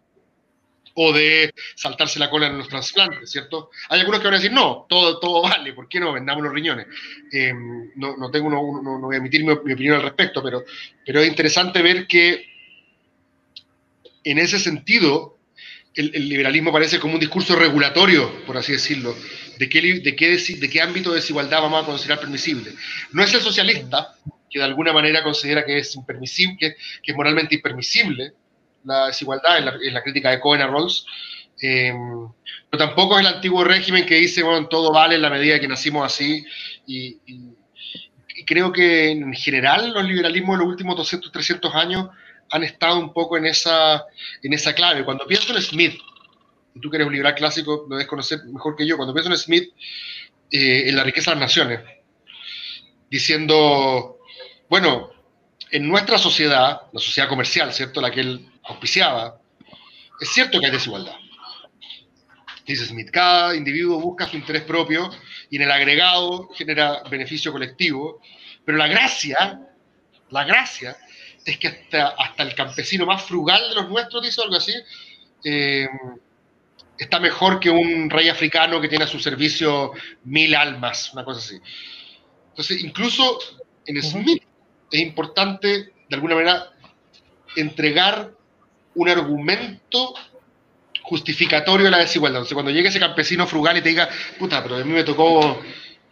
[0.94, 3.70] o de saltarse la cola en los trasplantes, ¿cierto?
[3.88, 6.52] Hay algunos que van a decir, no, todo, todo vale, ¿por qué no vendamos los
[6.52, 6.86] riñones?
[7.32, 10.64] Em, no, no, tengo, no, voy a emitir mi, opinión al respecto, pero,
[11.04, 12.46] pero es interesante ver que
[14.24, 15.38] en ese sentido
[15.94, 19.16] el, liberalismo parece como un discurso regulatorio, por así decirlo,
[19.58, 22.72] de qué, de, qué, de qué ámbito de desigualdad vamos a considerar permisible.
[23.12, 24.14] No es el socialista,
[24.50, 26.76] que de alguna manera considera que es impermisible, que,
[27.12, 28.32] es moralmente impermisible
[28.84, 31.06] la desigualdad en la, crítica de Cohen a Rawls,
[31.60, 31.92] eh,
[32.70, 35.68] pero tampoco es el antiguo régimen que dice, bueno, todo vale en la medida que
[35.68, 36.44] nacimos así,
[36.86, 37.18] y,
[38.46, 42.08] creo que en general los liberalismos en los últimos 200, 300 años
[42.50, 44.04] han estado un poco en esa,
[44.42, 45.04] en esa clave.
[45.04, 45.94] Cuando pienso en Smith,
[46.74, 49.30] y tú que eres un liberal clásico, lo debes conocer mejor que yo, cuando pienso
[49.30, 49.72] en Smith,
[50.50, 51.80] eh, en la riqueza de las naciones,
[53.10, 54.18] diciendo,
[54.68, 55.10] bueno,
[55.70, 58.00] en nuestra sociedad, la sociedad comercial, ¿cierto?
[58.00, 59.40] La que él auspiciaba,
[60.20, 61.16] es cierto que hay desigualdad.
[62.66, 65.10] Dice Smith, cada individuo busca su interés propio
[65.50, 68.20] y en el agregado genera beneficio colectivo,
[68.64, 69.60] pero la gracia,
[70.30, 70.96] la gracia
[71.44, 74.72] es que hasta, hasta el campesino más frugal de los nuestros, dice algo así,
[75.44, 75.88] eh,
[76.96, 79.92] está mejor que un rey africano que tiene a su servicio
[80.24, 81.60] mil almas, una cosa así.
[82.50, 83.38] Entonces, incluso
[83.86, 84.44] en Smith,
[84.90, 85.68] es importante,
[86.08, 86.70] de alguna manera,
[87.56, 88.32] entregar
[88.94, 90.14] un argumento
[91.02, 92.38] justificatorio de la desigualdad.
[92.38, 94.08] Entonces, cuando llegue ese campesino frugal y te diga,
[94.38, 95.60] puta, pero a mí me tocó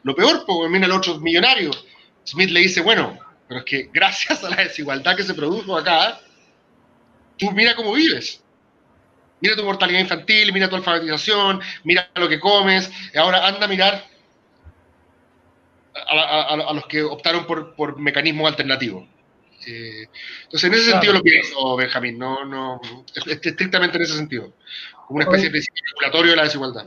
[0.02, 1.70] lo peor, porque mira el otro millonario.
[2.26, 6.20] Smith le dice, bueno, pero es que gracias a la desigualdad que se produjo acá,
[7.36, 8.42] tú mira cómo vives.
[9.40, 12.90] Mira tu mortalidad infantil, mira tu alfabetización, mira lo que comes.
[13.16, 14.04] Ahora anda a mirar
[15.94, 19.04] a, los que optaron por, por mecanismos alternativos.
[19.66, 20.06] Eh,
[20.44, 22.80] entonces, en ese sentido lo pienso, Benjamín, no, no,
[23.26, 24.52] estrictamente en ese sentido,
[25.06, 26.84] como una especie de principio regulatorio de la desigualdad.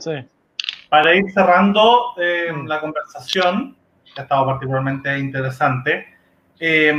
[0.88, 3.76] Para ir cerrando eh, la conversación,
[4.14, 6.14] que ha estado particularmente interesante,
[6.58, 6.94] eh,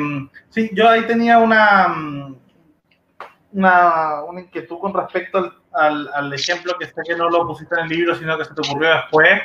[0.49, 1.93] sí, yo ahí tenía una,
[3.51, 7.85] una, una inquietud con respecto al, al, ejemplo que sé que no lo pusiste en
[7.85, 9.41] el libro, sino que se te ocurrió después,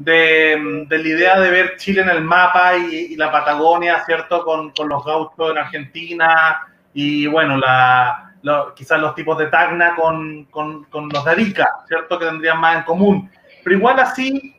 [0.00, 4.44] de, la idea de ver Chile en el mapa y, la Patagonia, ¿cierto?
[4.44, 8.32] Con, con, los gauchos en Argentina y, bueno, la,
[8.74, 12.18] quizás los tipos de Tacna con, con, con, los de Arica, ¿cierto?
[12.18, 13.30] Que tendrían más en común.
[13.62, 14.56] Pero igual así,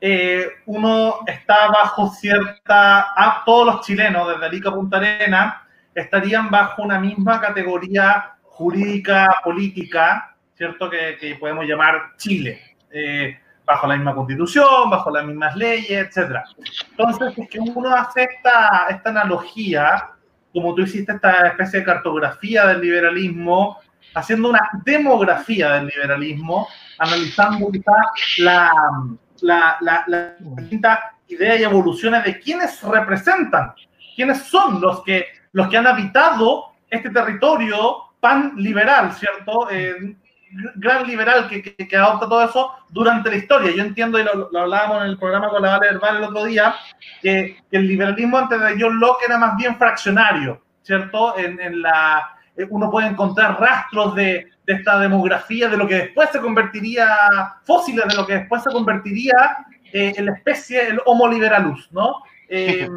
[0.00, 5.62] eh, uno está bajo cierta, a todos los chilenos desde Arica a Punta Arena
[5.94, 10.90] estarían bajo una misma categoría jurídica, política, ¿cierto?
[10.90, 16.40] Que, podemos llamar Chile, eh, bajo la misma constitución, bajo las mismas leyes, etc.
[16.90, 20.10] Entonces, es que uno hace esta, esta analogía,
[20.52, 23.78] como tú hiciste esta especie de cartografía del liberalismo,
[24.14, 26.68] haciendo una demografía del liberalismo,
[26.98, 27.70] analizando
[28.38, 28.70] la,
[29.40, 33.72] la, la, la distinta idea y evoluciones de quienes representan,
[34.14, 39.68] quiénes son los que, los que han habitado este territorio pan liberal, ¿cierto?
[39.70, 40.16] Eh,
[40.76, 43.72] gran liberal que, que, adopta todo eso durante la historia.
[43.74, 46.74] Yo entiendo, y lo, hablábamos en el programa con la Vale Herbal el otro día,
[47.20, 51.36] que, el liberalismo antes de John Locke era más bien fraccionario, ¿cierto?
[51.38, 55.96] En, en la, eh, uno puede encontrar rastros de, de esta demografía, de lo que
[55.96, 57.08] después se convertiría,
[57.64, 62.22] fósiles de lo que después se convertiría eh, en la especie, el Homo liberalus, ¿no?
[62.48, 62.88] Eh,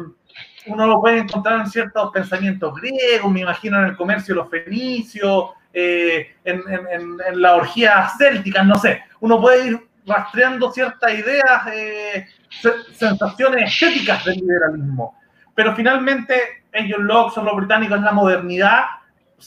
[0.66, 4.50] uno lo puede encontrar en ciertos pensamientos griegos, me imagino en el comercio de los
[4.50, 9.02] fenicios, eh, en, en, en, la orgía céltica, no sé.
[9.20, 11.62] Uno puede ir rastreando ciertas ideas,
[12.94, 15.18] sensaciones estéticas del liberalismo.
[15.54, 18.84] Pero finalmente, ellos, Locke, son los británicos, es la modernidad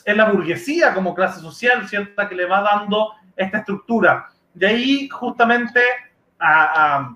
[0.06, 2.28] es la burguesía como clase social, ¿cierta?
[2.30, 4.30] Que le va dando esta estructura.
[4.54, 5.82] De ahí, justamente,
[6.40, 7.14] a,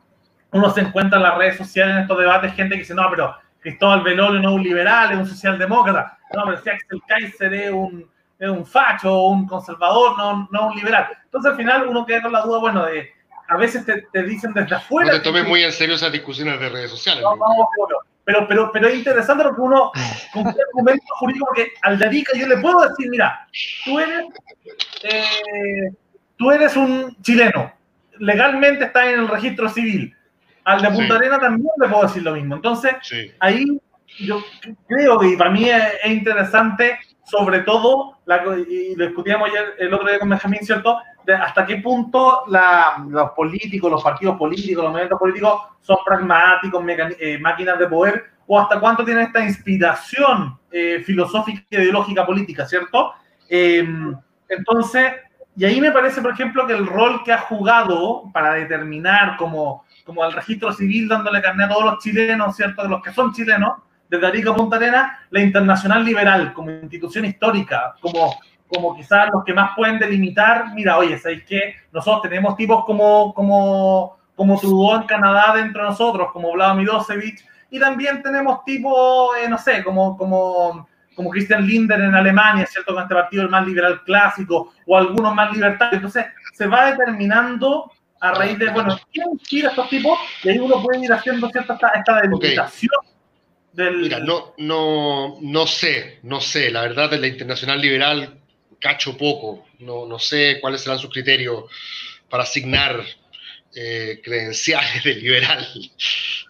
[0.51, 3.35] uno se encuentra en las redes sociales en estos debates gente que dice, no, pero
[3.59, 6.17] Cristóbal Belolio no es un liberal, es un socialdemócrata.
[6.33, 8.09] No, pero si Axel Kaiser es un,
[8.39, 11.07] es un facho un conservador, no, no un liberal.
[11.23, 13.09] Entonces, al final, uno queda con la duda, bueno, de
[13.47, 15.11] a veces te, te dicen desde afuera...
[15.11, 17.21] No te tomes muy en serio esas discusiones de redes sociales.
[17.21, 17.67] No, no, no,
[18.25, 19.91] pero, pero, pero es interesante porque uno,
[20.33, 23.47] con un argumento jurídico, porque al dedica yo le puedo decir, mira,
[23.85, 24.25] tú eres,
[25.03, 25.91] eh,
[26.35, 27.71] tú eres un chileno,
[28.17, 30.15] legalmente estás en el registro civil.
[30.63, 32.55] Al de Punta Arena también le puedo decir lo mismo.
[32.55, 32.93] Entonces,
[33.39, 33.79] ahí
[34.19, 34.43] yo
[34.87, 38.19] creo que para mí es, interesante, sobre todo,
[38.69, 39.49] y lo discutíamos
[39.79, 40.97] el otro día con Benjamín, ¿cierto?
[41.33, 46.83] hasta qué punto los políticos, los partidos políticos, los movimientos políticos son pragmáticos,
[47.19, 53.13] eh, máquinas de poder, o hasta cuánto tienen esta inspiración eh, filosófica ideológica política, ¿cierto?
[53.49, 54.15] Em,
[54.47, 55.13] entonces,
[55.57, 59.83] y ahí me parece, por ejemplo, que el rol que ha jugado para determinar como,
[60.03, 62.83] como al registro civil dándole carne a todos los chilenos, ¿cierto?
[62.83, 63.79] De los que son chilenos,
[64.09, 68.35] desde Arica a Punta Arena, la Internacional Liberal como institución histórica, como
[68.67, 71.75] como quizás los que más pueden delimitar, mira, oye, ¿sabéis qué?
[71.91, 77.45] Nosotros tenemos tipos como, como, como Trudeau en Canadá dentro de nosotros, como Vladimir Milosevic,
[77.69, 82.93] y también tenemos tipos, eh, no sé, como, como, como Christian Linder en Alemania, ¿cierto?
[82.93, 85.95] Con este partido el más liberal clásico, o algunos más libertarios.
[85.95, 90.17] Entonces, se va determinando a raíz de, bueno, ¿quién tira estos tipos?
[90.43, 93.14] Y ahí uno puede ir haciendo cierta esta, esta delimitación.
[93.75, 93.97] Del...
[93.97, 96.71] Mira, no, no, no sé, no sé.
[96.71, 98.39] La verdad, de la Internacional Liberal
[98.79, 101.63] cacho poco, no, no sé cuáles serán sus criterios
[102.29, 103.03] para asignar
[103.73, 105.67] eh, credenciales de liberal.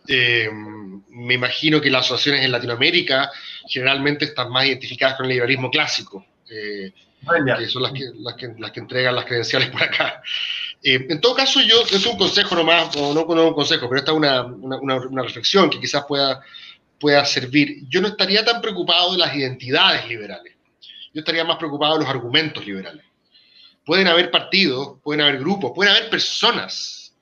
[0.07, 3.31] Eh, me imagino que las asociaciones en Latinoamérica
[3.67, 6.93] generalmente están más identificadas con el liberalismo clásico, eh,
[7.57, 10.21] que son las que, las, que, las que, entregan las credenciales por acá.
[10.83, 14.11] en todo caso, yo, es un consejo nomás, o no, no un consejo, pero esta
[14.11, 16.43] es una, una, una, reflexión que quizás pueda,
[16.99, 17.87] pueda servir.
[17.89, 20.55] Yo no estaría tan preocupado de las identidades liberales
[21.15, 23.05] yo estaría más preocupado de los argumentos liberales.
[23.85, 27.15] Pueden haber partidos, pueden haber grupos, pueden haber personas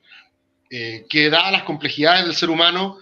[0.71, 2.97] eh, que, dadas las complejidades del ser humano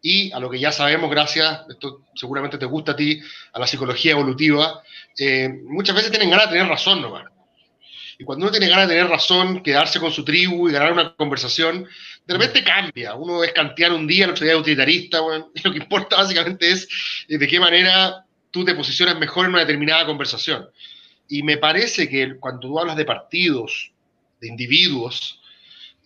[0.00, 3.20] y a lo que ya sabemos, gracias, esto seguramente te gusta a ti,
[3.52, 4.82] a la psicología evolutiva,
[5.18, 7.24] eh, muchas veces tienen ganas de tener razón nomás.
[8.18, 11.14] Y cuando uno tiene ganas de tener razón, quedarse con su tribu y ganar una
[11.14, 11.86] conversación,
[12.26, 13.14] de repente cambia.
[13.14, 15.18] Uno es kantiano un día, el otro día es utilitarista.
[15.54, 16.88] y lo que importa básicamente es
[17.28, 20.68] eh, de qué manera tú te posicionas mejor en una determinada conversación.
[21.28, 23.92] Y me parece que cuando tú hablas de partidos,
[24.40, 25.40] de individuos,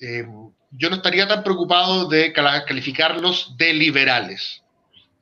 [0.01, 0.25] eh,
[0.71, 4.63] yo no estaría tan preocupado de calificarlos de liberales.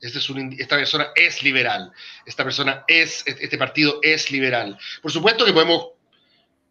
[0.00, 0.28] Este es
[0.58, 1.90] esta persona es liberal,
[2.26, 4.76] esta persona es, este partido es liberal.
[5.00, 5.93] Por supuesto que podemos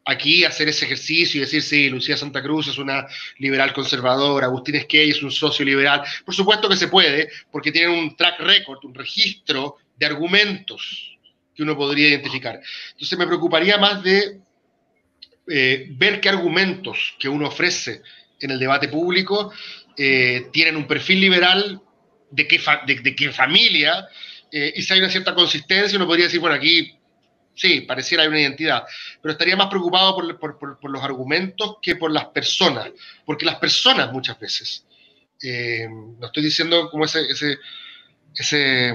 [0.06, 3.08] aquí hacer ese ejercicio y decir, sí, Lucía Santa Cruz es una
[3.38, 6.04] liberal conservadora, Agustín Esquey es un socio liberal.
[6.26, 11.18] Por supuesto que se puede, porque tienen un track record, un registro de argumentos
[11.56, 12.60] que uno podría identificar.
[12.92, 14.40] Entonces me preocuparía más de
[15.48, 18.02] eh, ver qué argumentos que uno ofrece
[18.40, 19.54] en el debate público
[19.98, 21.82] eh, tienen un perfil liberal,
[22.32, 24.08] de qué, familia,
[24.52, 26.98] eh, y si hay una cierta consistencia, uno podría decir, bueno, aquí
[27.56, 28.84] sí, pareciera hay una identidad,
[29.22, 32.90] pero estaría más preocupado por, por, por, los argumentos que por las personas,
[33.26, 34.86] porque las personas muchas veces
[35.46, 37.58] Eh, no estoy diciendo como ese, ese,
[38.34, 38.94] ese,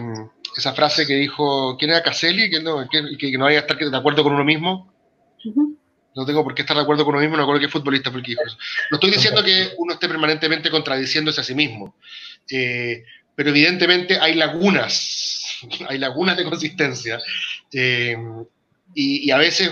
[0.57, 2.49] esa frase que dijo, ¿quién era Caselli?
[2.49, 4.91] Que no, que, que no haya que estar de acuerdo con uno mismo.
[6.17, 8.21] No tengo por qué estar de acuerdo con uno mismo, no acuerdo qué futbolista fue
[8.21, 8.57] el que dijo eso.
[8.91, 11.95] No estoy diciendo que uno esté permanentemente contradiciéndose a sí mismo,
[12.51, 13.05] eh,
[13.35, 15.38] pero evidentemente hay lagunas,
[15.89, 17.19] hay lagunas de consistencia.
[17.73, 18.17] Eh,
[18.95, 19.71] y, a veces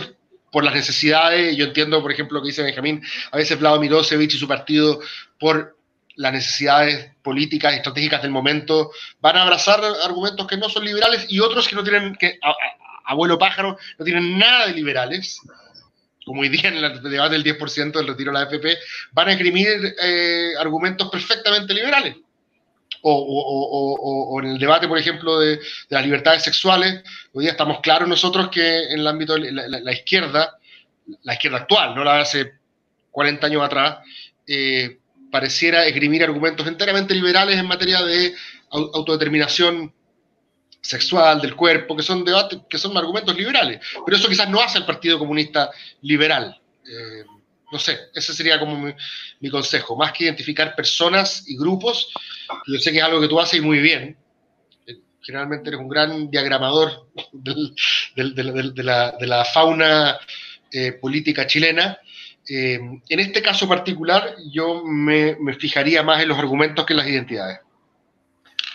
[0.53, 4.33] por las necesidades, yo entiendo, por ejemplo, lo que dice Benjamín, a veces Vlado Mirosevic
[4.33, 5.01] y su partido,
[5.39, 5.77] por
[6.15, 8.91] las necesidades políticas y estratégicas del momento,
[9.21, 12.39] van a abrazar argumentos que no son liberales y otros que no tienen, que
[13.05, 15.41] abuelo pájaro, no tienen nada de liberales,
[16.25, 18.79] como hoy día en el debate del 10% del retiro de la AFP,
[19.13, 22.17] van a esgrimir eh, argumentos perfectamente liberales.
[23.09, 25.61] O, en el debate, por ejemplo, de,
[25.91, 27.03] las libertades sexuales,
[27.33, 30.59] hoy día estamos claros nosotros que en el ámbito de la izquierda,
[31.23, 32.53] la izquierda actual, no la de hace
[33.12, 33.99] 40 años atrás,
[34.47, 34.99] eh,
[35.31, 38.35] pareciera esgrimir argumentos enteramente liberales en materia de
[38.70, 39.93] autodeterminación
[40.81, 43.81] sexual del cuerpo, que son debates, que son argumentos liberales.
[44.05, 45.70] Pero eso quizás no hace al Partido Comunista
[46.03, 46.61] liberal.
[46.85, 47.24] Eh,
[47.70, 48.93] no sé, ese sería como
[49.40, 49.97] mi, consejo.
[49.97, 52.12] Más que identificar personas y grupos,
[52.66, 54.16] yo sé que es algo que tú haces muy bien.
[55.20, 58.82] Generalmente eres un gran diagramador de,
[59.26, 60.16] la, fauna
[60.70, 61.98] eh, política chilena.
[62.48, 62.78] Eh,
[63.09, 67.59] en este caso particular, yo me, fijaría más en los argumentos que en las identidades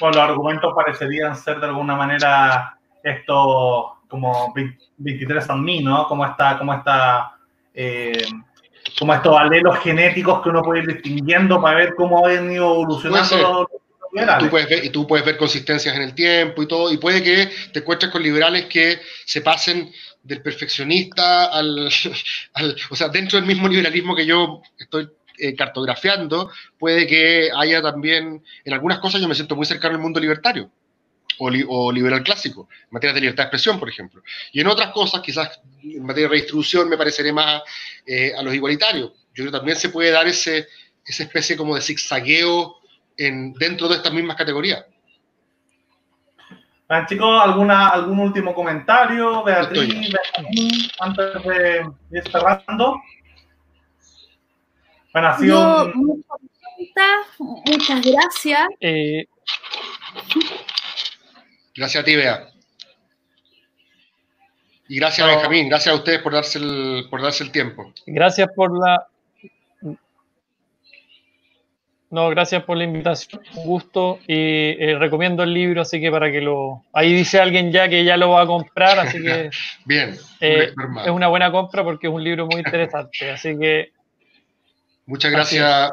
[0.02, 4.52] bueno, los argumentos parecerían ser de alguna manera esto como
[4.98, 6.08] 23 on me, ¿no?
[6.08, 7.38] Como esta,
[7.74, 8.26] eh,
[8.98, 13.68] como estos alelos genéticos que uno puede ir distinguiendo para ver cómo han ido evolucionando
[13.72, 13.82] los
[14.40, 17.24] Tú puedes ver, y tú puedes ver consistencias en el tiempo y todo, y puede
[17.24, 19.90] que te encuentres con liberales que se pasen
[20.22, 21.90] del perfeccionista al,
[22.54, 27.82] al, o sea, dentro del mismo liberalismo que yo estoy eh, cartografiando, puede que haya
[27.82, 30.70] también, en algunas cosas yo me siento muy cercano al mundo libertario
[31.42, 34.22] o, li, o, liberal clásico, en materia de libertad de expresión, por ejemplo.
[34.52, 37.64] Y en otras cosas, quizás en materia de redistribución, me pareceré más
[38.06, 39.12] eh, a los igualitarios.
[39.34, 40.68] Yo creo que también se puede dar ese,
[41.04, 42.78] esa especie como de zigzagueo
[43.18, 44.86] en, dentro de estas mismas categorías.
[46.88, 49.44] Bueno, chicos, ¿alguna, ¿algún último comentario?
[49.44, 50.14] Beatriz,
[51.00, 53.02] antes de ir cerrando.
[55.14, 56.26] Bueno, ha sido Yo, un...
[57.66, 58.68] muchas gracias.
[58.80, 59.26] Eh...
[61.76, 62.48] Gracias a ti, Bea.
[64.88, 65.34] Y gracias no.
[65.34, 67.94] Benjamín, gracias a ustedes por darse, el, por darse el tiempo.
[68.06, 69.08] Gracias por la...
[72.10, 76.30] No, gracias por la invitación, un gusto y eh, recomiendo el libro, así que para
[76.30, 76.84] que lo...
[76.92, 79.50] Ahí dice alguien ya que ya lo va a comprar, así que...
[79.86, 80.18] Bien.
[80.42, 80.74] Eh,
[81.06, 83.94] es una buena compra porque es un libro muy interesante, así que
[85.06, 85.92] Muchas gracias.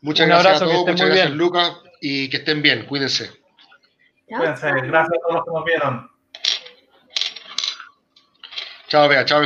[0.00, 1.38] Muchas Un gracias abrazo, a todos, muchas gracias bien.
[1.38, 3.30] Lucas y que estén bien, cuídense.
[4.26, 6.10] Cuídense, gracias a todos los que nos vieron.
[8.88, 9.44] Chao, Bea, chao, Benjamín.